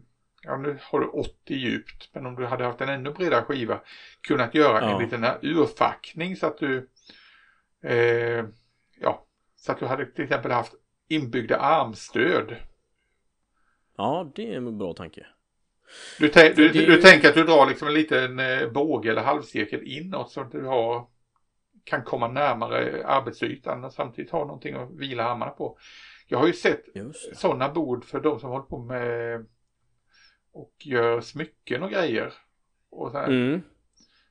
ja 0.42 0.56
nu 0.56 0.78
har 0.82 1.00
du 1.00 1.06
80 1.06 1.30
djupt 1.46 2.08
men 2.12 2.26
om 2.26 2.34
du 2.34 2.46
hade 2.46 2.64
haft 2.64 2.80
en 2.80 2.88
ännu 2.88 3.10
bredare 3.10 3.42
skiva 3.42 3.80
kunnat 4.20 4.54
göra 4.54 4.80
ja. 4.80 4.90
en 4.90 5.02
liten 5.02 5.24
urfackning 5.42 6.36
så 6.36 6.46
att 6.46 6.58
du 6.58 6.88
eh, 7.82 8.44
ja 9.00 9.26
så 9.56 9.72
att 9.72 9.78
du 9.78 9.86
hade 9.86 10.06
till 10.06 10.24
exempel 10.24 10.50
haft 10.50 10.74
inbyggda 11.08 11.56
armstöd. 11.56 12.56
Ja 13.96 14.32
det 14.34 14.52
är 14.52 14.56
en 14.56 14.78
bra 14.78 14.92
tanke. 14.92 15.26
Du, 16.18 16.28
du, 16.28 16.68
du, 16.68 16.86
du 16.86 16.97
tänker 16.97 17.28
att 17.28 17.34
du 17.34 17.45
drar 17.45 17.66
liksom 17.66 17.88
en 17.88 17.95
liten 17.95 18.38
eh, 18.38 18.70
båge 18.70 19.11
eller 19.11 19.22
halvcirkel 19.22 19.82
inåt 19.84 20.30
så 20.30 20.40
att 20.40 20.53
du 20.53 20.64
har 20.64 21.07
kan 21.84 22.03
komma 22.03 22.28
närmare 22.28 23.07
arbetsytan 23.07 23.84
och 23.84 23.92
samtidigt 23.92 24.30
ha 24.30 24.45
någonting 24.45 24.74
att 24.74 24.90
vila 24.90 25.24
armarna 25.24 25.51
på. 25.51 25.78
Jag 26.26 26.38
har 26.38 26.47
ju 26.47 26.53
sett 26.53 26.84
sådana 27.32 27.68
bord 27.68 28.05
för 28.05 28.20
de 28.20 28.40
som 28.40 28.51
håller 28.51 28.64
på 28.64 28.78
med 28.78 29.47
och 30.53 30.74
gör 30.78 31.20
smycken 31.20 31.82
och 31.82 31.90
grejer. 31.90 32.32
Och 32.90 33.11
så 33.11 33.18
mm. 33.18 33.62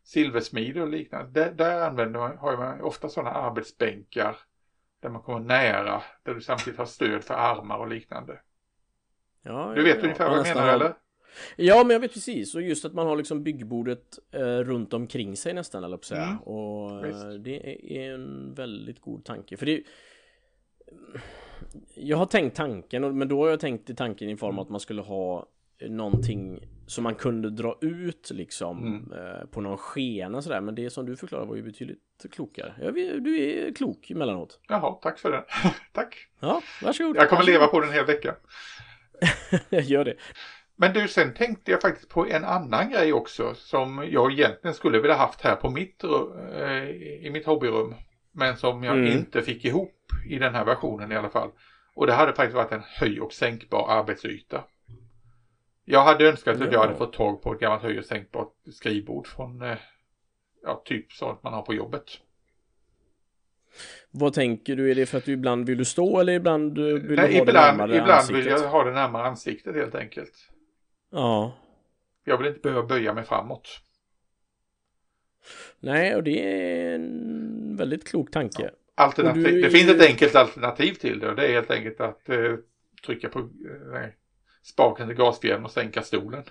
silversmide 0.03 0.82
och 0.82 0.88
liknande. 0.88 1.32
Där, 1.32 1.51
där 1.51 1.88
använder 1.88 2.20
man, 2.20 2.38
har 2.38 2.57
man 2.57 2.82
ofta 2.82 3.09
sådana 3.09 3.32
arbetsbänkar 3.32 4.38
där 4.99 5.09
man 5.09 5.22
kommer 5.22 5.39
nära, 5.39 6.03
där 6.24 6.34
du 6.34 6.41
samtidigt 6.41 6.80
har 6.80 6.86
stöd 6.86 7.24
för 7.24 7.34
armar 7.34 7.78
och 7.78 7.88
liknande. 7.88 8.39
Ja, 9.41 9.74
du 9.76 9.84
vet 9.84 9.97
ja, 9.97 10.03
ungefär 10.03 10.30
vad 10.30 10.38
jag 10.38 10.55
menar 10.55 10.74
eller? 10.74 10.93
Ja 11.55 11.84
men 11.84 11.89
jag 11.89 11.99
vet 11.99 12.13
precis 12.13 12.55
och 12.55 12.61
just 12.61 12.86
att 12.86 12.93
man 12.93 13.07
har 13.07 13.15
liksom 13.15 13.43
byggbordet 13.43 14.19
eh, 14.31 14.39
runt 14.41 14.93
omkring 14.93 15.38
sig 15.38 15.53
nästan 15.53 15.84
eller 15.84 15.97
säga. 16.01 16.23
Mm. 16.23 16.38
Och 16.38 17.05
eh, 17.05 17.29
det 17.29 17.77
är 17.97 18.13
en 18.13 18.53
väldigt 18.53 19.01
god 19.01 19.25
tanke 19.25 19.57
för 19.57 19.65
det 19.65 19.84
Jag 21.95 22.17
har 22.17 22.25
tänkt 22.25 22.55
tanken 22.55 23.17
men 23.17 23.27
då 23.27 23.43
har 23.43 23.49
jag 23.49 23.59
tänkt 23.59 23.89
i 23.89 23.95
tanken 23.95 24.29
i 24.29 24.38
form 24.38 24.59
av 24.59 24.65
att 24.65 24.71
man 24.71 24.79
skulle 24.79 25.01
ha 25.01 25.47
någonting 25.89 26.59
som 26.88 27.03
man 27.03 27.15
kunde 27.15 27.49
dra 27.49 27.77
ut 27.81 28.31
liksom 28.34 28.88
mm. 28.88 29.11
eh, 29.11 29.45
på 29.45 29.61
någon 29.61 29.77
skena 29.77 30.41
sådär 30.41 30.61
men 30.61 30.75
det 30.75 30.89
som 30.89 31.05
du 31.05 31.15
förklarar 31.15 31.45
var 31.45 31.55
ju 31.55 31.63
betydligt 31.63 31.99
klokare. 32.31 32.73
Ja, 32.81 32.91
du 33.19 33.41
är 33.41 33.73
klok 33.73 34.11
emellanåt. 34.11 34.59
Jaha, 34.67 34.91
tack 34.91 35.19
för 35.19 35.31
det. 35.31 35.43
tack. 35.93 36.27
Ja, 36.39 36.61
varsågod. 36.84 37.15
Jag 37.15 37.29
kommer 37.29 37.43
leva 37.43 37.67
på 37.67 37.79
den 37.79 37.89
en 37.89 37.95
hel 37.95 38.05
vecka. 38.05 38.36
Gör 39.69 40.05
det. 40.05 40.15
Men 40.84 40.93
du, 40.93 41.07
sen 41.07 41.34
tänkte 41.34 41.71
jag 41.71 41.81
faktiskt 41.81 42.09
på 42.09 42.27
en 42.27 42.45
annan 42.45 42.89
grej 42.89 43.13
också 43.13 43.55
som 43.55 44.07
jag 44.11 44.31
egentligen 44.31 44.73
skulle 44.73 44.99
vilja 44.99 45.15
haft 45.15 45.41
här 45.41 45.55
på 45.55 45.69
mitt, 45.69 46.03
eh, 46.03 46.89
i 47.25 47.29
mitt 47.34 47.45
hobbyrum. 47.45 47.95
Men 48.31 48.57
som 48.57 48.84
jag 48.84 48.97
mm. 48.97 49.11
inte 49.11 49.41
fick 49.41 49.65
ihop 49.65 49.95
i 50.29 50.39
den 50.39 50.55
här 50.55 50.65
versionen 50.65 51.11
i 51.11 51.15
alla 51.15 51.29
fall. 51.29 51.49
Och 51.95 52.07
det 52.07 52.13
hade 52.13 52.34
faktiskt 52.34 52.55
varit 52.55 52.71
en 52.71 52.84
höj 52.84 53.21
och 53.21 53.34
sänkbar 53.34 53.89
arbetsyta. 53.89 54.63
Jag 55.86 56.03
hade 56.03 56.29
önskat 56.29 56.61
att 56.61 56.73
jag 56.73 56.79
hade 56.79 56.95
fått 56.95 57.13
tag 57.13 57.41
på 57.41 57.53
ett 57.53 57.59
gammalt 57.59 57.84
höj 57.84 57.99
och 57.99 58.05
sänkbart 58.05 58.53
skrivbord 58.71 59.27
från 59.27 59.61
eh, 59.61 59.77
ja, 60.63 60.81
typ 60.86 61.11
sånt 61.11 61.43
man 61.43 61.53
har 61.53 61.61
på 61.61 61.73
jobbet. 61.73 62.05
Vad 64.11 64.34
tänker 64.34 64.75
du? 64.75 64.91
Är 64.91 64.95
det 64.95 65.05
för 65.05 65.17
att 65.17 65.25
du 65.25 65.31
ibland 65.31 65.65
vill 65.65 65.77
du 65.77 65.86
stå 65.86 66.19
eller 66.19 66.34
ibland 66.34 66.77
vill 66.77 66.93
Nej, 66.93 67.05
du 67.07 67.15
ha 67.15 67.27
ibland, 67.27 67.47
det 67.47 67.53
närmare 67.53 67.91
ibland 67.91 68.11
ansiktet? 68.11 68.45
vill 68.45 68.51
jag 68.51 68.69
ha 68.69 68.84
det 68.84 68.91
närmare 68.91 69.27
ansiktet 69.27 69.75
helt 69.75 69.95
enkelt. 69.95 70.49
Ja. 71.14 71.57
Jag 72.24 72.38
vill 72.38 72.47
inte 72.47 72.59
behöva 72.59 72.84
böja 72.84 73.14
mig 73.14 73.24
framåt. 73.24 73.80
Nej, 75.80 76.16
och 76.16 76.24
det 76.24 76.39
är 76.39 76.95
en 76.95 77.76
väldigt 77.78 78.07
klok 78.07 78.32
tanke. 78.32 78.64
Ja. 78.64 78.70
Alternativ. 78.95 79.43
Du... 79.43 79.61
Det 79.61 79.70
finns 79.70 79.89
ett 79.89 80.09
enkelt 80.09 80.36
alternativ 80.36 80.93
till 80.93 81.20
det 81.20 81.30
och 81.30 81.36
det 81.36 81.47
är 81.47 81.51
helt 81.51 81.72
enkelt 81.72 82.01
att 82.01 82.30
eh, 82.30 82.55
trycka 83.05 83.30
på 83.30 83.39
eh, 83.39 84.09
spaken 84.64 85.07
till 85.07 85.18
gasfjädern 85.18 85.66
och 85.66 85.72
sänka 85.72 86.01
stolen. 86.01 86.43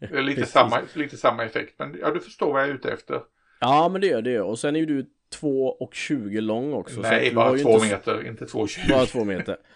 det 0.00 0.16
är 0.16 0.22
lite, 0.22 0.46
samma, 0.46 0.80
lite 0.94 1.16
samma 1.16 1.44
effekt, 1.44 1.74
men 1.78 1.96
ja, 2.00 2.10
du 2.10 2.20
förstår 2.20 2.52
vad 2.52 2.62
jag 2.62 2.68
är 2.68 2.74
ute 2.74 2.92
efter. 2.92 3.22
Ja, 3.60 3.88
men 3.88 4.00
det 4.00 4.06
gör 4.06 4.22
det. 4.22 4.40
Och 4.40 4.58
sen 4.58 4.76
är 4.76 4.80
ju 4.80 4.86
du 4.86 5.06
2,20 5.40 6.40
lång 6.40 6.72
också. 6.72 7.00
Nej, 7.00 7.34
bara 7.34 7.58
2 7.58 7.80
meter, 7.80 8.26
inte 8.26 8.44
2,20. 8.44 8.90
Bara 8.90 9.06
2 9.06 9.24
meter. 9.24 9.56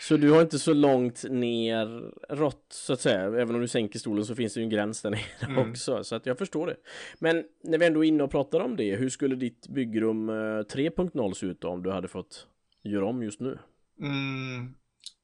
Så 0.00 0.16
du 0.16 0.30
har 0.30 0.42
inte 0.42 0.58
så 0.58 0.74
långt 0.74 1.24
ner 1.30 2.12
rått 2.28 2.66
så 2.68 2.92
att 2.92 3.00
säga. 3.00 3.20
Även 3.20 3.54
om 3.54 3.60
du 3.60 3.68
sänker 3.68 3.98
stolen 3.98 4.24
så 4.24 4.34
finns 4.34 4.54
det 4.54 4.60
ju 4.60 4.64
en 4.64 4.70
gräns 4.70 5.02
där 5.02 5.10
nere 5.10 5.20
mm. 5.48 5.70
också. 5.70 6.04
Så 6.04 6.14
att 6.16 6.26
jag 6.26 6.38
förstår 6.38 6.66
det. 6.66 6.76
Men 7.18 7.44
när 7.62 7.78
vi 7.78 7.86
ändå 7.86 8.04
är 8.04 8.08
inne 8.08 8.22
och 8.22 8.30
pratar 8.30 8.60
om 8.60 8.76
det. 8.76 8.96
Hur 8.96 9.08
skulle 9.08 9.34
ditt 9.34 9.68
byggrum 9.68 10.30
3.0 10.30 11.26
eh, 11.26 11.32
se 11.32 11.46
ut 11.46 11.60
då, 11.60 11.68
om 11.68 11.82
du 11.82 11.90
hade 11.90 12.08
fått 12.08 12.46
göra 12.82 13.06
om 13.06 13.22
just 13.22 13.40
nu? 13.40 13.58
Mm, 14.00 14.74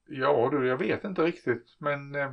ja 0.07 0.49
du, 0.51 0.67
jag 0.67 0.77
vet 0.77 1.03
inte 1.03 1.21
riktigt. 1.21 1.75
Men... 1.77 2.15
Eh... 2.15 2.31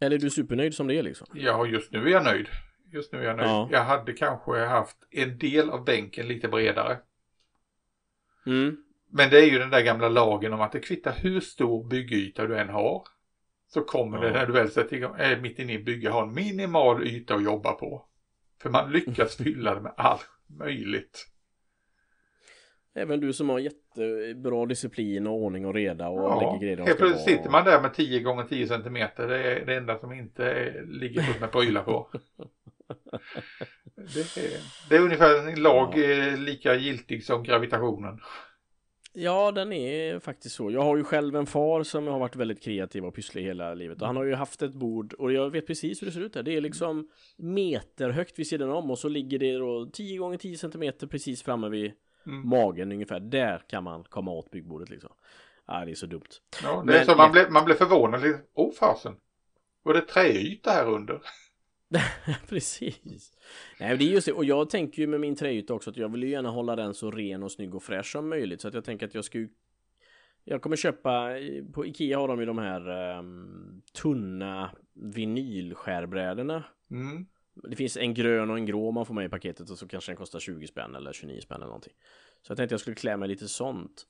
Eller 0.00 0.16
är 0.16 0.20
du 0.20 0.30
supernöjd 0.30 0.74
som 0.74 0.86
det 0.86 0.94
är 0.94 1.02
liksom? 1.02 1.26
Ja, 1.34 1.66
just 1.66 1.92
nu 1.92 2.06
är 2.06 2.10
jag 2.10 2.24
nöjd. 2.24 2.46
Just 2.92 3.12
nu 3.12 3.18
är 3.18 3.24
jag 3.24 3.36
nöjd. 3.36 3.48
Ja. 3.48 3.68
Jag 3.72 3.84
hade 3.84 4.12
kanske 4.12 4.64
haft 4.64 4.96
en 5.10 5.38
del 5.38 5.70
av 5.70 5.84
bänken 5.84 6.28
lite 6.28 6.48
bredare. 6.48 6.98
Mm. 8.46 8.84
Men 9.12 9.30
det 9.30 9.38
är 9.38 9.46
ju 9.46 9.58
den 9.58 9.70
där 9.70 9.82
gamla 9.82 10.08
lagen 10.08 10.52
om 10.52 10.60
att 10.60 10.72
det 10.72 10.80
kvittar 10.80 11.12
hur 11.12 11.40
stor 11.40 11.88
byggyta 11.88 12.46
du 12.46 12.58
än 12.58 12.68
har. 12.68 13.02
Så 13.68 13.80
kommer 13.80 14.18
ja. 14.18 14.24
det 14.24 14.32
när 14.32 14.46
du 14.46 14.52
väl 14.52 14.70
sätter 14.70 14.96
igång, 14.96 15.14
är 15.18 15.40
mitt 15.40 15.58
inne 15.58 15.72
i 15.72 15.78
bygget, 15.78 16.12
ha 16.12 16.22
en 16.22 16.34
minimal 16.34 17.06
yta 17.06 17.34
att 17.34 17.44
jobba 17.44 17.72
på. 17.72 18.06
För 18.62 18.70
man 18.70 18.92
lyckas 18.92 19.36
fylla 19.36 19.74
det 19.74 19.80
med 19.80 19.92
allt 19.96 20.30
möjligt. 20.46 21.26
Även 22.94 23.20
du 23.20 23.32
som 23.32 23.48
har 23.48 23.58
jättebra 23.58 24.66
disciplin 24.66 25.26
och 25.26 25.34
ordning 25.34 25.66
och 25.66 25.74
reda 25.74 26.08
och 26.08 26.20
ja, 26.20 26.40
lägger 26.40 26.74
grejer 26.74 26.86
Helt 26.86 26.98
plötsligt 26.98 27.36
sitter 27.36 27.50
man 27.50 27.64
där 27.64 27.82
med 27.82 27.94
10 27.94 28.20
gånger 28.20 28.44
10 28.44 28.66
cm. 28.66 28.94
Det 29.16 29.42
är 29.42 29.66
det 29.66 29.76
enda 29.76 29.98
som 29.98 30.12
inte 30.12 30.44
är, 30.44 30.86
ligger 30.86 31.22
fullt 31.22 31.40
med 31.40 31.52
prylar 31.52 31.82
på. 31.82 32.08
det, 33.94 34.36
är, 34.36 34.88
det 34.88 34.96
är 34.96 35.00
ungefär 35.00 35.48
en 35.48 35.62
lag 35.62 35.98
ja. 35.98 36.02
Eh, 36.02 36.38
lika 36.38 36.74
giltig 36.74 37.24
som 37.24 37.42
gravitationen. 37.42 38.20
Ja, 39.12 39.52
den 39.52 39.72
är 39.72 40.18
faktiskt 40.18 40.54
så. 40.54 40.70
Jag 40.70 40.82
har 40.82 40.96
ju 40.96 41.04
själv 41.04 41.36
en 41.36 41.46
far 41.46 41.82
som 41.82 42.06
har 42.06 42.18
varit 42.18 42.36
väldigt 42.36 42.62
kreativ 42.62 43.04
och 43.04 43.14
pysslig 43.14 43.42
hela 43.42 43.74
livet. 43.74 44.00
Och 44.00 44.06
han 44.06 44.16
har 44.16 44.24
ju 44.24 44.34
haft 44.34 44.62
ett 44.62 44.74
bord 44.74 45.12
och 45.12 45.32
jag 45.32 45.50
vet 45.50 45.66
precis 45.66 46.02
hur 46.02 46.06
det 46.06 46.12
ser 46.12 46.20
ut 46.20 46.32
där. 46.32 46.42
Det 46.42 46.56
är 46.56 46.60
liksom 46.60 47.08
meterhögt 47.36 48.38
vid 48.38 48.46
sidan 48.46 48.70
om 48.70 48.90
och 48.90 48.98
så 48.98 49.08
ligger 49.08 49.38
det 49.38 49.58
då 49.58 49.90
10 49.92 50.18
gånger 50.18 50.38
10 50.38 50.56
cm 50.58 50.92
precis 51.10 51.42
framme 51.42 51.68
vid 51.68 51.92
mm. 52.26 52.48
magen 52.48 52.92
ungefär. 52.92 53.20
Där 53.20 53.62
kan 53.68 53.84
man 53.84 54.04
komma 54.04 54.30
åt 54.30 54.50
byggbordet 54.50 54.90
liksom. 54.90 55.10
Ja, 55.66 55.84
det 55.84 55.90
är 55.90 55.94
så 55.94 56.06
dumt. 56.06 56.22
Ja, 56.62 56.82
det 56.86 56.92
är 56.92 56.96
Men, 56.96 57.06
så 57.06 57.14
man, 57.14 57.32
blev, 57.32 57.50
man 57.50 57.64
blev 57.64 57.74
förvånad. 57.74 58.24
Åh 58.54 58.68
oh, 58.68 58.72
fasen. 58.72 59.16
Var 59.82 59.94
det 59.94 60.00
träyta 60.00 60.70
här 60.70 60.88
under? 60.88 61.20
Precis. 62.48 63.32
Nej, 63.80 63.96
det 63.96 64.04
är 64.04 64.12
just 64.12 64.26
det. 64.26 64.32
Och 64.32 64.44
jag 64.44 64.70
tänker 64.70 65.02
ju 65.02 65.06
med 65.08 65.20
min 65.20 65.36
träyta 65.36 65.74
också 65.74 65.90
att 65.90 65.96
jag 65.96 66.08
vill 66.08 66.22
ju 66.22 66.30
gärna 66.30 66.50
hålla 66.50 66.76
den 66.76 66.94
så 66.94 67.10
ren 67.10 67.42
och 67.42 67.52
snygg 67.52 67.74
och 67.74 67.82
fräsch 67.82 68.12
som 68.12 68.28
möjligt. 68.28 68.60
Så 68.60 68.68
att 68.68 68.74
jag 68.74 68.84
tänker 68.84 69.06
att 69.06 69.14
jag 69.14 69.24
ska 69.24 69.38
ju 69.38 69.48
jag 70.44 70.62
kommer 70.62 70.76
köpa, 70.76 71.30
på 71.72 71.86
Ikea 71.86 72.18
har 72.18 72.28
de 72.28 72.40
ju 72.40 72.46
de 72.46 72.58
här 72.58 73.16
um, 73.18 73.82
tunna 73.92 74.70
vinylskärbrädorna. 74.92 76.64
Mm. 76.90 77.26
Det 77.54 77.76
finns 77.76 77.96
en 77.96 78.14
grön 78.14 78.50
och 78.50 78.56
en 78.56 78.66
grå 78.66 78.90
man 78.90 79.06
får 79.06 79.14
med 79.14 79.24
i 79.24 79.28
paketet 79.28 79.70
och 79.70 79.78
så 79.78 79.88
kanske 79.88 80.12
den 80.12 80.16
kostar 80.16 80.40
20 80.40 80.66
spänn 80.66 80.94
eller 80.94 81.12
29 81.12 81.40
spänn 81.40 81.56
eller 81.56 81.66
någonting. 81.66 81.92
Så 82.42 82.50
jag 82.50 82.56
tänkte 82.56 82.72
jag 82.72 82.80
skulle 82.80 82.96
klä 82.96 83.16
mig 83.16 83.28
lite 83.28 83.48
sånt. 83.48 84.06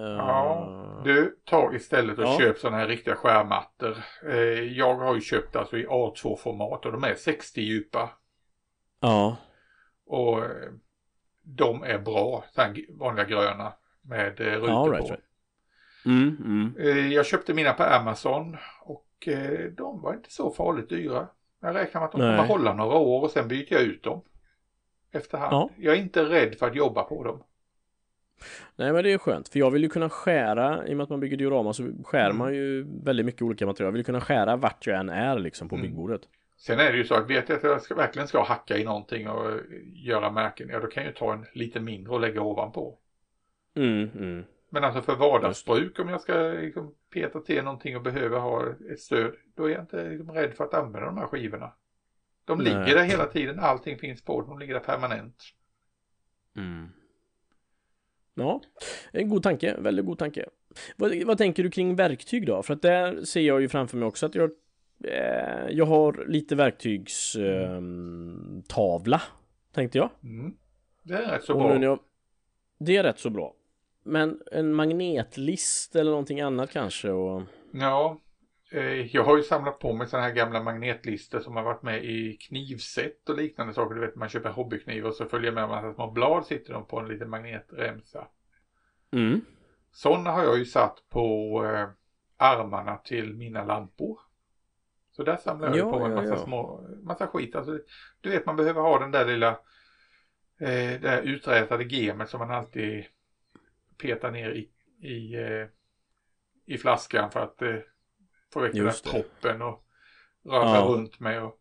Ja, 0.00 1.00
du 1.04 1.38
tar 1.44 1.74
istället 1.74 2.18
och 2.18 2.24
ja. 2.24 2.38
köp 2.38 2.58
sådana 2.58 2.76
här 2.76 2.88
riktiga 2.88 3.14
skärmattor. 3.14 3.96
Eh, 4.28 4.36
jag 4.78 4.94
har 4.94 5.14
ju 5.14 5.20
köpt 5.20 5.56
alltså 5.56 5.76
i 5.78 5.86
A2-format 5.86 6.86
och 6.86 6.92
de 6.92 7.04
är 7.04 7.14
60 7.14 7.60
djupa. 7.60 8.10
Ja. 9.00 9.36
Och 10.06 10.38
eh, 10.38 10.72
de 11.42 11.82
är 11.82 11.98
bra, 11.98 12.44
vanliga 12.88 13.24
gröna 13.24 13.72
med 14.02 14.40
eh, 14.40 14.46
rutor 14.46 14.68
ja, 14.68 14.88
right, 14.92 15.08
på. 15.08 15.14
Right. 15.14 15.24
Mm, 16.06 16.36
mm. 16.44 17.12
Jag 17.12 17.26
köpte 17.26 17.54
mina 17.54 17.72
på 17.72 17.82
Amazon 17.82 18.56
och 18.82 19.28
de 19.72 20.02
var 20.02 20.14
inte 20.14 20.32
så 20.32 20.50
farligt 20.50 20.88
dyra. 20.88 21.28
Jag 21.60 21.74
räknar 21.74 22.00
med 22.00 22.06
att 22.06 22.12
de 22.12 22.20
Nej. 22.20 22.36
kommer 22.36 22.48
hålla 22.48 22.74
några 22.74 22.96
år 22.96 23.22
och 23.22 23.30
sen 23.30 23.48
byter 23.48 23.72
jag 23.72 23.82
ut 23.82 24.02
dem. 24.02 24.22
Efterhand. 25.12 25.52
Ja. 25.52 25.70
Jag 25.76 25.94
är 25.94 25.98
inte 25.98 26.24
rädd 26.24 26.54
för 26.58 26.66
att 26.66 26.74
jobba 26.74 27.02
på 27.02 27.24
dem. 27.24 27.42
Nej 28.76 28.92
men 28.92 29.04
det 29.04 29.12
är 29.12 29.18
skönt 29.18 29.48
för 29.48 29.58
jag 29.58 29.70
vill 29.70 29.82
ju 29.82 29.88
kunna 29.88 30.08
skära 30.08 30.88
i 30.88 30.92
och 30.92 30.96
med 30.96 31.04
att 31.04 31.10
man 31.10 31.20
bygger 31.20 31.36
diorama 31.36 31.72
så 31.72 31.90
skär 32.04 32.24
mm. 32.24 32.36
man 32.36 32.54
ju 32.54 32.86
väldigt 33.04 33.26
mycket 33.26 33.42
olika 33.42 33.66
material. 33.66 33.88
Jag 33.88 33.92
vill 33.92 34.04
kunna 34.04 34.20
skära 34.20 34.56
vart 34.56 34.86
jag 34.86 35.00
än 35.00 35.08
är 35.08 35.38
liksom 35.38 35.68
på 35.68 35.74
mm. 35.74 35.86
byggbordet. 35.86 36.20
Sen 36.56 36.80
är 36.80 36.92
det 36.92 36.98
ju 36.98 37.04
så 37.04 37.14
att 37.14 37.30
vet 37.30 37.48
jag 37.48 37.56
att 37.56 37.64
jag 37.64 37.82
ska, 37.82 37.94
verkligen 37.94 38.28
ska 38.28 38.44
hacka 38.44 38.78
i 38.78 38.84
någonting 38.84 39.28
och 39.28 39.60
göra 39.94 40.30
märken, 40.30 40.68
ja 40.68 40.80
då 40.80 40.86
kan 40.86 41.02
jag 41.02 41.10
ju 41.10 41.16
ta 41.16 41.32
en 41.32 41.46
lite 41.52 41.80
mindre 41.80 42.12
och 42.12 42.20
lägga 42.20 42.42
ovanpå. 42.42 42.98
Mm, 43.74 44.10
mm. 44.14 44.44
Men 44.70 44.84
alltså 44.84 45.02
för 45.02 45.16
vardagsbruk 45.16 45.98
om 45.98 46.08
jag 46.08 46.20
ska 46.20 46.34
liksom 46.34 46.94
peta 47.12 47.40
till 47.40 47.64
någonting 47.64 47.96
och 47.96 48.02
behöver 48.02 48.38
ha 48.38 48.66
ett 48.92 49.00
stöd, 49.00 49.34
då 49.56 49.64
är 49.64 49.70
jag 49.70 49.80
inte 49.80 50.08
liksom 50.08 50.30
rädd 50.30 50.54
för 50.54 50.64
att 50.64 50.74
använda 50.74 51.06
de 51.06 51.18
här 51.18 51.26
skivorna. 51.26 51.72
De 52.44 52.58
Nej. 52.58 52.66
ligger 52.66 52.94
där 52.94 53.04
hela 53.04 53.26
tiden, 53.26 53.58
allting 53.58 53.98
finns 53.98 54.24
på, 54.24 54.42
de 54.42 54.58
ligger 54.58 54.74
där 54.74 54.80
permanent. 54.80 55.42
Mm. 56.56 56.88
Ja, 58.38 58.62
en 59.12 59.28
god 59.28 59.42
tanke, 59.42 59.76
väldigt 59.78 60.06
god 60.06 60.18
tanke. 60.18 60.44
Vad, 60.96 61.24
vad, 61.24 61.38
tänker 61.38 61.62
du 61.62 61.70
kring 61.70 61.96
verktyg 61.96 62.46
då? 62.46 62.62
För 62.62 62.74
att 62.74 62.82
där 62.82 63.24
ser 63.24 63.40
jag 63.40 63.60
ju 63.60 63.68
framför 63.68 63.96
mig 63.96 64.08
också 64.08 64.26
att 64.26 64.34
jag 64.34 64.50
eh, 65.04 65.70
Jag 65.70 65.84
har 65.84 66.24
lite 66.28 66.56
verktygstavla 66.56 69.16
eh, 69.16 69.22
Tänkte 69.72 69.98
jag. 69.98 70.10
Mm. 70.22 70.54
Det 71.02 71.14
är 71.14 71.30
rätt 71.30 71.44
så 71.44 71.54
Och 71.54 71.58
bra. 71.58 71.82
Jag, 71.82 71.98
det 72.78 72.96
är 72.96 73.02
rätt 73.02 73.18
så 73.18 73.30
bra. 73.30 73.54
Men 74.02 74.42
en 74.52 74.74
magnetlist 74.74 75.96
eller 75.96 76.10
någonting 76.10 76.40
annat 76.40 76.70
kanske? 76.70 77.10
Och... 77.10 77.42
Ja, 77.72 78.20
jag 79.10 79.24
har 79.24 79.36
ju 79.36 79.42
samlat 79.42 79.78
på 79.78 79.92
mig 79.92 80.06
sådana 80.06 80.26
här 80.26 80.34
gamla 80.34 80.62
magnetlistor 80.62 81.40
som 81.40 81.56
har 81.56 81.62
varit 81.62 81.82
med 81.82 82.04
i 82.04 82.36
knivset 82.36 83.28
och 83.28 83.36
liknande 83.36 83.74
saker. 83.74 83.94
Du 83.94 84.00
vet 84.00 84.14
man 84.14 84.28
köper 84.28 84.50
hobbykniv 84.50 85.06
och 85.06 85.14
så 85.14 85.26
följer 85.26 85.52
med 85.52 85.64
en 85.64 85.70
massa 85.70 85.94
små 85.94 86.10
blad 86.10 86.46
sitter 86.46 86.72
de 86.72 86.86
på 86.86 86.98
en 86.98 87.08
liten 87.08 87.30
magnetremsa. 87.30 88.28
Mm. 89.12 89.40
Sådana 89.92 90.30
har 90.30 90.44
jag 90.44 90.58
ju 90.58 90.64
satt 90.64 91.02
på 91.08 91.64
eh, 91.64 91.88
armarna 92.36 92.96
till 92.96 93.34
mina 93.34 93.64
lampor. 93.64 94.20
Så 95.10 95.22
där 95.22 95.36
samlar 95.36 95.68
jag 95.68 95.76
ja, 95.76 95.92
på 95.92 95.98
mig 95.98 96.08
en 96.08 96.14
massa 96.14 96.28
ja, 96.28 96.34
ja. 96.34 96.44
små, 96.44 96.88
massa 97.02 97.26
skit. 97.26 97.56
Alltså, 97.56 97.78
du 98.20 98.30
vet 98.30 98.46
man 98.46 98.56
behöver 98.56 98.80
ha 98.80 98.98
den 98.98 99.10
där 99.10 99.26
lilla, 99.26 99.50
eh, 100.60 101.00
det 101.00 101.22
uträtade 101.24 101.84
gemet 101.84 102.30
som 102.30 102.40
man 102.40 102.50
alltid 102.50 103.04
petar 103.98 104.30
ner 104.30 104.50
i, 104.50 104.70
i, 105.08 105.34
eh, 105.34 105.66
i 106.66 106.78
flaskan 106.78 107.30
för 107.30 107.40
att 107.40 107.62
eh, 108.48 108.52
få 108.52 108.60
väck 108.60 108.72
den 108.72 108.84
där 108.84 109.10
proppen 109.10 109.62
och 109.62 109.84
röra 110.44 110.76
ja. 110.76 110.86
runt 110.88 111.20
med. 111.20 111.42
Och, 111.42 111.58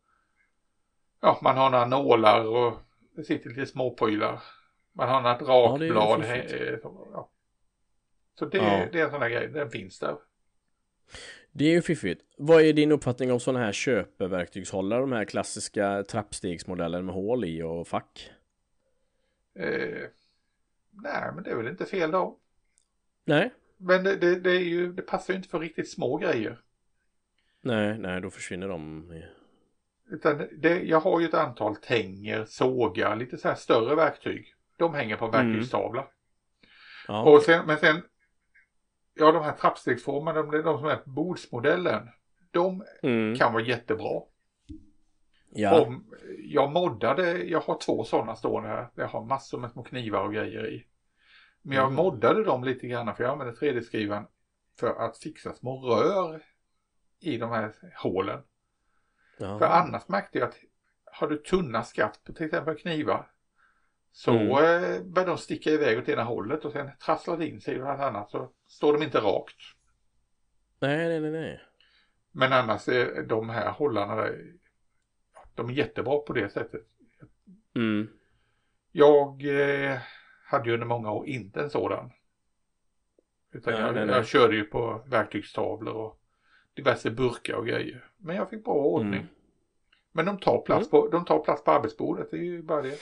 ja, 1.22 1.40
man 1.42 1.58
har 1.58 1.70
några 1.70 1.86
nålar 1.86 2.46
och 2.46 2.74
det 3.16 3.24
sitter 3.24 3.50
lite 3.50 3.66
småprylar. 3.66 4.44
Man 4.94 5.10
har 5.10 5.22
något 5.22 5.42
rakblad. 5.42 6.24
Ja, 6.24 7.08
ja. 7.14 7.30
Så 8.40 8.46
det, 8.46 8.58
ja. 8.58 8.88
det 8.92 9.00
är 9.00 9.06
en 9.06 9.12
sån 9.12 9.22
här 9.22 9.30
grej, 9.30 9.48
den 9.48 9.70
finns 9.70 10.00
där. 10.00 10.18
Det 11.52 11.66
är 11.66 11.72
ju 11.72 11.82
fiffigt. 11.82 12.22
Vad 12.38 12.62
är 12.62 12.74
din 12.74 12.92
uppfattning 12.92 13.32
om 13.32 13.40
sådana 13.40 13.66
här 13.66 13.72
köpeverktygshållare? 13.72 15.02
De 15.02 15.12
här 15.12 15.26
klassiska 15.26 16.04
trappstegsmodeller 16.04 17.02
med 17.02 17.16
hål 17.16 17.46
i 17.46 17.62
och 17.62 17.88
fack? 17.88 18.32
Eh, 19.60 20.08
nej, 20.92 21.32
men 21.36 21.44
det 21.44 21.52
är 21.52 21.56
väl 21.56 21.68
inte 21.68 21.86
fel 21.86 22.12
då. 22.12 22.38
Nej. 23.26 23.54
Men 23.78 24.04
det, 24.04 24.16
det, 24.16 24.40
det, 24.40 24.52
är 24.52 24.60
ju, 24.60 24.94
det 24.94 25.02
passar 25.02 25.34
ju 25.34 25.38
inte 25.38 25.50
för 25.50 25.60
riktigt 25.60 25.90
små 25.90 26.18
grejer. 26.18 26.62
Nej, 27.68 27.98
nej, 27.98 28.22
då 28.22 28.30
försvinner 28.30 28.68
de. 28.68 29.06
Utan 30.10 30.48
det, 30.58 30.84
jag 30.84 31.00
har 31.00 31.20
ju 31.20 31.26
ett 31.26 31.34
antal 31.34 31.76
tänger, 31.76 32.46
sågar, 32.46 33.16
lite 33.16 33.38
så 33.38 33.48
här 33.48 33.56
större 33.56 33.96
verktyg. 33.96 34.54
De 34.78 34.94
hänger 34.94 35.18
på 35.18 35.26
en 35.26 35.34
mm. 35.34 35.48
verktygstavla. 35.48 36.02
Mm. 36.02 36.12
Ja. 37.08 37.24
Och 37.24 37.42
sen, 37.42 37.66
men 37.66 37.78
sen, 37.78 38.02
ja 39.14 39.32
de 39.32 39.44
här 39.44 39.54
trappstegsformarna, 39.54 40.42
de, 40.42 40.62
de 40.62 40.80
som 40.80 40.88
är 40.88 41.00
bordsmodellen, 41.06 42.10
de 42.52 42.84
mm. 43.04 43.36
kan 43.36 43.54
vara 43.54 43.64
jättebra. 43.64 44.22
Ja. 45.50 45.82
Om, 45.82 46.06
jag 46.40 46.72
moddade, 46.72 47.44
jag 47.44 47.60
har 47.60 47.78
två 47.78 48.04
sådana 48.04 48.36
stående 48.36 48.70
här. 48.70 48.88
Jag 48.96 49.08
har 49.08 49.26
massor 49.26 49.60
med 49.60 49.72
små 49.72 49.84
knivar 49.84 50.24
och 50.24 50.34
grejer 50.34 50.68
i. 50.68 50.86
Men 51.62 51.78
jag 51.78 51.86
mm. 51.86 51.96
moddade 51.96 52.44
dem 52.44 52.64
lite 52.64 52.88
grann 52.88 53.16
för 53.16 53.24
jag 53.24 53.32
använde 53.32 53.54
3D-skrivaren 53.54 54.24
för 54.80 55.06
att 55.06 55.18
fixa 55.18 55.54
små 55.54 55.82
rör 55.82 56.42
i 57.20 57.38
de 57.38 57.52
här 57.52 57.74
hålen. 57.96 58.42
Ja. 59.38 59.60
För 59.60 59.66
annars 59.66 60.08
märkte 60.08 60.40
jag 60.40 60.48
att 60.48 60.58
har 61.06 61.28
du 61.28 61.38
tunna 61.38 61.84
skaft 61.84 62.24
på 62.24 62.34
till 62.34 62.46
exempel 62.46 62.78
knivar 62.78 63.32
så 64.12 64.32
mm. 64.32 64.52
eh, 64.52 65.02
börjar 65.04 65.28
de 65.28 65.38
sticka 65.38 65.70
iväg 65.70 66.00
åt 66.00 66.10
ena 66.10 66.24
hållet 66.24 66.66
och 66.66 66.72
sen 66.72 66.90
trasslar 67.06 67.38
det 67.38 67.48
in 67.48 67.62
sig 67.62 67.76
i 67.76 67.80
något 67.80 68.00
annat 68.00 68.32
så 68.32 68.52
står 68.68 68.94
de 68.94 69.04
inte 69.04 69.20
rakt. 69.20 69.56
Nej, 70.80 70.98
nej, 70.98 71.20
nej, 71.20 71.32
nej. 71.32 71.62
Men 72.32 72.54
annars 72.54 72.88
är 72.88 73.24
de 73.24 73.50
här 73.50 73.72
hållarna 73.72 74.16
där, 74.16 74.54
de 75.56 75.70
är 75.70 75.74
jättebra 75.74 76.20
på 76.20 76.34
det 76.34 76.50
sättet. 76.50 76.82
Mm. 77.76 78.08
Jag 78.92 79.46
eh, 79.46 79.98
hade 80.46 80.70
ju 80.70 80.74
under 80.74 80.88
många 80.88 81.12
år 81.12 81.28
inte 81.28 81.62
en 81.62 81.70
sådan. 81.70 82.12
Utan 83.52 83.74
nej, 83.74 83.82
jag, 83.82 83.96
nej, 83.96 84.06
nej. 84.06 84.16
jag 84.16 84.28
körde 84.28 84.56
ju 84.56 84.64
på 84.64 85.04
verktygstavlor 85.06 85.94
och 85.94 86.17
diverse 86.78 87.12
burkar 87.12 87.54
och 87.54 87.68
grejer. 87.68 88.06
Men 88.18 88.36
jag 88.36 88.50
fick 88.50 88.64
bra 88.64 88.74
ordning. 88.74 89.14
Mm. 89.14 89.28
Men 90.12 90.26
de 90.26 90.38
tar, 90.38 90.62
plats 90.62 90.82
mm. 90.82 90.90
på, 90.90 91.08
de 91.08 91.26
tar 91.26 91.40
plats 91.40 91.64
på 91.64 91.72
arbetsbordet, 91.72 92.32
det 92.32 92.38
är 92.38 92.42
ju 92.42 92.62
bara 92.62 92.82
det. 92.82 92.98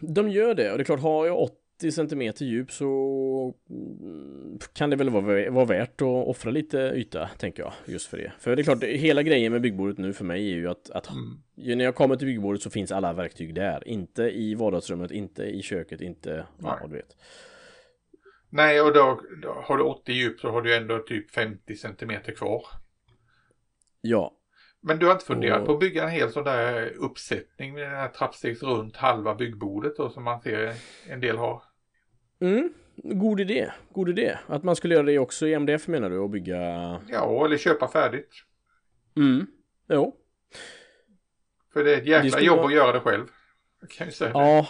De 0.00 0.30
gör 0.30 0.54
det 0.54 0.70
och 0.70 0.78
det 0.78 0.82
är 0.82 0.84
klart, 0.84 1.00
har 1.00 1.26
jag 1.26 1.38
80 1.40 1.92
cm 1.92 2.32
djup 2.36 2.72
så 2.72 3.54
mm, 3.70 4.58
kan 4.72 4.90
det 4.90 4.96
väl 4.96 5.10
vara, 5.10 5.50
vara 5.50 5.64
värt 5.64 6.00
att 6.00 6.06
offra 6.06 6.50
lite 6.50 6.78
yta, 6.78 7.28
tänker 7.38 7.62
jag, 7.62 7.72
just 7.84 8.06
för 8.06 8.16
det. 8.16 8.32
För 8.38 8.56
det 8.56 8.62
är 8.62 8.64
klart, 8.64 8.84
hela 8.84 9.22
grejen 9.22 9.52
med 9.52 9.60
byggbordet 9.60 9.98
nu 9.98 10.12
för 10.12 10.24
mig 10.24 10.52
är 10.52 10.56
ju 10.56 10.68
att, 10.68 10.90
att 10.90 11.10
mm. 11.10 11.78
när 11.78 11.84
jag 11.84 11.94
kommer 11.94 12.16
till 12.16 12.26
byggbordet 12.26 12.62
så 12.62 12.70
finns 12.70 12.92
alla 12.92 13.12
verktyg 13.12 13.54
där. 13.54 13.88
Inte 13.88 14.22
i 14.22 14.54
vardagsrummet, 14.54 15.10
inte 15.10 15.42
i 15.44 15.62
köket, 15.62 16.00
inte, 16.00 16.30
Nej. 16.58 16.72
ja, 16.80 16.86
du 16.86 16.94
vet. 16.96 17.16
Nej, 18.54 18.80
och 18.80 18.92
då, 18.92 19.20
då, 19.42 19.52
har 19.64 19.76
du 19.76 19.82
80 19.82 20.12
djup 20.12 20.40
så 20.40 20.50
har 20.50 20.62
du 20.62 20.76
ändå 20.76 20.98
typ 20.98 21.30
50 21.30 21.76
centimeter 21.76 22.32
kvar. 22.32 22.66
Ja. 24.00 24.36
Men 24.80 24.98
du 24.98 25.06
har 25.06 25.12
inte 25.12 25.24
funderat 25.24 25.60
och... 25.60 25.66
på 25.66 25.72
att 25.72 25.80
bygga 25.80 26.04
en 26.04 26.10
hel 26.10 26.32
sån 26.32 26.44
där 26.44 26.92
uppsättning 26.96 27.74
med 27.74 27.82
den 27.82 27.96
här 27.96 28.08
trappstegs 28.08 28.62
runt 28.62 28.96
halva 28.96 29.34
byggbordet 29.34 29.96
då 29.96 30.10
som 30.10 30.22
man 30.22 30.40
ser 30.40 30.74
en 31.08 31.20
del 31.20 31.36
har? 31.36 31.62
Mm, 32.40 32.72
god 32.96 33.40
idé. 33.40 33.70
God 33.92 34.08
idé. 34.08 34.38
Att 34.46 34.62
man 34.62 34.76
skulle 34.76 34.94
göra 34.94 35.06
det 35.06 35.18
också 35.18 35.46
i 35.46 35.54
MDF 35.54 35.88
menar 35.88 36.10
du 36.10 36.18
och 36.18 36.30
bygga? 36.30 36.58
Ja, 37.08 37.44
eller 37.44 37.56
köpa 37.56 37.88
färdigt. 37.88 38.30
Mm, 39.16 39.46
jo. 39.88 40.16
För 41.72 41.84
det 41.84 41.94
är 41.94 41.98
ett 41.98 42.06
jäkla 42.06 42.40
jobb 42.40 42.56
vara... 42.56 42.66
att 42.66 42.74
göra 42.74 42.92
det 42.92 43.00
själv. 43.00 43.26
Jag 43.80 43.90
kan 43.90 44.06
ju 44.06 44.12
säga 44.12 44.30
ja, 44.34 44.68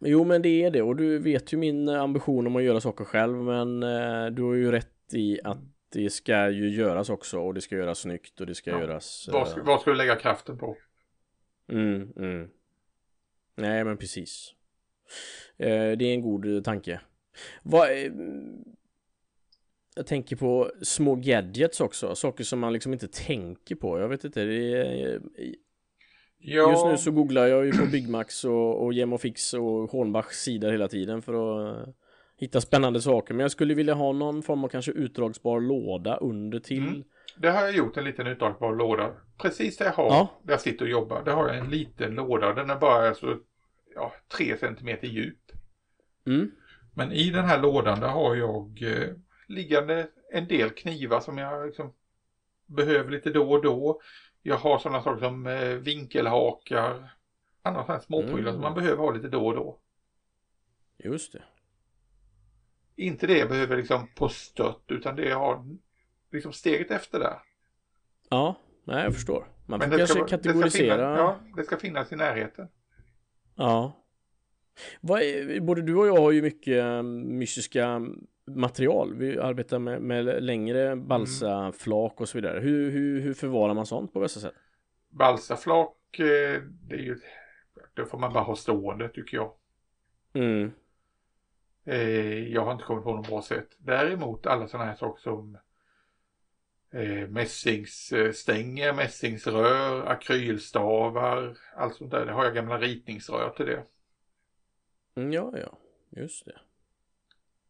Jo 0.00 0.24
men 0.24 0.42
det 0.42 0.64
är 0.64 0.70
det 0.70 0.82
och 0.82 0.96
du 0.96 1.18
vet 1.18 1.52
ju 1.52 1.56
min 1.56 1.88
ambition 1.88 2.46
om 2.46 2.56
att 2.56 2.62
göra 2.62 2.80
saker 2.80 3.04
själv 3.04 3.36
men 3.36 3.82
eh, 3.82 4.26
du 4.26 4.42
har 4.42 4.54
ju 4.54 4.70
rätt 4.70 5.14
i 5.14 5.40
att 5.44 5.58
det 5.92 6.10
ska 6.10 6.50
ju 6.50 6.68
göras 6.68 7.10
också 7.10 7.38
och 7.38 7.54
det 7.54 7.60
ska 7.60 7.76
göras 7.76 7.98
snyggt 7.98 8.40
och 8.40 8.46
det 8.46 8.54
ska 8.54 8.70
ja. 8.70 8.80
göras 8.80 9.28
vad, 9.32 9.48
ska, 9.48 9.62
vad 9.62 9.80
ska 9.80 9.90
du 9.90 9.96
lägga 9.96 10.16
kraften 10.16 10.58
på? 10.58 10.76
Mm, 11.68 12.12
mm. 12.16 12.48
Nej 13.54 13.84
men 13.84 13.96
precis 13.96 14.54
eh, 15.56 15.96
Det 15.96 16.04
är 16.04 16.14
en 16.14 16.22
god 16.22 16.64
tanke 16.64 17.00
vad, 17.62 17.90
eh, 17.90 18.12
jag 19.94 20.06
tänker 20.06 20.36
på 20.36 20.72
små 20.82 21.14
gadgets 21.14 21.80
också, 21.80 22.14
saker 22.14 22.44
som 22.44 22.58
man 22.58 22.72
liksom 22.72 22.92
inte 22.92 23.08
tänker 23.08 23.74
på. 23.74 24.00
Jag 24.00 24.08
vet 24.08 24.24
inte, 24.24 24.44
det 24.44 24.72
är, 24.72 25.20
ja. 26.40 26.70
Just 26.70 26.86
nu 26.86 26.98
så 26.98 27.10
googlar 27.10 27.46
jag 27.46 27.66
ju 27.66 27.72
på 27.72 27.86
Byggmax 27.86 28.44
och, 28.44 28.84
och 28.84 28.92
Gemofix 28.92 29.54
och 29.54 29.90
Hornbachs 29.90 30.42
sida 30.42 30.70
hela 30.70 30.88
tiden 30.88 31.22
för 31.22 31.32
att 31.34 31.88
uh, 31.88 31.94
hitta 32.36 32.60
spännande 32.60 33.00
saker. 33.00 33.34
Men 33.34 33.40
jag 33.40 33.50
skulle 33.50 33.74
vilja 33.74 33.94
ha 33.94 34.12
någon 34.12 34.42
form 34.42 34.64
av 34.64 34.68
kanske 34.68 34.92
utdragsbar 34.92 35.60
låda 35.60 36.16
under 36.16 36.60
till. 36.60 36.88
Mm. 36.88 37.04
Det 37.36 37.50
har 37.50 37.60
jag 37.60 37.76
gjort, 37.76 37.96
en 37.96 38.04
liten 38.04 38.26
utdragsbar 38.26 38.74
låda. 38.74 39.12
Precis 39.38 39.76
där 39.76 39.84
jag 39.84 39.92
har, 39.92 40.06
ja. 40.06 40.40
där 40.42 40.52
jag 40.52 40.60
sitter 40.60 40.84
och 40.84 40.90
jobbar, 40.90 41.22
där 41.24 41.32
har 41.32 41.48
jag 41.48 41.58
en 41.58 41.70
liten 41.70 42.14
låda. 42.14 42.54
Den 42.54 42.70
är 42.70 42.76
bara 42.76 43.08
alltså, 43.08 43.38
ja, 43.94 44.12
3 44.36 44.56
cm 44.56 44.98
djup. 45.02 45.52
Mm. 46.26 46.50
Men 46.94 47.12
i 47.12 47.30
den 47.30 47.44
här 47.44 47.62
lådan 47.62 48.00
där 48.00 48.08
har 48.08 48.34
jag 48.36 48.82
eh, 48.82 49.08
liggande 49.48 50.08
en 50.32 50.48
del 50.48 50.70
knivar 50.70 51.20
som 51.20 51.38
jag 51.38 51.66
liksom 51.66 51.92
behöver 52.66 53.10
lite 53.10 53.30
då 53.30 53.52
och 53.52 53.62
då. 53.62 54.00
Jag 54.42 54.56
har 54.56 54.78
sådana 54.78 55.02
saker 55.02 55.20
som 55.20 55.46
eh, 55.46 55.68
vinkelhakar, 55.68 57.12
andra 57.62 57.82
sådana 57.82 58.00
småprylar 58.00 58.38
mm. 58.38 58.52
som 58.52 58.60
man 58.60 58.74
behöver 58.74 58.96
ha 58.96 59.10
lite 59.10 59.28
då 59.28 59.46
och 59.46 59.54
då. 59.54 59.78
Just 60.98 61.32
det. 61.32 61.42
Inte 62.96 63.26
det 63.26 63.38
jag 63.38 63.48
behöver 63.48 63.76
liksom 63.76 64.08
på 64.14 64.28
stött 64.28 64.84
utan 64.88 65.16
det 65.16 65.28
jag 65.28 65.38
har 65.38 65.76
liksom 66.32 66.52
steget 66.52 66.90
efter 66.90 67.18
där. 67.18 67.38
Ja, 68.28 68.56
nej 68.84 69.04
jag 69.04 69.14
förstår. 69.14 69.46
Man 69.66 69.80
får 69.80 69.88
kanske 69.88 70.06
ska, 70.06 70.26
kategorisera. 70.26 70.96
Det 70.96 71.16
finnas, 71.16 71.18
ja, 71.18 71.40
det 71.56 71.64
ska 71.64 71.76
finnas 71.76 72.12
i 72.12 72.16
närheten. 72.16 72.68
Ja. 73.54 73.92
Är, 75.02 75.60
både 75.60 75.82
du 75.82 75.96
och 75.96 76.06
jag 76.06 76.16
har 76.16 76.30
ju 76.30 76.42
mycket 76.42 76.84
um, 76.84 77.38
mystiska 77.38 78.00
material. 78.56 79.14
Vi 79.14 79.38
arbetar 79.38 79.78
med, 79.78 80.02
med 80.02 80.42
längre 80.44 80.96
balsaflak 80.96 82.20
och 82.20 82.28
så 82.28 82.38
vidare. 82.38 82.60
Hur, 82.60 82.90
hur, 82.90 83.20
hur 83.20 83.34
förvarar 83.34 83.74
man 83.74 83.86
sånt 83.86 84.12
på 84.12 84.20
bästa 84.20 84.40
sätt? 84.40 84.54
Balsaflak, 85.08 86.18
eh, 86.18 86.62
det 86.62 86.94
är 86.94 87.02
ju, 87.02 87.16
det 87.94 88.06
får 88.06 88.18
man 88.18 88.32
bara 88.32 88.44
ha 88.44 88.56
stående 88.56 89.08
tycker 89.08 89.36
jag. 89.36 89.52
Mm. 90.32 90.72
Eh, 91.84 92.48
jag 92.48 92.64
har 92.64 92.72
inte 92.72 92.84
kommit 92.84 93.04
på 93.04 93.16
något 93.16 93.28
bra 93.28 93.42
sätt. 93.42 93.68
Däremot 93.78 94.46
alla 94.46 94.68
sådana 94.68 94.90
här 94.90 94.96
saker 94.96 95.22
som 95.22 95.58
eh, 96.92 97.28
mässingsstänger, 97.28 98.92
mässingsrör, 98.92 100.06
akrylstavar, 100.06 101.58
allt 101.76 101.94
sånt 101.94 102.10
där. 102.10 102.26
Det 102.26 102.32
har 102.32 102.44
jag 102.44 102.54
gamla 102.54 102.78
ritningsrör 102.78 103.50
till 103.50 103.66
det. 103.66 103.84
Mm, 105.14 105.32
ja, 105.32 105.52
ja, 105.58 105.78
just 106.10 106.44
det. 106.44 106.60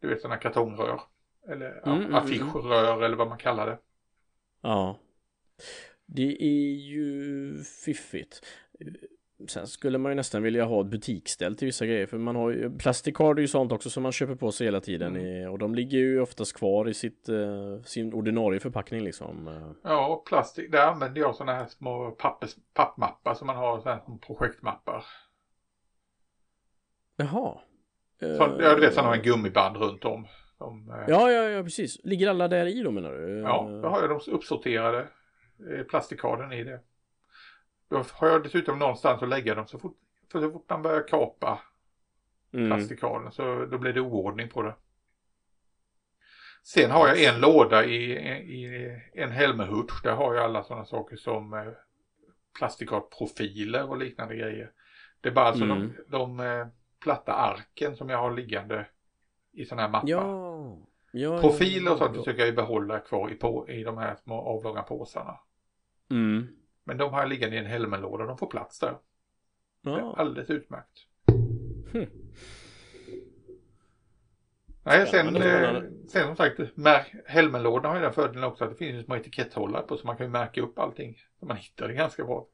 Du 0.01 0.09
vet 0.09 0.20
sådana 0.20 0.36
kartongrör. 0.36 1.01
Eller 1.48 1.70
mm, 1.70 1.82
mm, 1.84 2.03
mm, 2.03 2.14
affischrör 2.14 3.03
eller 3.03 3.16
vad 3.16 3.28
man 3.28 3.38
kallar 3.38 3.66
det. 3.66 3.78
Ja. 4.62 4.98
Det 6.07 6.42
är 6.42 6.74
ju 6.74 7.59
fiffigt. 7.84 8.46
Sen 9.48 9.66
skulle 9.66 9.98
man 9.98 10.12
ju 10.12 10.16
nästan 10.16 10.42
vilja 10.42 10.64
ha 10.64 10.80
ett 10.80 10.86
butikställ 10.86 11.57
till 11.57 11.66
vissa 11.66 11.86
grejer 11.86 12.07
för 12.07 12.18
man 12.18 12.36
har 12.36 12.51
ju 12.51 12.78
Plastikard 12.78 13.38
ju 13.38 13.48
sånt 13.48 13.72
också 13.72 13.90
som 13.90 14.03
man 14.03 14.12
köper 14.12 14.34
på 14.34 14.53
sig 14.53 14.66
hela 14.66 14.80
tiden 14.80 15.16
mm. 15.16 15.26
i, 15.26 15.46
och 15.46 15.59
de 15.59 15.74
ligger 15.74 15.98
ju 15.98 16.20
oftast 16.20 16.57
kvar 16.57 16.88
i 16.88 16.94
sitt, 16.94 17.28
uh, 17.28 17.82
sin 17.82 18.14
ordinarie 18.14 18.61
förpackning 18.61 19.01
liksom. 19.01 19.64
Ja, 19.82 20.22
plastik, 20.26 20.72
där 20.72 20.86
använder 20.86 21.20
jag 21.20 21.34
sådana 21.34 21.59
här 21.59 21.66
små 21.66 22.11
pappers, 22.11 22.57
pappmappar 22.74 23.34
som 23.34 23.46
man 23.46 23.57
har 23.57 23.80
sådana 23.80 24.03
här 24.07 24.18
projektmappar. 24.18 25.05
Jaha. 27.16 27.61
Så, 28.20 28.56
ja, 28.60 28.74
du 28.74 28.80
vet 28.80 28.94
sådana 28.94 29.10
med 29.10 29.24
gummiband 29.24 29.76
runt 29.76 30.04
om. 30.04 30.26
Som, 30.58 30.90
eh, 30.90 31.04
ja, 31.08 31.30
ja, 31.30 31.42
ja, 31.42 31.62
precis. 31.62 32.00
Ligger 32.04 32.28
alla 32.28 32.48
där 32.48 32.66
i 32.66 32.82
då 32.82 32.90
menar 32.90 33.12
du? 33.12 33.38
Ja, 33.38 33.68
då 33.82 33.88
har 33.88 34.00
jag 34.00 34.10
de 34.10 34.32
uppsorterade 34.32 35.08
eh, 35.70 35.84
plastikaden 35.84 36.52
i 36.52 36.64
det. 36.64 36.80
Då 37.90 38.04
har 38.12 38.28
jag 38.28 38.42
dessutom 38.42 38.78
någonstans 38.78 39.22
att 39.22 39.28
lägga 39.28 39.54
dem 39.54 39.66
så 39.66 39.78
fort, 39.78 39.96
för 40.32 40.40
så 40.40 40.50
fort 40.50 40.70
man 40.70 40.82
börjar 40.82 41.08
kapa 41.08 41.60
mm. 42.52 42.86
så 43.30 43.66
då 43.70 43.78
blir 43.78 43.92
det 43.92 44.00
oordning 44.00 44.48
på 44.48 44.62
det. 44.62 44.74
Sen 46.62 46.90
har 46.90 47.08
jag 47.08 47.22
en 47.22 47.40
låda 47.40 47.84
i, 47.84 48.12
i 48.40 48.90
en 49.14 49.30
Helmehutsch. 49.30 50.02
Där 50.02 50.14
har 50.14 50.34
jag 50.34 50.44
alla 50.44 50.62
sådana 50.62 50.84
saker 50.84 51.16
som 51.16 51.52
eh, 51.52 51.72
plastikatprofiler 52.58 53.90
och 53.90 53.96
liknande 53.96 54.36
grejer. 54.36 54.70
Det 55.20 55.28
är 55.28 55.32
bara 55.32 55.46
alltså 55.46 55.64
mm. 55.64 55.92
de, 56.08 56.18
de 56.18 56.70
platta 57.01 57.32
arken 57.32 57.96
som 57.96 58.09
jag 58.09 58.18
har 58.18 58.30
liggande 58.30 58.86
i 59.53 59.64
sådana 59.64 59.82
här 59.82 59.88
mappar. 59.88 60.09
Ja. 60.09 60.78
Ja, 61.12 61.40
Profiler 61.40 61.92
och 61.92 61.98
sånt 61.98 62.16
försöker 62.16 62.46
jag 62.46 62.55
behålla 62.55 62.98
kvar 62.98 63.30
i, 63.30 63.34
på, 63.34 63.68
i 63.68 63.84
de 63.84 63.98
här 63.98 64.16
små 64.16 64.40
avlånga 64.40 64.82
påsarna. 64.82 65.40
Mm. 66.11 66.48
Men 66.84 66.98
de 66.98 67.12
har 67.12 67.20
jag 67.20 67.28
liggande 67.28 67.57
i 67.57 67.59
en 67.59 67.66
helmenlåda, 67.66 68.24
de 68.24 68.38
får 68.38 68.46
plats 68.46 68.78
där. 68.78 68.98
Ja. 69.82 69.90
Det 69.90 70.01
är 70.01 70.18
alldeles 70.18 70.51
utmärkt. 70.51 71.07
Hm. 71.92 72.07
Nej, 74.82 75.07
sen, 75.07 75.36
eh, 75.36 75.82
sen 76.09 76.26
som 76.26 76.36
sagt, 76.36 76.61
helmenlådan 77.26 77.90
har 77.90 77.98
ju 77.98 78.03
den 78.03 78.12
fördelen 78.12 78.44
också 78.44 78.64
att 78.64 78.70
det 78.70 78.76
finns 78.76 79.05
små 79.05 79.16
etiketthållare 79.16 79.82
på 79.82 79.96
så 79.96 80.07
man 80.07 80.16
kan 80.16 80.26
ju 80.26 80.32
märka 80.32 80.61
upp 80.61 80.78
allting. 80.78 81.16
Man 81.40 81.57
hittar 81.57 81.88
det 81.88 81.94
ganska 81.94 82.24
bra. 82.24 82.46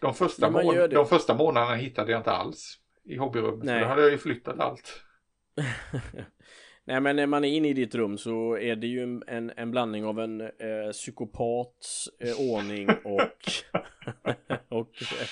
De 0.00 0.14
första, 0.14 0.62
ja, 0.62 0.88
de 0.88 1.06
första 1.06 1.34
månaderna 1.34 1.74
hittade 1.74 2.12
jag 2.12 2.20
inte 2.20 2.32
alls 2.32 2.80
i 3.10 3.16
hobbyrummet. 3.16 3.64
Nej. 3.64 3.80
Då 3.80 3.86
hade 3.86 4.02
jag 4.02 4.10
ju 4.10 4.18
flyttat 4.18 4.60
allt. 4.60 5.02
Nej 6.84 7.00
men 7.00 7.16
när 7.16 7.26
man 7.26 7.44
är 7.44 7.48
inne 7.48 7.68
i 7.68 7.72
ditt 7.72 7.94
rum 7.94 8.18
så 8.18 8.58
är 8.58 8.76
det 8.76 8.86
ju 8.86 9.22
en, 9.26 9.52
en 9.56 9.70
blandning 9.70 10.04
av 10.04 10.20
en 10.20 10.40
eh, 10.40 10.90
psykopats 10.92 12.08
eh, 12.20 12.54
ordning 12.54 12.88
och, 12.88 13.42
och 14.68 15.02
eh, 15.02 15.28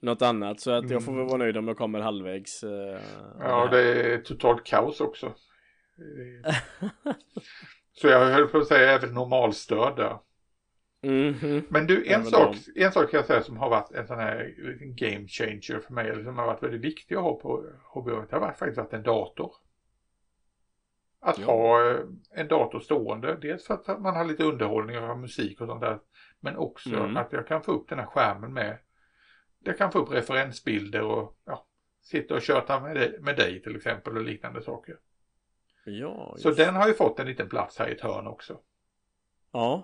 något 0.00 0.22
annat. 0.22 0.60
Så 0.60 0.70
att 0.70 0.90
jag 0.90 1.04
får 1.04 1.12
väl 1.12 1.26
vara 1.26 1.36
nöjd 1.36 1.56
om 1.56 1.68
jag 1.68 1.76
kommer 1.76 2.00
halvvägs. 2.00 2.64
Eh, 2.64 3.00
ja 3.40 3.68
det 3.70 4.12
är 4.12 4.18
totalt 4.18 4.64
kaos 4.64 5.00
också. 5.00 5.32
så 7.92 8.08
jag 8.08 8.26
höll 8.26 8.48
på 8.48 8.58
att 8.58 8.66
säga 8.66 8.92
även 8.92 9.14
normalstörd 9.14 9.96
där. 9.96 10.18
Mm 11.02 11.34
-hmm. 11.34 11.62
Men 11.68 11.86
du, 11.86 12.06
en 12.06 12.24
sak, 12.24 12.56
en 12.74 12.92
sak 12.92 13.10
kan 13.10 13.18
jag 13.18 13.26
säga 13.26 13.42
som 13.42 13.56
har 13.56 13.70
varit 13.70 13.92
en 13.92 14.06
sån 14.06 14.18
här 14.18 14.54
game 14.94 15.28
changer 15.28 15.80
för 15.80 15.92
mig, 15.94 16.10
eller 16.10 16.24
som 16.24 16.38
har 16.38 16.46
varit 16.46 16.62
väldigt 16.62 16.80
viktig 16.80 17.14
att 17.14 17.22
ha 17.22 17.40
på 17.40 17.66
hobbyrummet, 17.84 18.30
det 18.30 18.36
har 18.36 18.40
varit, 18.40 18.58
faktiskt 18.58 18.78
varit 18.78 18.92
en 18.92 19.02
dator. 19.02 19.54
Att 21.20 21.38
ja. 21.38 21.46
ha 21.46 21.90
eh, 21.90 22.00
en 22.30 22.48
dator 22.48 22.80
stående, 22.80 23.36
dels 23.36 23.66
för 23.66 23.74
att 23.74 24.00
man 24.00 24.16
har 24.16 24.24
lite 24.24 24.44
underhållning 24.44 24.98
och 24.98 25.18
musik 25.18 25.60
och 25.60 25.66
sånt 25.66 25.80
där, 25.80 25.98
men 26.40 26.56
också 26.56 26.96
mm. 26.96 27.16
att 27.16 27.32
jag 27.32 27.46
kan 27.46 27.62
få 27.62 27.72
upp 27.72 27.88
den 27.88 27.98
här 27.98 28.06
skärmen 28.06 28.52
med, 28.52 28.78
jag 29.58 29.78
kan 29.78 29.92
få 29.92 29.98
upp 29.98 30.12
referensbilder 30.12 31.02
och 31.02 31.38
ja, 31.44 31.66
sitta 32.02 32.34
och 32.34 32.42
köta 32.42 32.80
med 32.80 32.96
dig, 32.96 33.18
med 33.20 33.36
dig 33.36 33.62
till 33.62 33.76
exempel 33.76 34.16
och 34.16 34.24
liknande 34.24 34.62
saker. 34.62 34.96
Ja, 35.84 36.34
Så 36.38 36.50
den 36.50 36.76
har 36.76 36.88
ju 36.88 36.94
fått 36.94 37.20
en 37.20 37.26
liten 37.26 37.48
plats 37.48 37.78
här 37.78 37.88
i 37.88 37.92
ett 37.92 38.00
hörn 38.00 38.26
också. 38.26 38.60
Ja, 39.52 39.82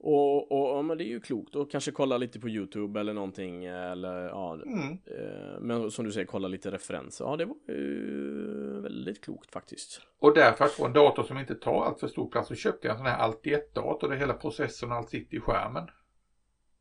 och, 0.00 0.52
och 0.52 0.78
ja, 0.78 0.82
men 0.82 0.98
det 0.98 1.04
är 1.04 1.08
ju 1.08 1.20
klokt 1.20 1.56
och 1.56 1.70
kanske 1.70 1.90
kolla 1.90 2.18
lite 2.18 2.40
på 2.40 2.48
Youtube 2.48 3.00
eller 3.00 3.14
någonting 3.14 3.64
eller 3.64 4.28
ja, 4.28 4.54
mm. 4.54 4.98
eh, 5.06 5.60
men 5.60 5.90
som 5.90 6.04
du 6.04 6.12
säger 6.12 6.26
kolla 6.26 6.48
lite 6.48 6.70
referenser. 6.70 7.24
Ja, 7.24 7.36
det 7.36 7.44
var 7.44 7.56
ju 7.68 8.80
väldigt 8.80 9.24
klokt 9.24 9.50
faktiskt. 9.50 10.00
Och 10.18 10.34
därför 10.34 10.64
att 10.64 10.70
få 10.70 10.86
en 10.86 10.92
dator 10.92 11.22
som 11.22 11.38
inte 11.38 11.54
tar 11.54 11.84
allt 11.84 12.00
för 12.00 12.08
stor 12.08 12.30
plats 12.30 12.48
så 12.48 12.54
köpte 12.54 12.86
jag 12.86 12.92
en 12.92 12.98
sån 12.98 13.06
här 13.06 13.18
allt 13.18 13.46
i 13.46 13.52
ett 13.52 13.74
dator 13.74 14.08
där 14.08 14.16
hela 14.16 14.34
processorn 14.34 14.90
och 14.90 14.96
allt 14.96 15.10
sitter 15.10 15.36
i 15.36 15.40
skärmen. 15.40 15.88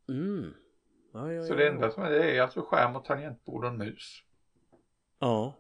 Mm. 0.10 0.54
Ja, 1.14 1.32
ja, 1.32 1.44
så 1.44 1.56
det 1.56 1.68
enda 1.68 1.92
som 1.92 2.04
är 2.04 2.12
det 2.12 2.38
är 2.38 2.42
alltså 2.42 2.62
skärm 2.62 2.96
och 2.96 3.06
tangentbord 3.06 3.64
och 3.64 3.70
en 3.70 3.78
mus. 3.78 4.24
Ja. 5.20 5.54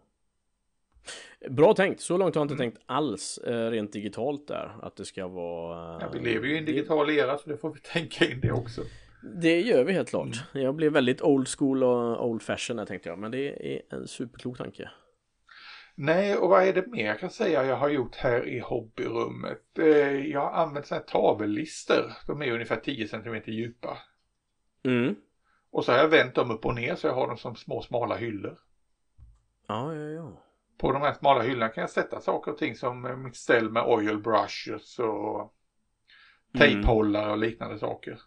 Bra 1.49 1.73
tänkt, 1.73 2.01
så 2.01 2.17
långt 2.17 2.35
har 2.35 2.41
jag 2.41 2.45
inte 2.45 2.63
mm. 2.63 2.71
tänkt 2.71 2.83
alls 2.85 3.37
eh, 3.37 3.69
rent 3.69 3.93
digitalt 3.93 4.47
där. 4.47 4.75
Att 4.81 4.95
det 4.95 5.05
ska 5.05 5.27
vara... 5.27 5.97
ja, 6.01 6.09
vi 6.13 6.19
lever 6.19 6.47
ju 6.47 6.55
i 6.55 6.57
en 6.57 6.65
digital 6.65 7.09
era 7.09 7.37
så 7.37 7.49
det 7.49 7.57
får 7.57 7.73
vi 7.73 7.79
tänka 7.93 8.25
in 8.25 8.41
det 8.41 8.51
också. 8.51 8.81
Det 9.41 9.61
gör 9.61 9.83
vi 9.83 9.93
helt 9.93 10.09
klart. 10.09 10.43
Mm. 10.53 10.65
Jag 10.65 10.75
blev 10.75 10.93
väldigt 10.93 11.21
old 11.21 11.47
school 11.47 11.83
och 11.83 12.25
old 12.25 12.41
fashion 12.41 12.77
där 12.77 12.85
tänkte 12.85 13.09
jag. 13.09 13.19
Men 13.19 13.31
det 13.31 13.73
är 13.75 13.81
en 13.89 14.07
superklok 14.07 14.57
tanke. 14.57 14.89
Nej, 15.95 16.37
och 16.37 16.49
vad 16.49 16.63
är 16.63 16.73
det 16.73 16.87
mer 16.87 17.05
jag 17.05 17.19
kan 17.19 17.29
säga 17.29 17.65
jag 17.65 17.75
har 17.75 17.89
gjort 17.89 18.15
här 18.15 18.47
i 18.47 18.59
hobbyrummet? 18.59 19.79
Eh, 19.79 20.27
jag 20.27 20.41
har 20.41 20.51
använt 20.51 20.85
sådana 20.85 21.03
här 21.07 21.11
tavellister. 21.11 22.17
De 22.27 22.41
är 22.41 22.51
ungefär 22.51 22.75
10 22.75 23.07
cm 23.07 23.41
djupa. 23.45 23.97
Mm. 24.83 25.15
Och 25.71 25.85
så 25.85 25.91
har 25.91 25.99
jag 25.99 26.07
vänt 26.07 26.35
dem 26.35 26.51
upp 26.51 26.65
och 26.65 26.75
ner 26.75 26.95
så 26.95 27.07
jag 27.07 27.13
har 27.13 27.27
dem 27.27 27.37
som 27.37 27.55
små 27.55 27.81
smala 27.81 28.15
hyllor. 28.15 28.57
Ja, 29.67 29.95
ja, 29.95 30.09
ja. 30.09 30.43
På 30.77 30.91
de 30.91 31.01
här 31.01 31.13
smala 31.13 31.41
hyllorna 31.41 31.69
kan 31.69 31.81
jag 31.81 31.89
sätta 31.89 32.21
saker 32.21 32.51
och 32.51 32.57
ting 32.57 32.75
som 32.75 33.23
mitt 33.23 33.35
ställ 33.35 33.69
med 33.71 33.83
oil 33.83 34.17
brushes 34.17 34.99
och 34.99 35.53
tejphållare 36.57 37.31
och 37.31 37.37
liknande 37.37 37.79
saker. 37.79 38.19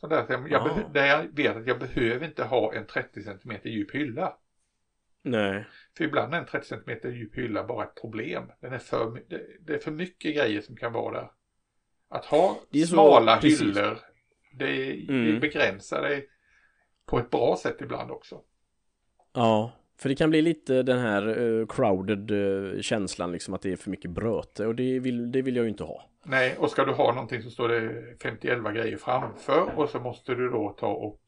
Så 0.00 0.06
där, 0.06 0.26
jag, 0.28 0.50
jag, 0.50 0.62
Ah. 0.62 0.88
där 0.92 1.06
jag 1.06 1.22
vet 1.36 1.56
att 1.56 1.66
jag 1.66 1.78
behöver 1.78 2.26
inte 2.26 2.44
ha 2.44 2.74
en 2.74 2.86
30 2.86 3.22
cm 3.22 3.52
djup 3.64 3.94
hylla. 3.94 4.36
Nej. 5.22 5.66
För 5.96 6.04
ibland 6.04 6.34
är 6.34 6.38
en 6.38 6.46
30 6.46 6.66
cm 6.66 7.12
djup 7.14 7.36
hylla 7.36 7.64
bara 7.64 7.84
ett 7.84 8.00
problem. 8.00 8.52
Den 8.60 8.72
är 8.72 8.78
för, 8.78 9.22
det, 9.28 9.46
det 9.60 9.74
är 9.74 9.78
för 9.78 9.90
mycket 9.90 10.36
grejer 10.36 10.60
som 10.60 10.76
kan 10.76 10.92
vara 10.92 11.12
där. 11.20 11.30
Att 12.08 12.24
ha 12.24 12.60
Det 12.70 12.80
så- 12.86 12.86
smala 12.94 13.36
precis. 13.36 13.60
hyllor, 13.62 13.98
det, 14.52 14.66
det 14.92 15.08
Mm. 15.28 15.40
begränsar 15.40 16.02
dig 16.02 16.28
på 17.06 17.18
ett 17.18 17.30
bra 17.30 17.56
sätt 17.56 17.76
ibland 17.80 18.10
också. 18.10 18.40
Ja, 19.32 19.72
för 19.98 20.08
det 20.08 20.14
kan 20.14 20.30
bli 20.30 20.42
lite 20.42 20.82
den 20.82 20.98
här 20.98 21.28
eh, 21.28 21.66
crowded 21.66 22.30
eh, 22.30 22.80
känslan 22.80 23.32
liksom 23.32 23.54
att 23.54 23.62
det 23.62 23.72
är 23.72 23.76
för 23.76 23.90
mycket 23.90 24.10
bröte 24.10 24.66
och 24.66 24.74
det 24.74 24.98
vill, 24.98 25.32
det 25.32 25.42
vill 25.42 25.56
jag 25.56 25.62
ju 25.62 25.68
inte 25.68 25.84
ha. 25.84 26.10
Nej, 26.24 26.56
och 26.58 26.70
ska 26.70 26.84
du 26.84 26.92
ha 26.92 27.12
någonting 27.14 27.42
så 27.42 27.50
står 27.50 27.68
det 27.68 28.04
50 28.22 28.72
grejer 28.74 28.96
framför 28.96 29.78
och 29.78 29.88
så 29.90 30.00
måste 30.00 30.34
du 30.34 30.50
då 30.50 30.76
ta 30.78 30.86
och 30.88 31.20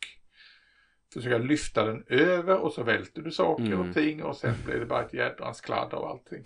försöka 1.15 1.39
lyfta 1.39 1.85
den 1.85 2.05
över 2.09 2.57
och 2.59 2.73
så 2.73 2.83
välter 2.83 3.23
du 3.23 3.31
saker 3.31 3.65
Mm. 3.65 3.89
och 3.89 3.95
ting 3.95 4.23
och 4.23 4.37
sen 4.37 4.55
blir 4.67 4.79
det 4.79 4.87
bara 4.87 5.05
ett 5.05 5.15
jädrans 5.15 5.61
kladd 5.61 5.95
av 5.95 6.05
allting. 6.05 6.45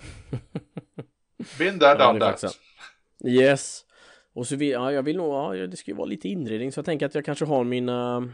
Been 1.59 1.79
there, 1.79 1.97
Ja, 1.99 2.13
done 2.13 2.25
är 2.27 2.33
that. 2.33 2.59
Yes. 3.25 3.85
Och 4.35 4.47
så 4.47 4.57
vill, 4.57 4.71
ja, 4.71 4.93
jag 4.93 5.03
vill 5.03 5.17
nog, 5.17 5.57
ja, 5.57 5.67
det 5.67 5.77
ska 5.77 5.91
ju 5.91 5.97
vara 5.97 6.07
lite 6.07 6.29
inredning 6.29 6.73
så 6.73 6.79
jag 6.79 6.85
tänker 6.85 7.07
att 7.07 7.15
jag 7.15 7.25
kanske 7.25 7.45
har 7.45 7.65
mina 7.65 8.29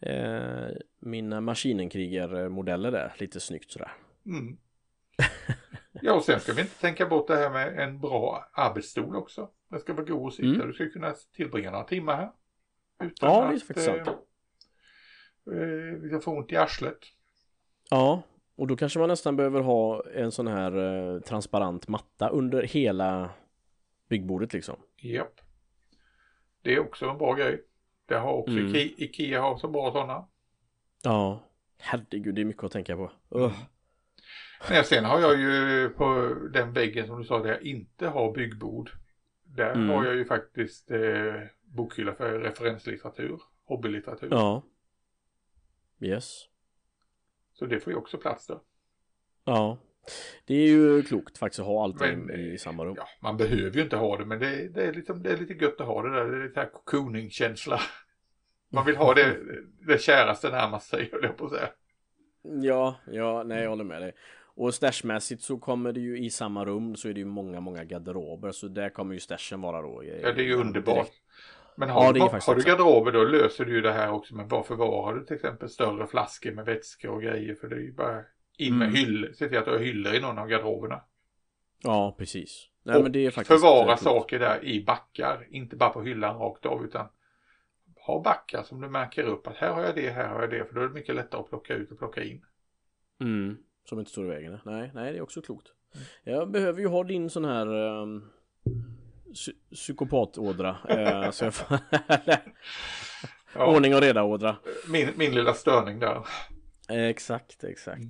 eh, 0.00 0.68
mina 0.98 1.40
maskinenkrigarmodeller 1.40 2.90
där, 2.90 3.12
lite 3.18 3.40
snyggt 3.40 3.70
sådär. 3.70 3.92
Mm. 4.26 4.56
Ja, 6.02 6.14
och 6.14 6.24
sen 6.24 6.40
ska 6.40 6.52
vi 6.52 6.60
inte 6.60 6.80
tänka 6.80 7.06
bort 7.06 7.28
det 7.28 7.36
här 7.36 7.50
med 7.50 7.78
en 7.78 8.00
bra 8.00 8.50
arbetsstol 8.52 9.16
också. 9.16 9.50
Den 9.70 9.80
ska 9.80 9.92
vara 9.94 10.04
god 10.04 10.26
att 10.28 10.34
sitta. 10.34 10.48
Mm. 10.48 10.66
Du 10.66 10.72
ska 10.72 10.88
kunna 10.90 11.14
tillbringa 11.36 11.70
några 11.70 11.84
timmar 11.84 12.16
här. 12.16 12.32
Utan 13.02 13.30
Ja, 13.30 13.40
det 13.40 13.46
är 13.46 13.56
att, 13.56 13.62
faktiskt 13.62 13.86
sant. 13.86 14.08
eh, 14.08 15.58
eh, 15.58 15.94
vi 16.02 16.08
ska 16.08 16.20
få 16.20 16.36
ont 16.36 16.52
i 16.52 16.56
arslet. 16.56 16.98
Ja, 17.90 18.22
och 18.56 18.66
då 18.66 18.76
kanske 18.76 18.98
man 18.98 19.08
nästan 19.08 19.36
behöver 19.36 19.60
ha 19.60 20.04
en 20.14 20.32
sån 20.32 20.46
här 20.46 20.76
eh, 21.14 21.20
transparent 21.20 21.88
matta 21.88 22.28
under 22.28 22.62
hela 22.62 23.30
byggbordet 24.08 24.52
liksom. 24.52 24.76
Japp. 24.96 25.40
Det 26.62 26.74
är 26.74 26.80
också 26.80 27.06
en 27.08 27.18
bra 27.18 27.34
grej. 27.34 27.64
Det 28.10 28.18
har 28.18 28.32
också 28.32 28.52
Mm. 28.52 28.66
Ikea, 28.66 28.92
Ikea 29.06 29.40
har 29.40 29.56
så 29.58 29.68
bra 29.68 29.92
sådana. 29.92 30.26
Ja, 31.02 31.42
herregud, 31.78 32.34
det 32.34 32.40
är 32.40 32.44
mycket 32.44 32.64
att 32.64 32.72
tänka 32.72 32.96
på. 32.96 33.10
Ugh. 33.30 33.58
Nej, 34.70 34.84
sen 34.84 35.04
har 35.04 35.20
jag 35.20 35.40
ju 35.40 35.88
på 35.88 36.34
den 36.52 36.72
väggen 36.72 37.06
som 37.06 37.18
du 37.18 37.24
sa 37.24 37.38
där 37.42 37.50
jag 37.50 37.62
inte 37.62 38.08
har 38.08 38.32
byggbord. 38.32 38.90
Där 39.44 39.72
Mm. 39.72 39.88
har 39.88 40.04
jag 40.04 40.14
ju 40.14 40.24
faktiskt 40.24 40.90
eh, 40.90 41.34
bokhylla 41.62 42.14
för 42.14 42.38
referenslitteratur, 42.38 43.40
hobbylitteratur. 43.64 44.28
Ja. 44.30 44.62
Yes. 46.00 46.42
Så 47.52 47.66
det 47.66 47.80
får 47.80 47.92
ju 47.92 47.98
också 47.98 48.18
plats 48.18 48.46
där. 48.46 48.58
Ja. 49.44 49.78
Det 50.44 50.54
är 50.54 50.68
ju 50.68 51.02
klokt 51.02 51.38
faktiskt 51.38 51.60
att 51.60 51.66
ha 51.66 51.84
allting 51.84 52.18
Men, 52.26 52.40
i 52.40 52.58
samma 52.58 52.84
rum. 52.84 52.94
Ja, 52.98 53.08
man 53.20 53.36
behöver 53.36 53.76
ju 53.76 53.82
inte 53.82 53.96
ha 53.96 54.16
det 54.18 54.24
men 54.24 54.38
det, 54.38 54.68
det, 54.68 54.82
är, 54.82 54.92
liksom, 54.92 55.22
det 55.22 55.30
är 55.32 55.36
lite 55.36 55.64
gött 55.64 55.80
att 55.80 55.86
ha 55.86 56.02
det 56.02 56.14
där. 56.14 56.24
Det 56.24 56.36
är 56.42 56.48
lite 56.48 56.60
här 56.60 56.70
cocooning-känsla. 56.72 57.80
Man 58.72 58.86
vill 58.86 58.96
ha 58.96 59.14
det, 59.14 59.36
det 59.86 60.00
käraste 60.00 60.50
närmast 60.50 60.88
sig 60.90 61.08
höll 61.12 61.22
jag 61.24 61.36
på 61.36 61.44
att 61.44 61.50
säga. 61.52 61.68
Ja, 62.42 62.96
ja, 63.06 63.42
nej 63.42 63.62
jag 63.62 63.70
håller 63.70 63.84
med 63.84 64.02
dig. 64.02 64.12
Och 64.54 64.74
stashmässigt 64.74 65.42
så 65.42 65.58
kommer 65.58 65.92
det 65.92 66.00
ju 66.00 66.18
i 66.18 66.30
samma 66.30 66.64
rum 66.64 66.96
så 66.96 67.08
är 67.08 67.12
det 67.12 67.20
ju 67.20 67.26
många, 67.26 67.60
många 67.60 67.84
garderober 67.84 68.52
så 68.52 68.68
där 68.68 68.88
kommer 68.90 69.14
ju 69.14 69.20
stashen 69.20 69.60
vara 69.60 69.82
då. 69.82 70.02
eh, 70.02 70.20
Ja, 70.22 70.32
det 70.32 70.42
är 70.42 70.46
ju 70.46 70.54
underbart. 70.54 70.94
direkt. 70.94 71.12
Men 71.76 71.88
har, 71.90 72.04
Ja, 72.04 72.12
du, 72.12 72.20
har 72.20 72.54
du 72.54 72.62
garderober 72.62 73.12
då 73.12 73.24
löser 73.24 73.64
du 73.64 73.72
ju 73.72 73.80
det 73.80 73.92
här 73.92 74.10
också. 74.12 74.34
Men 74.34 74.48
var 74.48 74.62
förvarar 74.62 75.14
du 75.18 75.24
till 75.24 75.36
exempel 75.36 75.68
större 75.68 76.06
flaskor 76.06 76.52
med 76.52 76.64
vätska 76.64 77.10
och 77.10 77.22
grejer? 77.22 77.54
För 77.54 77.68
det 77.68 77.76
är 77.76 77.80
ju 77.80 77.92
bara 77.92 78.24
in 78.60 78.78
med 78.78 78.88
Mm. 78.88 78.96
hyllor. 79.00 79.32
Se 79.32 79.48
till 79.48 79.58
att 79.58 79.64
du 79.64 79.70
har 79.70 79.78
hyllor 79.78 80.14
i 80.14 80.20
någon 80.20 80.38
av 80.38 80.48
garderoberna. 80.48 81.00
Ja, 81.82 82.14
precis. 82.18 82.66
Nej 82.82 82.96
och 82.96 83.02
men 83.02 83.12
det 83.12 83.26
är 83.26 83.30
faktiskt 83.30 83.60
förvara 83.60 83.96
saker 83.96 84.38
där 84.38 84.64
i 84.64 84.84
backar. 84.84 85.46
Inte 85.50 85.76
bara 85.76 85.90
på 85.90 86.02
hyllan 86.02 86.38
rakt 86.38 86.66
av 86.66 86.84
utan 86.84 87.06
ha 88.06 88.22
backar 88.22 88.62
som 88.62 88.80
du 88.80 88.88
märker 88.88 89.22
upp 89.22 89.46
att 89.46 89.56
här 89.56 89.72
har 89.72 89.82
jag 89.82 89.94
det, 89.94 90.10
här 90.10 90.28
har 90.28 90.40
jag 90.40 90.50
det. 90.50 90.64
För 90.64 90.74
då 90.74 90.80
är 90.80 90.88
det 90.88 90.94
mycket 90.94 91.14
lättare 91.14 91.40
att 91.40 91.48
plocka 91.48 91.74
ut 91.74 91.90
och 91.92 91.98
plocka 91.98 92.22
in. 92.24 92.44
Mm, 93.20 93.56
som 93.88 93.98
inte 93.98 94.10
står 94.10 94.24
i 94.24 94.28
vägen. 94.28 94.58
Nej, 94.64 94.90
nej 94.94 95.12
det 95.12 95.18
är 95.18 95.22
också 95.22 95.42
klokt. 95.42 95.66
Jag 96.24 96.50
behöver 96.50 96.80
ju 96.80 96.86
ha 96.86 97.04
din 97.04 97.30
sån 97.30 97.44
här 97.44 97.66
um, 97.66 98.30
psy- 99.32 99.74
psykopatådra. 99.74 100.76
så 101.32 101.44
jag 101.44 101.54
får 101.54 101.78
Ja, 103.54 103.66
ordning 103.76 103.94
och 103.94 104.00
reda 104.00 104.22
ådra. 104.22 104.56
min, 104.88 105.08
min 105.16 105.34
lilla 105.34 105.54
störning 105.54 105.98
där. 105.98 106.18
Exakt, 106.90 107.64
exakt. 107.64 108.02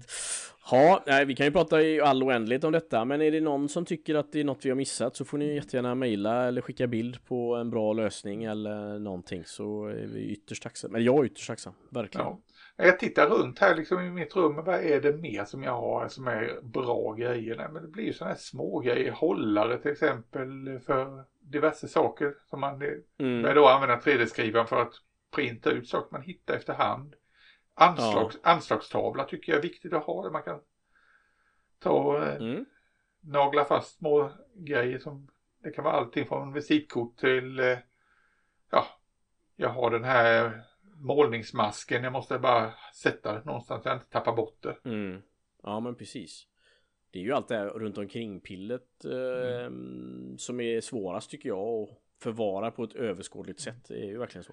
Ja, 0.71 1.03
nej, 1.07 1.25
vi 1.25 1.37
kan 1.37 1.47
ju 1.47 1.53
prata 1.53 1.83
i 1.83 2.01
all 2.01 2.23
oändlighet 2.23 2.65
om 2.65 2.73
detta, 2.73 3.05
men 3.05 3.23
är 3.23 3.31
det 3.31 3.41
någon 3.41 3.69
som 3.69 3.85
tycker 3.85 4.15
att 4.15 4.33
det 4.33 4.41
är 4.41 4.45
något 4.45 4.65
vi 4.65 4.69
har 4.69 4.77
missat 4.77 5.17
så 5.17 5.25
får 5.25 5.39
ni 5.39 5.55
jättegärna 5.55 5.95
mejla 5.95 6.49
eller 6.49 6.61
skicka 6.61 6.87
bild 6.87 7.25
på 7.25 7.55
en 7.57 7.71
bra 7.71 7.93
lösning 7.93 8.45
eller 8.45 8.99
någonting 8.99 9.43
så 9.47 9.87
är 9.87 10.07
vi 10.07 10.21
ytterst 10.21 10.63
tacksamma. 10.63 10.93
Men 10.93 11.05
jag 11.05 11.19
är 11.19 11.25
ytterst 11.25 11.47
tacksam, 11.47 11.73
verkligen. 11.91 12.27
Ja. 12.27 12.41
Jag 12.77 12.99
tittar 12.99 13.29
runt 13.29 13.59
här 13.59 13.77
liksom 13.77 14.01
i 14.01 14.11
mitt 14.11 14.37
rum. 14.37 14.57
Vad 14.57 14.75
är 14.75 15.01
det 15.01 15.13
mer 15.13 15.45
som 15.45 15.63
jag 15.63 15.73
har 15.73 16.09
som 16.09 16.27
är 16.27 16.61
bra 16.63 17.15
grejer? 17.15 17.57
Nej, 17.57 17.67
men 17.73 17.83
det 17.83 17.89
blir 17.89 18.05
ju 18.05 18.13
sådana 18.13 18.33
här 18.35 18.41
små 18.41 18.81
grejer. 18.81 19.13
Hållare 19.13 19.79
till 19.79 19.91
exempel 19.91 20.81
för 20.87 21.25
diverse 21.41 21.89
saker 21.89 22.35
som 22.51 22.61
man 22.61 22.83
Mm. 23.19 23.55
då 23.55 23.67
använda 23.69 23.97
3D-skrivaren 23.97 24.67
för 24.67 24.83
att 24.83 24.93
printa 25.35 25.71
ut 25.71 25.89
saker 25.89 26.09
man 26.13 26.23
hittar 26.23 26.55
efterhand. 26.55 27.15
Anslags, 27.81 28.39
Anslagstavla 28.43 29.25
tycker 29.25 29.53
jag 29.53 29.59
är 29.59 29.63
viktigt 29.63 29.93
att 29.93 30.05
ha. 30.05 30.23
Där 30.23 30.31
man 30.31 30.43
kan 30.43 30.61
ta 31.79 31.91
och 31.91 32.23
eh, 32.25 32.37
Mm. 32.37 32.65
nagla 33.21 33.65
fast 33.65 33.99
små 33.99 34.31
grejer 34.55 34.99
som 34.99 35.29
det 35.63 35.71
kan 35.71 35.85
vara 35.85 35.95
allting 35.95 36.27
från 36.27 36.53
visitkort 36.53 37.17
till 37.17 37.59
eh, 37.61 37.79
ja, 38.71 38.87
jag 39.57 39.69
har 39.69 39.91
den 39.91 40.05
här 40.05 40.63
målningsmasken. 40.95 42.05
Jag 42.05 42.13
måste 42.13 42.39
bara 42.39 42.73
sätta 42.95 43.33
det 43.33 43.45
någonstans 43.45 43.83
så 43.83 43.89
jag 43.89 43.97
inte 43.97 44.11
tappar 44.11 44.37
bort 44.37 44.63
det. 44.63 44.77
Mm. 44.85 45.23
Ja 45.63 45.81
men 45.81 45.95
precis. 45.95 46.47
Det 47.11 47.19
är 47.19 47.23
ju 47.23 47.33
allt 47.33 47.49
det 47.49 47.57
här 47.57 47.67
runt 47.67 47.99
omkring 47.99 48.41
pillet 48.41 49.05
eh, 49.05 49.71
som 50.37 50.61
är 50.61 50.81
svårast 50.81 51.31
tycker 51.31 51.49
jag 51.49 51.83
att 51.83 51.89
förvara 52.23 52.71
på 52.71 52.85
ett 52.85 52.93
överskådligt 52.95 53.61
sätt. 53.61 53.85
Det 53.89 53.95
är 53.95 54.07
ju 54.07 54.19
verkligen 54.19 54.45
så. 54.45 54.53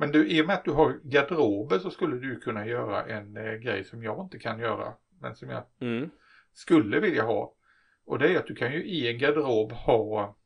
Men 0.00 0.12
du, 0.12 0.28
i 0.28 0.42
och 0.42 0.46
med 0.46 0.54
att 0.56 0.64
du 0.64 0.70
har 0.70 1.00
garderober 1.04 1.78
så 1.78 1.90
skulle 1.90 2.16
du 2.16 2.40
kunna 2.40 2.66
göra 2.66 3.04
en 3.06 3.36
eh, 3.36 3.52
grej 3.54 3.84
som 3.84 4.02
jag 4.02 4.24
inte 4.24 4.38
kan 4.38 4.58
göra. 4.58 4.94
Men 5.20 5.36
som 5.36 5.48
jag 5.50 5.64
Mm. 5.80 6.10
skulle 6.52 7.00
vilja 7.00 7.22
ha. 7.22 7.54
Och 8.04 8.18
det 8.18 8.28
är 8.34 8.38
att 8.38 8.46
du 8.46 8.54
kan 8.54 8.72
ju 8.72 8.84
i 8.84 9.08
en 9.12 9.18
garderob 9.18 9.72
ha 9.72 10.36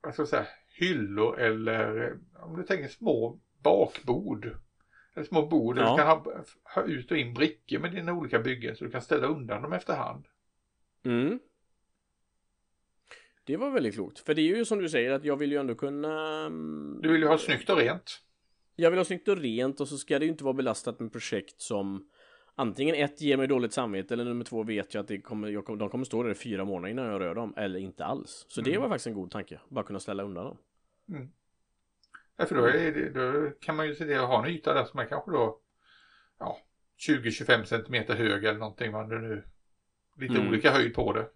vad 0.00 0.12
ska 0.14 0.20
jag 0.20 0.28
säga, 0.28 0.46
hyllor 0.78 1.38
eller 1.40 2.04
eh, 2.04 2.42
om 2.44 2.56
du 2.56 2.62
tänker 2.62 2.88
små 2.88 3.40
bakbord. 3.62 4.56
Eller 5.14 5.26
små 5.26 5.46
bord 5.46 5.76
där 5.76 5.82
Ja. 5.82 5.90
du 5.90 5.96
kan 5.98 6.06
ha, 6.06 6.44
ha 6.74 6.82
ut 6.82 7.10
och 7.10 7.16
in 7.16 7.34
brickor 7.34 7.78
med 7.78 7.92
dina 7.92 8.12
olika 8.12 8.38
byggen 8.38 8.76
så 8.76 8.84
du 8.84 8.90
kan 8.90 9.02
ställa 9.02 9.26
undan 9.26 9.62
dem 9.62 9.72
efterhand. 9.72 10.24
Mm. 11.04 11.38
Det 13.44 13.56
var 13.56 13.70
väldigt 13.70 13.94
klokt. 13.94 14.18
För 14.18 14.34
det 14.34 14.40
är 14.42 14.56
ju 14.56 14.64
som 14.64 14.78
du 14.78 14.88
säger 14.88 15.10
att 15.10 15.24
jag 15.24 15.36
vill 15.36 15.52
ju 15.52 15.58
ändå 15.58 15.74
kunna 15.74 16.40
mm, 16.46 16.98
Du 17.02 17.12
vill 17.12 17.20
ju 17.20 17.26
ha 17.26 17.38
snyggt 17.38 17.70
och 17.70 17.76
rent. 17.76 18.22
Jag 18.80 18.90
vill 18.90 18.98
ha 18.98 19.04
snyggt 19.04 19.28
och 19.28 19.36
rent 19.36 19.80
och 19.80 19.88
så 19.88 19.98
ska 19.98 20.18
det 20.18 20.24
ju 20.24 20.30
inte 20.30 20.44
vara 20.44 20.54
belastat 20.54 21.00
med 21.00 21.12
projekt 21.12 21.60
som 21.60 22.08
Antingen 22.54 22.94
ett 22.94 23.20
ger 23.20 23.36
mig 23.36 23.46
dåligt 23.46 23.72
samvete 23.72 24.14
eller 24.14 24.24
nummer 24.24 24.44
två 24.44 24.62
vet 24.62 24.94
jag 24.94 25.00
att 25.02 25.08
det 25.08 25.20
kommer, 25.20 25.48
jag 25.48 25.78
de 25.78 25.88
kommer 25.90 26.04
stå 26.04 26.22
där 26.22 26.30
i 26.30 26.34
fyra 26.34 26.64
månader 26.64 26.90
innan 26.90 27.06
jag 27.06 27.20
rör 27.20 27.34
dem 27.34 27.54
eller 27.56 27.78
inte 27.80 28.04
alls. 28.04 28.46
Så 28.48 28.60
det 28.60 28.70
Mm. 28.70 28.82
var 28.82 28.88
faktiskt 28.88 29.06
en 29.06 29.14
god 29.14 29.30
tanke. 29.30 29.60
Bara 29.68 29.84
kunna 29.84 30.00
ställa 30.00 30.22
undan 30.22 30.44
dem. 30.44 30.58
Ja, 32.36 32.46
för 32.46 32.54
då, 32.54 32.64
är 32.64 32.92
det, 32.92 33.10
då 33.10 33.50
kan 33.60 33.76
man 33.76 33.86
ju 33.86 33.94
se 33.94 34.04
till 34.04 34.18
att 34.18 34.28
ha 34.28 34.44
en 34.46 34.50
yta 34.50 34.74
där 34.74 34.84
som 34.84 35.00
är 35.00 35.04
kanske 35.04 35.30
då 35.30 35.60
ja, 36.38 36.58
20-25 37.08 37.64
centimeter 37.64 38.14
hög 38.16 38.44
eller 38.44 38.58
någonting. 38.58 38.92
Det 38.92 39.18
nu 39.18 39.44
lite 40.16 40.34
Mm. 40.34 40.48
olika 40.48 40.70
höjd 40.70 40.94
på 40.94 41.12
det. 41.12 41.28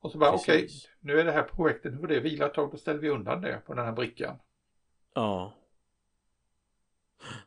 Och 0.00 0.10
så 0.12 0.18
bara 0.18 0.32
okej, 0.32 0.60
Precis. 0.62 0.88
nu 1.00 1.20
är 1.20 1.24
det 1.24 1.32
här 1.32 1.42
projektet, 1.42 1.92
nu 1.92 1.98
får 1.98 2.06
det 2.06 2.20
vila 2.20 2.46
ett 2.46 2.54
tag, 2.54 2.70
då 2.70 2.76
ställer 2.76 3.00
vi 3.00 3.08
undan 3.08 3.40
det 3.40 3.62
på 3.66 3.74
den 3.74 3.84
här 3.84 3.92
brickan. 3.92 4.36
Ja. 5.14 5.54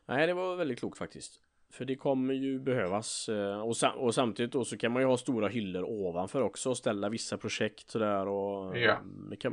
Nej, 0.08 0.26
det 0.26 0.34
var 0.34 0.56
väldigt 0.56 0.78
klokt 0.78 0.98
faktiskt. 0.98 1.40
För 1.72 1.84
det 1.84 1.96
kommer 1.96 2.34
ju 2.34 2.58
behövas. 2.58 3.28
eh, 3.28 3.60
Och, 3.60 3.76
sam- 3.76 3.98
och 3.98 4.14
samtidigt 4.14 4.52
då 4.52 4.64
så 4.64 4.76
kan 4.78 4.92
man 4.92 5.02
ju 5.02 5.08
ha 5.08 5.16
stora 5.16 5.48
hyllor 5.48 5.84
ovanför 5.84 6.42
också 6.42 6.70
och 6.70 6.76
ställa 6.76 7.08
vissa 7.08 7.36
projekt 7.38 7.90
sådär 7.90 8.26
och 8.28 8.78
Ja. 8.78 8.98
det, 9.30 9.36
kan, 9.36 9.52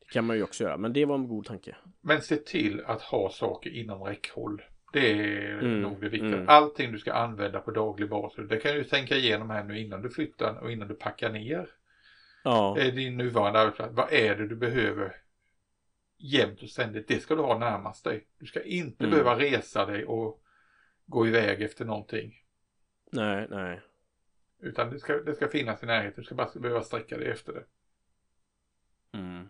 det 0.00 0.06
kan 0.12 0.24
man 0.26 0.36
ju 0.36 0.42
också 0.42 0.64
göra. 0.64 0.76
Men 0.76 0.92
det 0.92 1.04
var 1.04 1.14
en 1.14 1.28
god 1.28 1.44
tanke. 1.46 1.76
Men 2.00 2.20
se 2.22 2.36
till 2.36 2.82
att 2.86 3.02
ha 3.02 3.30
saker 3.30 3.70
inom 3.70 4.02
räckhåll. 4.02 4.62
Det 4.92 5.10
är 5.12 5.58
mm, 5.58 5.80
nog 5.82 6.00
det 6.00 6.08
viktiga. 6.08 6.34
Mm. 6.34 6.48
Allting 6.48 6.92
du 6.92 6.98
ska 6.98 7.12
använda 7.12 7.60
på 7.60 7.70
daglig 7.70 8.08
basis. 8.08 8.48
Det 8.48 8.56
kan 8.56 8.74
du 8.74 8.84
tänka 8.84 9.16
igenom 9.16 9.50
här 9.50 9.64
nu 9.64 9.78
innan 9.80 10.02
du 10.02 10.10
flyttar 10.10 10.58
och 10.62 10.72
innan 10.72 10.88
du 10.88 10.94
packar 10.94 11.30
ner. 11.32 11.68
Ja. 12.44 12.76
Din 12.94 13.16
nuvarande 13.16 13.58
arbetsplats. 13.58 13.94
Vad 13.94 14.12
är 14.12 14.36
det 14.36 14.46
du 14.48 14.56
behöver 14.56 15.16
jämt 16.20 16.62
och 16.62 16.68
ständigt? 16.68 17.08
Det 17.08 17.20
ska 17.20 17.34
du 17.34 17.42
ha 17.42 17.58
närmast 17.58 18.04
dig. 18.04 18.26
Du 18.38 18.46
ska 18.46 18.62
inte 18.62 19.04
mm. 19.04 19.10
behöva 19.10 19.38
resa 19.38 19.86
dig 19.86 20.04
och 20.04 20.42
gå 21.06 21.26
iväg 21.26 21.62
efter 21.62 21.84
någonting. 21.84 22.42
Nej, 23.12 23.46
nej. 23.50 23.80
Utan 24.60 24.90
det 24.90 24.98
ska, 24.98 25.16
det 25.16 25.34
ska 25.34 25.48
finnas 25.48 25.82
i 25.82 25.86
närheten. 25.86 26.14
Du 26.16 26.24
ska 26.24 26.34
bara 26.34 26.50
behöva 26.54 26.82
sträcka 26.82 27.16
dig 27.16 27.28
efter 27.28 27.52
det. 27.52 27.64
Mm. 29.18 29.48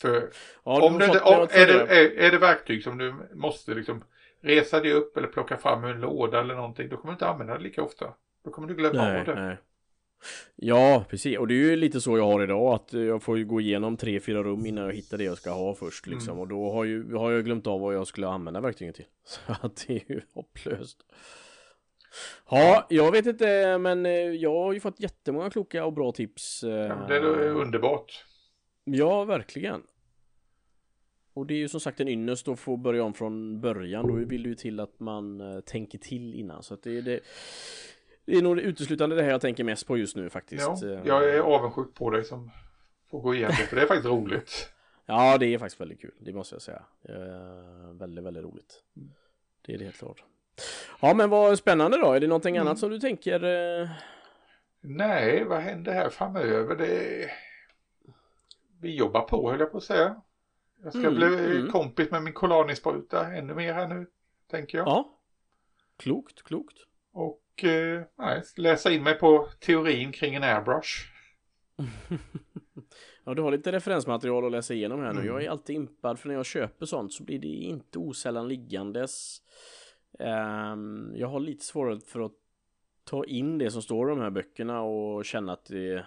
För 0.00 0.30
ja, 0.64 0.86
om 0.86 0.98
det, 0.98 1.20
om, 1.20 1.42
är, 1.42 1.66
det, 1.66 1.80
är, 1.80 2.10
är 2.10 2.30
det 2.30 2.38
verktyg 2.38 2.84
som 2.84 2.98
du 2.98 3.14
måste 3.34 3.74
liksom 3.74 4.04
resa 4.40 4.80
dig 4.80 4.92
upp 4.92 5.16
eller 5.16 5.28
plocka 5.28 5.56
fram 5.56 5.84
ur 5.84 5.90
en 5.90 6.00
låda 6.00 6.40
eller 6.40 6.54
någonting. 6.54 6.88
Då 6.88 6.96
kommer 6.96 7.12
du 7.12 7.14
inte 7.14 7.26
använda 7.26 7.58
det 7.58 7.62
lika 7.62 7.82
ofta. 7.82 8.14
Då 8.44 8.50
kommer 8.50 8.68
du 8.68 8.74
glömma 8.74 9.02
nej, 9.02 9.20
av 9.20 9.26
det. 9.26 9.34
Nej. 9.34 9.56
Ja, 10.56 11.04
precis. 11.08 11.38
Och 11.38 11.48
det 11.48 11.54
är 11.54 11.58
ju 11.58 11.76
lite 11.76 12.00
så 12.00 12.18
jag 12.18 12.24
har 12.24 12.42
idag. 12.42 12.74
Att 12.74 12.92
jag 12.92 13.22
får 13.22 13.38
ju 13.38 13.44
gå 13.44 13.60
igenom 13.60 13.96
tre, 13.96 14.20
fyra 14.20 14.42
rum 14.42 14.66
innan 14.66 14.84
jag 14.84 14.92
hittar 14.92 15.18
det 15.18 15.24
jag 15.24 15.36
ska 15.36 15.50
ha 15.50 15.74
först. 15.74 16.06
Liksom. 16.06 16.32
Mm. 16.32 16.40
Och 16.40 16.48
då 16.48 16.72
har, 16.72 16.84
ju, 16.84 17.14
har 17.14 17.32
jag 17.32 17.44
glömt 17.44 17.66
av 17.66 17.80
vad 17.80 17.94
jag 17.94 18.06
skulle 18.06 18.28
använda 18.28 18.60
verktygen 18.60 18.94
till. 18.94 19.06
Så 19.24 19.40
att 19.60 19.84
det 19.86 19.94
är 19.94 20.12
ju 20.12 20.20
hopplöst. 20.34 20.98
Ja, 22.50 22.86
jag 22.90 23.12
vet 23.12 23.26
inte, 23.26 23.78
men 23.78 24.06
eh, 24.06 24.12
jag 24.12 24.54
har 24.54 24.72
ju 24.72 24.80
fått 24.80 25.00
jättemånga 25.00 25.50
kloka 25.50 25.84
och 25.84 25.92
bra 25.92 26.12
tips. 26.12 26.62
Ja, 26.62 26.68
det 27.08 27.16
är 27.16 27.24
underbart. 27.48 28.24
Ja, 28.84 29.24
verkligen. 29.24 29.82
Och 31.34 31.46
det 31.46 31.54
är 31.54 31.58
ju 31.58 31.68
som 31.68 31.80
sagt 31.80 32.00
en 32.00 32.08
ynnest 32.08 32.48
att 32.48 32.58
få 32.58 32.76
börja 32.76 33.04
om 33.04 33.14
från 33.14 33.60
början. 33.60 34.08
Då 34.08 34.14
vill 34.14 34.42
det 34.42 34.48
ju 34.48 34.54
till 34.54 34.80
att 34.80 35.00
man 35.00 35.42
tänker 35.66 35.98
till 35.98 36.34
innan. 36.34 36.62
Så 36.62 36.74
att 36.74 36.82
det, 36.82 37.00
det, 37.00 37.20
det 38.24 38.36
är 38.36 38.42
nog 38.42 38.58
uteslutande 38.58 39.16
det 39.16 39.22
här 39.22 39.30
jag 39.30 39.40
tänker 39.40 39.64
mest 39.64 39.86
på 39.86 39.98
just 39.98 40.16
nu 40.16 40.30
faktiskt. 40.30 40.82
Ja, 40.82 40.88
eh, 40.88 41.00
jag 41.04 41.34
är 41.34 41.40
avundsjuk 41.40 41.94
på 41.94 42.10
dig 42.10 42.24
som 42.24 42.50
får 43.10 43.20
gå 43.20 43.34
igenom 43.34 43.56
det, 43.60 43.66
för 43.66 43.76
det 43.76 43.82
är 43.82 43.86
faktiskt 43.86 44.08
roligt. 44.08 44.70
Ja, 45.06 45.38
det 45.38 45.46
är 45.46 45.58
faktiskt 45.58 45.80
väldigt 45.80 46.00
kul. 46.00 46.14
Det 46.18 46.32
måste 46.32 46.54
jag 46.54 46.62
säga. 46.62 46.82
Uh, 47.08 47.92
väldigt, 47.92 48.24
väldigt 48.24 48.44
roligt. 48.44 48.82
Det 49.66 49.74
är 49.74 49.78
det 49.78 49.84
helt 49.84 49.98
klart. 49.98 50.24
Ja, 51.00 51.14
men 51.14 51.30
vad 51.30 51.58
spännande 51.58 51.98
då. 51.98 52.12
Är 52.12 52.20
det 52.20 52.26
någonting 52.26 52.56
mm. 52.56 52.66
annat 52.66 52.78
som 52.78 52.90
du 52.90 53.00
tänker? 53.00 53.44
Uh... 53.44 53.88
Nej, 54.80 55.44
vad 55.44 55.60
händer 55.60 55.92
här 55.92 56.10
framöver? 56.10 56.76
Det 56.76 57.30
vi 58.80 58.96
jobbar 58.96 59.20
på 59.20 59.50
höll 59.50 59.60
jag 59.60 59.72
på 59.72 59.78
att 59.78 59.84
säga. 59.84 60.22
Jag 60.82 60.92
ska 60.92 61.02
mm, 61.02 61.14
bli 61.14 61.26
mm. 61.26 61.70
kompis 61.70 62.10
med 62.10 62.22
min 62.22 62.32
Colani-spruta 62.32 63.32
ännu 63.32 63.54
mer 63.54 63.74
här 63.74 63.88
nu, 63.88 64.06
tänker 64.50 64.78
jag. 64.78 64.88
Ja. 64.88 65.18
Klokt, 65.96 66.42
klokt. 66.42 66.76
Och 67.14 67.64
eh, 67.64 68.02
läsa 68.56 68.90
in 68.90 69.02
mig 69.02 69.14
på 69.14 69.48
teorin 69.60 70.12
kring 70.12 70.34
en 70.34 70.42
airbrush. 70.42 70.88
ja, 73.24 73.34
du 73.34 73.42
har 73.42 73.50
lite 73.50 73.72
referensmaterial 73.72 74.46
att 74.46 74.52
läsa 74.52 74.74
igenom 74.74 75.00
här 75.00 75.12
nu. 75.12 75.20
Mm. 75.20 75.32
Jag 75.32 75.44
är 75.44 75.50
alltid 75.50 75.76
impad 75.76 76.18
för 76.18 76.28
när 76.28 76.34
jag 76.34 76.46
köper 76.46 76.86
sånt 76.86 77.12
så 77.12 77.24
blir 77.24 77.38
det 77.38 77.48
inte 77.48 77.98
osällan 77.98 78.48
liggandes. 78.48 79.42
Um, 80.18 81.12
jag 81.16 81.28
har 81.28 81.40
lite 81.40 81.64
svårare 81.64 82.00
för 82.00 82.20
att 82.20 82.32
ta 83.04 83.24
in 83.24 83.58
det 83.58 83.70
som 83.70 83.82
står 83.82 84.08
i 84.08 84.14
de 84.14 84.20
här 84.20 84.30
böckerna 84.30 84.82
och 84.82 85.24
känna 85.24 85.52
att 85.52 85.64
det 85.64 86.06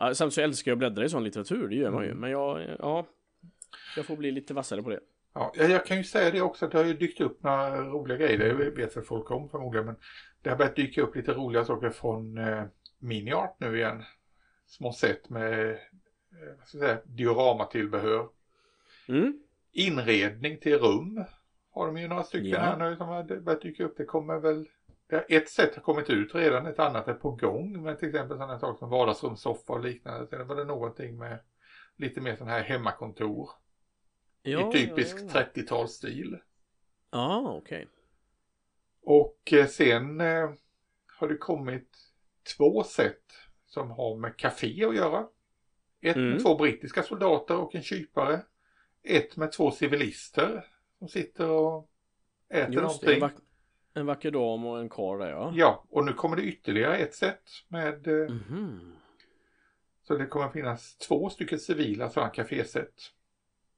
Ja, 0.00 0.14
samtidigt 0.14 0.34
så 0.34 0.40
älskar 0.40 0.70
jag 0.70 0.76
att 0.76 0.78
bläddra 0.78 1.04
i 1.04 1.08
sån 1.08 1.24
litteratur, 1.24 1.68
det 1.68 1.76
gör 1.76 1.90
man 1.90 2.04
ju. 2.04 2.10
Mm. 2.10 2.20
Men 2.20 2.30
jag, 2.30 2.76
ja, 2.78 3.06
jag 3.96 4.06
får 4.06 4.16
bli 4.16 4.30
lite 4.30 4.54
vassare 4.54 4.82
på 4.82 4.90
det. 4.90 5.00
Ja, 5.38 5.52
jag 5.54 5.86
kan 5.86 5.96
ju 5.96 6.04
säga 6.04 6.30
det 6.30 6.40
också 6.40 6.64
att 6.64 6.72
det 6.72 6.78
har 6.78 6.84
ju 6.84 6.94
dykt 6.94 7.20
upp 7.20 7.42
några 7.42 7.82
roliga 7.82 8.18
grejer. 8.18 8.38
Det 8.38 8.70
vet 8.70 8.96
väl 8.96 9.04
folk 9.04 9.30
om 9.30 9.48
förmodligen. 9.48 9.86
Men 9.86 9.96
det 10.42 10.50
har 10.50 10.56
börjat 10.56 10.76
dyka 10.76 11.02
upp 11.02 11.16
lite 11.16 11.32
roliga 11.32 11.64
saker 11.64 11.90
från 11.90 12.38
eh, 12.38 12.64
Miniart 12.98 13.56
nu 13.60 13.76
igen. 13.76 14.04
Små 14.66 14.92
set 14.92 15.28
med 15.28 15.70
eh, 15.70 15.76
vad 16.58 16.68
ska 16.68 16.78
jag 16.78 16.88
säga, 16.88 17.00
dioramatillbehör. 17.04 18.28
Mm. 19.08 19.42
Inredning 19.72 20.58
till 20.58 20.78
rum 20.78 21.24
har 21.70 21.86
de 21.86 21.96
ju 21.96 22.08
några 22.08 22.22
stycken 22.22 22.50
ja. 22.50 22.60
här 22.60 22.76
nu 22.76 22.96
som 22.96 23.08
har 23.08 23.40
börjat 23.40 23.62
dyka 23.62 23.84
upp. 23.84 23.96
Det 23.96 24.04
kommer 24.04 24.38
väl 24.38 24.68
ett 25.28 25.48
sätt 25.48 25.74
har 25.74 25.82
kommit 25.82 26.10
ut 26.10 26.34
redan, 26.34 26.66
ett 26.66 26.78
annat 26.78 27.08
är 27.08 27.14
på 27.14 27.30
gång 27.30 27.82
med 27.82 27.98
till 27.98 28.08
exempel 28.08 28.36
sådana 28.36 28.58
saker 28.58 28.78
som 28.78 28.90
vardagsrumssoffa 28.90 29.72
och 29.72 29.84
liknande. 29.84 30.26
Sen 30.26 30.46
var 30.46 30.56
det 30.56 30.64
någonting 30.64 31.18
med 31.18 31.38
lite 31.96 32.20
mer 32.20 32.36
sån 32.36 32.48
här 32.48 32.62
hemmakontor. 32.62 33.50
Ja, 34.46 34.68
I 34.68 34.72
typisk 34.72 35.16
ja, 35.20 35.26
ja. 35.34 35.44
30-talsstil. 35.54 36.38
Ja, 37.10 37.52
okej. 37.56 37.76
Okay. 37.78 37.86
Och 39.02 39.52
eh, 39.52 39.66
sen 39.66 40.20
eh, 40.20 40.50
har 41.18 41.28
det 41.28 41.36
kommit 41.36 41.96
två 42.56 42.82
sätt 42.82 43.32
som 43.66 43.90
har 43.90 44.16
med 44.16 44.36
café 44.36 44.84
att 44.84 44.96
göra. 44.96 45.26
Ett 46.00 46.16
mm. 46.16 46.30
med 46.30 46.42
två 46.42 46.54
brittiska 46.54 47.02
soldater 47.02 47.56
och 47.56 47.74
en 47.74 47.82
kypare. 47.82 48.42
Ett 49.02 49.36
med 49.36 49.52
två 49.52 49.70
civilister 49.70 50.64
som 50.98 51.08
sitter 51.08 51.50
och 51.50 51.90
äter 52.48 52.74
Just 52.74 52.82
någonting. 52.82 53.20
Det, 53.20 54.00
en 54.00 54.06
vacker 54.06 54.30
dam 54.30 54.66
och 54.66 54.80
en 54.80 54.88
karl 54.88 55.18
där 55.18 55.30
ja. 55.30 55.52
Ja, 55.54 55.84
och 55.90 56.04
nu 56.04 56.12
kommer 56.12 56.36
det 56.36 56.42
ytterligare 56.42 56.96
ett 56.96 57.14
set 57.14 57.50
med 57.68 58.06
mm 58.06 58.38
-hmm. 58.48 58.92
Så 60.02 60.16
det 60.16 60.26
kommer 60.26 60.48
finnas 60.48 60.96
två 60.96 61.30
stycken 61.30 61.58
civila 61.58 62.10
sådana 62.10 62.32
kaféset. 62.32 63.12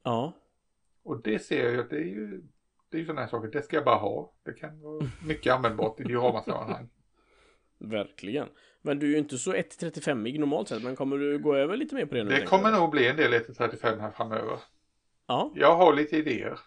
Ja. 0.03 0.33
Och 1.09 1.23
det 1.23 1.39
ser 1.39 1.65
jag 1.65 1.73
ju 1.73 1.81
att 1.81 1.91
det 1.91 1.97
är 1.97 2.05
ju 2.05 2.43
Det 2.91 2.97
är 2.97 2.99
ju 2.99 3.07
sådana 3.07 3.21
här 3.21 3.29
saker, 3.29 3.49
det 3.49 3.63
ska 3.63 3.77
jag 3.77 3.85
bara 3.85 3.97
ha. 3.97 4.33
Det 4.45 4.53
kan 4.53 4.81
vara 4.81 5.11
mycket 5.27 5.55
användbart 5.55 6.01
i 6.01 6.05
dioramasammanhang. 6.05 6.89
Verkligen. 7.79 8.49
Men 8.83 8.99
du 8.99 9.07
är 9.07 9.11
ju 9.11 9.19
inte 9.19 9.39
så 9.39 9.53
1-35 9.53 10.39
normalt 10.39 10.69
sett, 10.69 10.83
men 10.83 10.97
kommer 10.97 11.19
du 11.19 11.39
gå 11.39 11.55
över 11.57 11.77
lite 11.77 11.95
mer 11.95 12.07
på 12.07 12.15
det 12.15 12.25
nu? 12.25 12.31
Det 12.31 12.47
kommer 12.47 12.71
nog 12.71 12.91
bli 12.91 13.09
en 13.09 13.17
del 13.17 13.35
1-35 13.35 14.01
här 14.01 14.11
framöver. 14.11 14.59
Ja. 15.27 15.53
Jag 15.55 15.77
har 15.77 15.95
lite 15.95 16.17
idéer. 16.17 16.59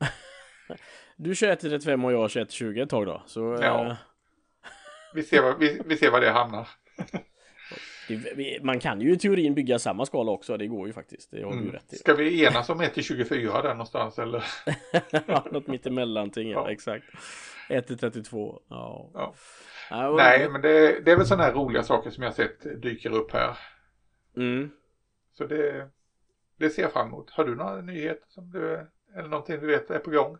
Du 1.16 1.34
kör 1.34 1.56
1.35 1.56 2.04
och 2.04 2.12
jag 2.12 2.30
kör 2.30 2.44
1.20 2.44 2.82
ett 2.82 2.90
tag 2.90 3.06
då. 3.06 3.22
Så, 3.26 3.40
ja. 3.40 3.86
Eh... 3.86 3.96
vi, 5.14 5.22
ser 5.22 5.42
var, 5.42 5.56
vi, 5.58 5.82
vi 5.86 5.96
ser 5.96 6.10
var 6.10 6.20
det 6.20 6.30
hamnar. 6.30 6.68
man 8.62 8.80
kan 8.80 9.00
ju 9.00 9.12
i 9.12 9.18
teorin 9.18 9.54
bygga 9.54 9.78
samma 9.78 10.06
skala 10.06 10.32
också, 10.32 10.56
det 10.56 10.66
går 10.66 10.86
ju 10.86 10.92
faktiskt. 10.92 11.30
Det 11.30 11.42
har 11.42 11.52
mm. 11.52 11.64
du 11.64 11.70
rätt 11.70 11.92
i. 11.92 11.96
Ska 11.96 12.14
vi 12.14 12.44
enas 12.44 12.68
om 12.68 12.80
1 12.80 13.04
24 13.04 13.62
där 13.62 13.70
någonstans 13.70 14.18
eller? 14.18 14.44
ja, 15.26 15.46
något 15.50 15.66
mittemellanting, 15.66 16.50
ja. 16.50 16.70
exakt. 16.70 17.04
1 17.68 18.00
32, 18.00 18.60
ja. 18.68 19.10
ja. 19.14 19.34
ja 19.90 20.14
Nej, 20.16 20.48
men 20.50 20.60
det, 20.60 21.00
det, 21.04 21.12
är 21.12 21.16
väl 21.16 21.26
sådana 21.26 21.44
här 21.44 21.52
roliga 21.52 21.82
saker 21.82 22.10
som 22.10 22.24
jag 22.24 22.34
sett 22.34 22.82
dyker 22.82 23.10
upp 23.10 23.32
här. 23.32 23.58
Mm. 24.36 24.70
Så 25.32 25.44
det, 25.44 25.88
det 26.58 26.70
ser 26.70 26.82
jag 26.82 26.92
fram 26.92 27.08
emot. 27.08 27.30
Har 27.30 27.44
du 27.44 27.54
några 27.54 27.80
nyheter 27.80 28.26
som 28.28 28.50
du, 28.50 28.86
eller 29.16 29.28
någonting 29.28 29.60
du 29.60 29.66
vet 29.66 29.90
är 29.90 29.98
på 29.98 30.10
gång? 30.10 30.38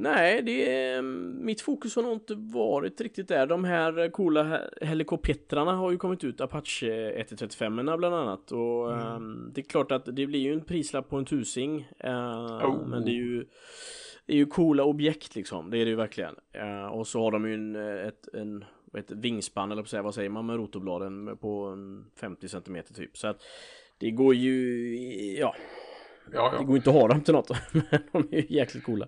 Nej, 0.00 0.42
det 0.42 0.74
är, 0.74 1.02
mitt 1.42 1.60
fokus 1.60 1.96
har 1.96 2.02
nog 2.02 2.12
inte 2.12 2.34
varit 2.34 3.00
riktigt 3.00 3.28
där. 3.28 3.46
De 3.46 3.64
här 3.64 4.10
coola 4.10 4.60
helikoptrarna 4.80 5.72
har 5.72 5.90
ju 5.90 5.96
kommit 5.96 6.24
ut, 6.24 6.40
Apache 6.40 7.12
135 7.16 7.76
bland 7.76 8.04
annat. 8.04 8.52
Och 8.52 8.92
mm. 8.92 9.06
um, 9.06 9.50
det 9.54 9.60
är 9.60 9.64
klart 9.64 9.92
att 9.92 10.04
det 10.06 10.26
blir 10.26 10.40
ju 10.40 10.52
en 10.52 10.64
prislapp 10.64 11.08
på 11.08 11.16
en 11.16 11.24
tusing. 11.24 11.88
Uh, 12.04 12.10
oh. 12.10 12.86
Men 12.86 13.04
det 13.04 13.10
är 13.10 13.14
ju 13.14 13.46
det 14.26 14.32
är 14.32 14.36
ju 14.36 14.46
coola 14.46 14.84
objekt 14.84 15.34
liksom, 15.34 15.70
det 15.70 15.78
är 15.78 15.84
det 15.84 15.90
ju 15.90 15.96
verkligen. 15.96 16.34
Uh, 16.56 16.86
och 16.86 17.06
så 17.06 17.22
har 17.22 17.30
de 17.30 17.48
ju 17.48 17.54
en, 17.54 17.76
ett, 18.06 18.28
en 18.34 18.64
ett 18.98 19.10
vingspann 19.10 19.72
eller 19.72 19.84
säga, 19.84 20.02
vad 20.02 20.14
säger 20.14 20.30
man 20.30 20.46
med 20.46 20.56
rotorbladen 20.56 21.36
på 21.36 21.64
en 21.64 22.06
50 22.20 22.48
cm 22.48 22.82
typ. 22.94 23.16
Så 23.16 23.28
att 23.28 23.42
det 23.98 24.10
går 24.10 24.34
ju, 24.34 25.36
ja, 25.38 25.54
Ja, 26.32 26.50
ja. 26.52 26.58
Det 26.58 26.64
går 26.64 26.76
inte 26.76 26.90
att 26.90 26.96
ha 26.96 27.08
dem 27.08 27.20
till 27.20 27.34
något. 27.34 27.50
Men 27.72 27.82
de 28.12 28.28
är 28.30 28.40
ju 28.40 28.46
jäkligt 28.48 28.84
coola. 28.84 29.06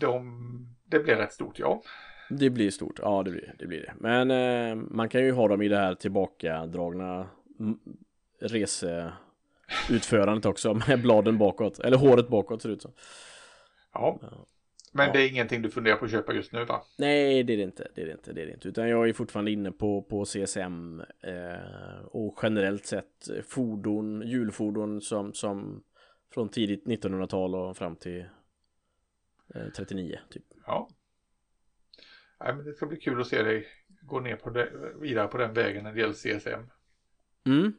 De, 0.00 0.66
det 0.84 0.98
blir 0.98 1.16
rätt 1.16 1.32
stort, 1.32 1.58
ja. 1.58 1.82
Det 2.30 2.50
blir 2.50 2.70
stort, 2.70 2.98
ja 3.02 3.22
det 3.22 3.30
blir 3.30 3.54
det. 3.58 3.66
Blir 3.66 3.80
det. 3.80 3.94
Men 3.98 4.30
eh, 4.30 4.76
man 4.90 5.08
kan 5.08 5.24
ju 5.24 5.32
ha 5.32 5.48
dem 5.48 5.62
i 5.62 5.68
det 5.68 5.76
här 5.76 5.94
tillbakadragna 5.94 7.26
reseutförandet 8.40 10.46
också 10.46 10.74
med 10.88 11.02
bladen 11.02 11.38
bakåt. 11.38 11.78
Eller 11.78 11.96
håret 11.96 12.28
bakåt 12.28 12.62
ser 12.62 12.68
det 12.68 12.74
ut 12.74 12.82
som. 12.82 12.92
Ja. 13.92 14.18
Men 14.92 15.06
ja. 15.06 15.12
det 15.12 15.22
är 15.22 15.28
ingenting 15.28 15.62
du 15.62 15.70
funderar 15.70 15.96
på 15.96 16.04
att 16.04 16.10
köpa 16.10 16.32
just 16.32 16.52
nu 16.52 16.64
va? 16.64 16.82
Nej 16.98 17.42
det 17.42 17.52
är 17.52 17.56
det 17.56 17.62
inte, 17.62 17.88
det 17.94 18.02
är 18.02 18.06
det 18.06 18.12
inte, 18.12 18.32
det 18.32 18.42
är 18.42 18.46
det 18.46 18.52
inte. 18.52 18.68
Utan 18.68 18.88
jag 18.88 19.08
är 19.08 19.12
fortfarande 19.12 19.50
inne 19.50 19.72
på, 19.72 20.02
på 20.02 20.24
CSM 20.24 21.00
eh, 21.22 22.04
och 22.04 22.38
generellt 22.42 22.86
sett 22.86 23.28
fordon, 23.48 24.22
hjulfordon 24.26 25.00
som, 25.00 25.32
som 25.32 25.82
från 26.34 26.48
tidigt 26.48 26.84
1900-tal 26.86 27.54
och 27.54 27.76
fram 27.76 27.96
till 27.96 28.24
eh, 29.54 29.68
39 29.76 30.18
typ. 30.30 30.44
Ja. 30.66 30.88
Nej, 32.40 32.54
men 32.54 32.64
det 32.64 32.72
ska 32.72 32.86
bli 32.86 32.96
kul 32.96 33.20
att 33.20 33.26
se 33.26 33.42
dig 33.42 33.66
gå 34.00 34.20
ner 34.20 34.36
på 34.36 34.50
det, 34.50 34.72
vidare 35.00 35.28
på 35.28 35.38
den 35.38 35.54
vägen 35.54 35.84
när 35.84 35.92
det 35.92 36.00
gäller 36.00 36.38
CSM. 36.38 36.70
Mm. 37.46 37.72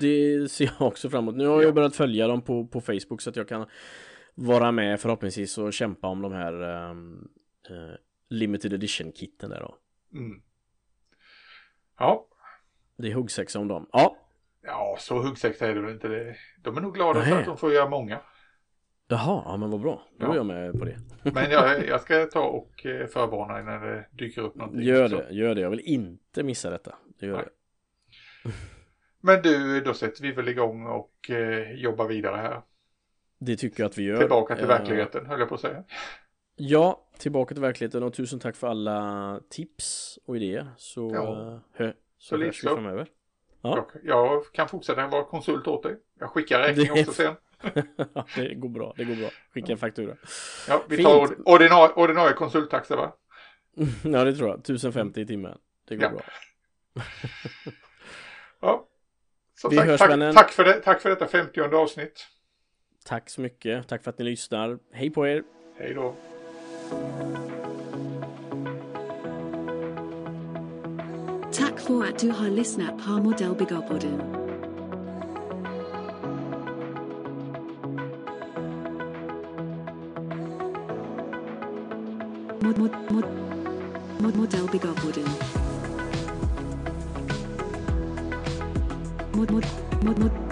Det 0.00 0.50
ser 0.50 0.64
jag 0.64 0.88
också 0.88 1.10
fram 1.10 1.24
emot. 1.24 1.36
Nu 1.36 1.46
har 1.46 1.56
ja. 1.56 1.62
jag 1.62 1.74
börjat 1.74 1.96
följa 1.96 2.26
dem 2.26 2.42
på, 2.42 2.66
på 2.66 2.80
Facebook 2.80 3.20
så 3.20 3.30
att 3.30 3.36
jag 3.36 3.48
kan 3.48 3.66
vara 4.34 4.72
med 4.72 5.00
förhoppningsvis 5.00 5.58
och 5.58 5.72
kämpa 5.72 6.08
om 6.08 6.22
de 6.22 6.32
här 6.32 6.62
um, 6.90 7.28
uh, 7.70 7.94
limited 8.28 8.72
edition 8.72 9.12
kitten 9.12 9.50
där 9.50 9.60
då. 9.60 9.78
Mm. 10.18 10.42
Ja. 11.98 12.26
Det 12.96 13.08
är 13.08 13.14
huggsexa 13.14 13.58
om 13.58 13.68
dem. 13.68 13.88
Ja. 13.92 14.16
Ja, 14.62 14.96
så 14.98 15.22
huggsexa 15.22 15.66
är 15.66 15.74
det 15.74 15.80
väl 15.80 15.92
inte. 15.92 16.08
Det. 16.08 16.36
De 16.62 16.76
är 16.76 16.80
nog 16.80 16.94
glada 16.94 17.22
för 17.22 17.36
att 17.36 17.46
de 17.46 17.56
får 17.56 17.72
göra 17.72 17.88
många. 17.88 18.20
Jaha, 19.08 19.42
ja 19.44 19.56
men 19.56 19.70
vad 19.70 19.80
bra. 19.80 20.08
Då 20.18 20.26
ja. 20.26 20.32
är 20.32 20.36
jag 20.36 20.46
med 20.46 20.78
på 20.78 20.84
det. 20.84 20.96
Men 21.22 21.50
jag, 21.50 21.86
jag 21.88 22.00
ska 22.00 22.26
ta 22.26 22.42
och 22.42 22.86
eh, 22.86 23.06
förvarna 23.06 23.62
när 23.62 23.86
det 23.86 24.06
dyker 24.12 24.42
upp 24.42 24.54
någonting. 24.54 24.82
Gör 24.82 25.08
det, 25.08 25.26
gör 25.30 25.54
det. 25.54 25.60
Jag 25.60 25.70
vill 25.70 25.80
inte 25.80 26.42
missa 26.42 26.70
detta. 26.70 26.94
Det 27.20 27.26
gör 27.26 27.36
Nej. 27.36 27.44
det. 27.44 28.50
Men 29.20 29.42
du, 29.42 29.80
då 29.80 29.94
sätter 29.94 30.22
vi 30.22 30.32
väl 30.32 30.48
igång 30.48 30.86
och 30.86 31.30
eh, 31.30 31.72
jobbar 31.72 32.08
vidare 32.08 32.36
här. 32.36 32.62
Det 33.38 33.56
tycker 33.56 33.82
jag 33.82 33.90
att 33.90 33.98
vi 33.98 34.02
gör. 34.02 34.16
Tillbaka 34.16 34.56
till 34.56 34.66
verkligheten, 34.66 35.26
höll 35.26 35.40
jag 35.40 35.48
på 35.48 35.54
att 35.54 35.60
säga. 35.60 35.84
Ja, 36.56 37.08
tillbaka 37.18 37.54
till 37.54 37.62
verkligheten 37.62 38.02
och 38.02 38.14
tusen 38.14 38.38
tack 38.38 38.56
för 38.56 38.66
alla 38.66 39.40
tips 39.50 40.18
och 40.26 40.36
idéer. 40.36 40.70
Så, 40.76 41.10
ja. 41.14 41.60
hö, 41.72 41.92
så, 42.18 42.36
så 42.36 42.44
hörs 42.44 42.64
vi 42.64 42.68
framöver. 42.68 43.08
Ja. 43.62 43.88
Jag, 44.02 44.02
jag, 44.02 44.52
kan 44.52 44.68
fortsätta 44.68 45.06
vara 45.06 45.24
konsult 45.24 45.66
åt 45.66 45.82
dig. 45.82 45.96
Jag 46.18 46.30
skickar 46.30 46.60
räkning 46.62 46.92
också 46.92 47.12
sen. 47.12 47.34
det 48.36 48.54
går 48.54 48.68
bra, 48.68 48.94
det 48.96 49.04
går 49.04 49.16
bra. 49.16 49.28
Skicka 49.54 49.72
en 49.72 49.78
faktura. 49.78 50.16
Ja, 50.68 50.82
vi 50.88 50.96
Fint. 50.96 51.08
tar 51.08 51.48
ordinarie, 51.48 51.94
ordinarie 51.94 52.32
konsulttaxa 52.32 52.96
va? 52.96 53.12
ja, 54.04 54.24
det 54.24 54.34
tror 54.36 54.48
jag. 54.48 54.58
1050 54.58 55.20
i 55.20 55.26
timmen. 55.26 55.58
Det 55.88 55.96
går 55.96 56.04
ja. 56.04 56.10
bra. 56.10 56.22
ja. 58.60 58.86
Så 59.54 59.68
vi 59.68 59.76
tack, 59.76 59.86
hörs, 59.86 60.00
tack, 60.00 60.34
tack, 60.34 60.50
för 60.50 60.64
det, 60.64 60.80
tack 60.80 61.00
för 61.00 61.10
detta 61.10 61.26
50 61.26 61.60
avsnitt. 61.60 62.26
Tack 63.04 63.30
så 63.30 63.40
mycket. 63.40 63.88
Tack 63.88 64.02
för 64.02 64.10
att 64.10 64.18
ni 64.18 64.24
lyssnar. 64.24 64.78
Hej 64.92 65.10
på 65.10 65.28
er. 65.28 65.42
Hej 65.78 65.94
då. 65.94 66.14
För 71.80 72.04
att 72.04 72.18
du 72.18 72.30
har 72.30 72.48
lyssnat 72.48 73.06
på 73.06 73.10
Modellbyggarpodden. 73.10 74.22
Mod, 82.60 82.78
mod, 82.78 82.90
mod, 83.08 83.24
mod, 84.18 84.36
Modellbyggarpodden. 84.36 85.24
Mod, 89.32 89.50
mod, 89.50 89.66
mod, 90.02 90.18
mod. 90.18 90.49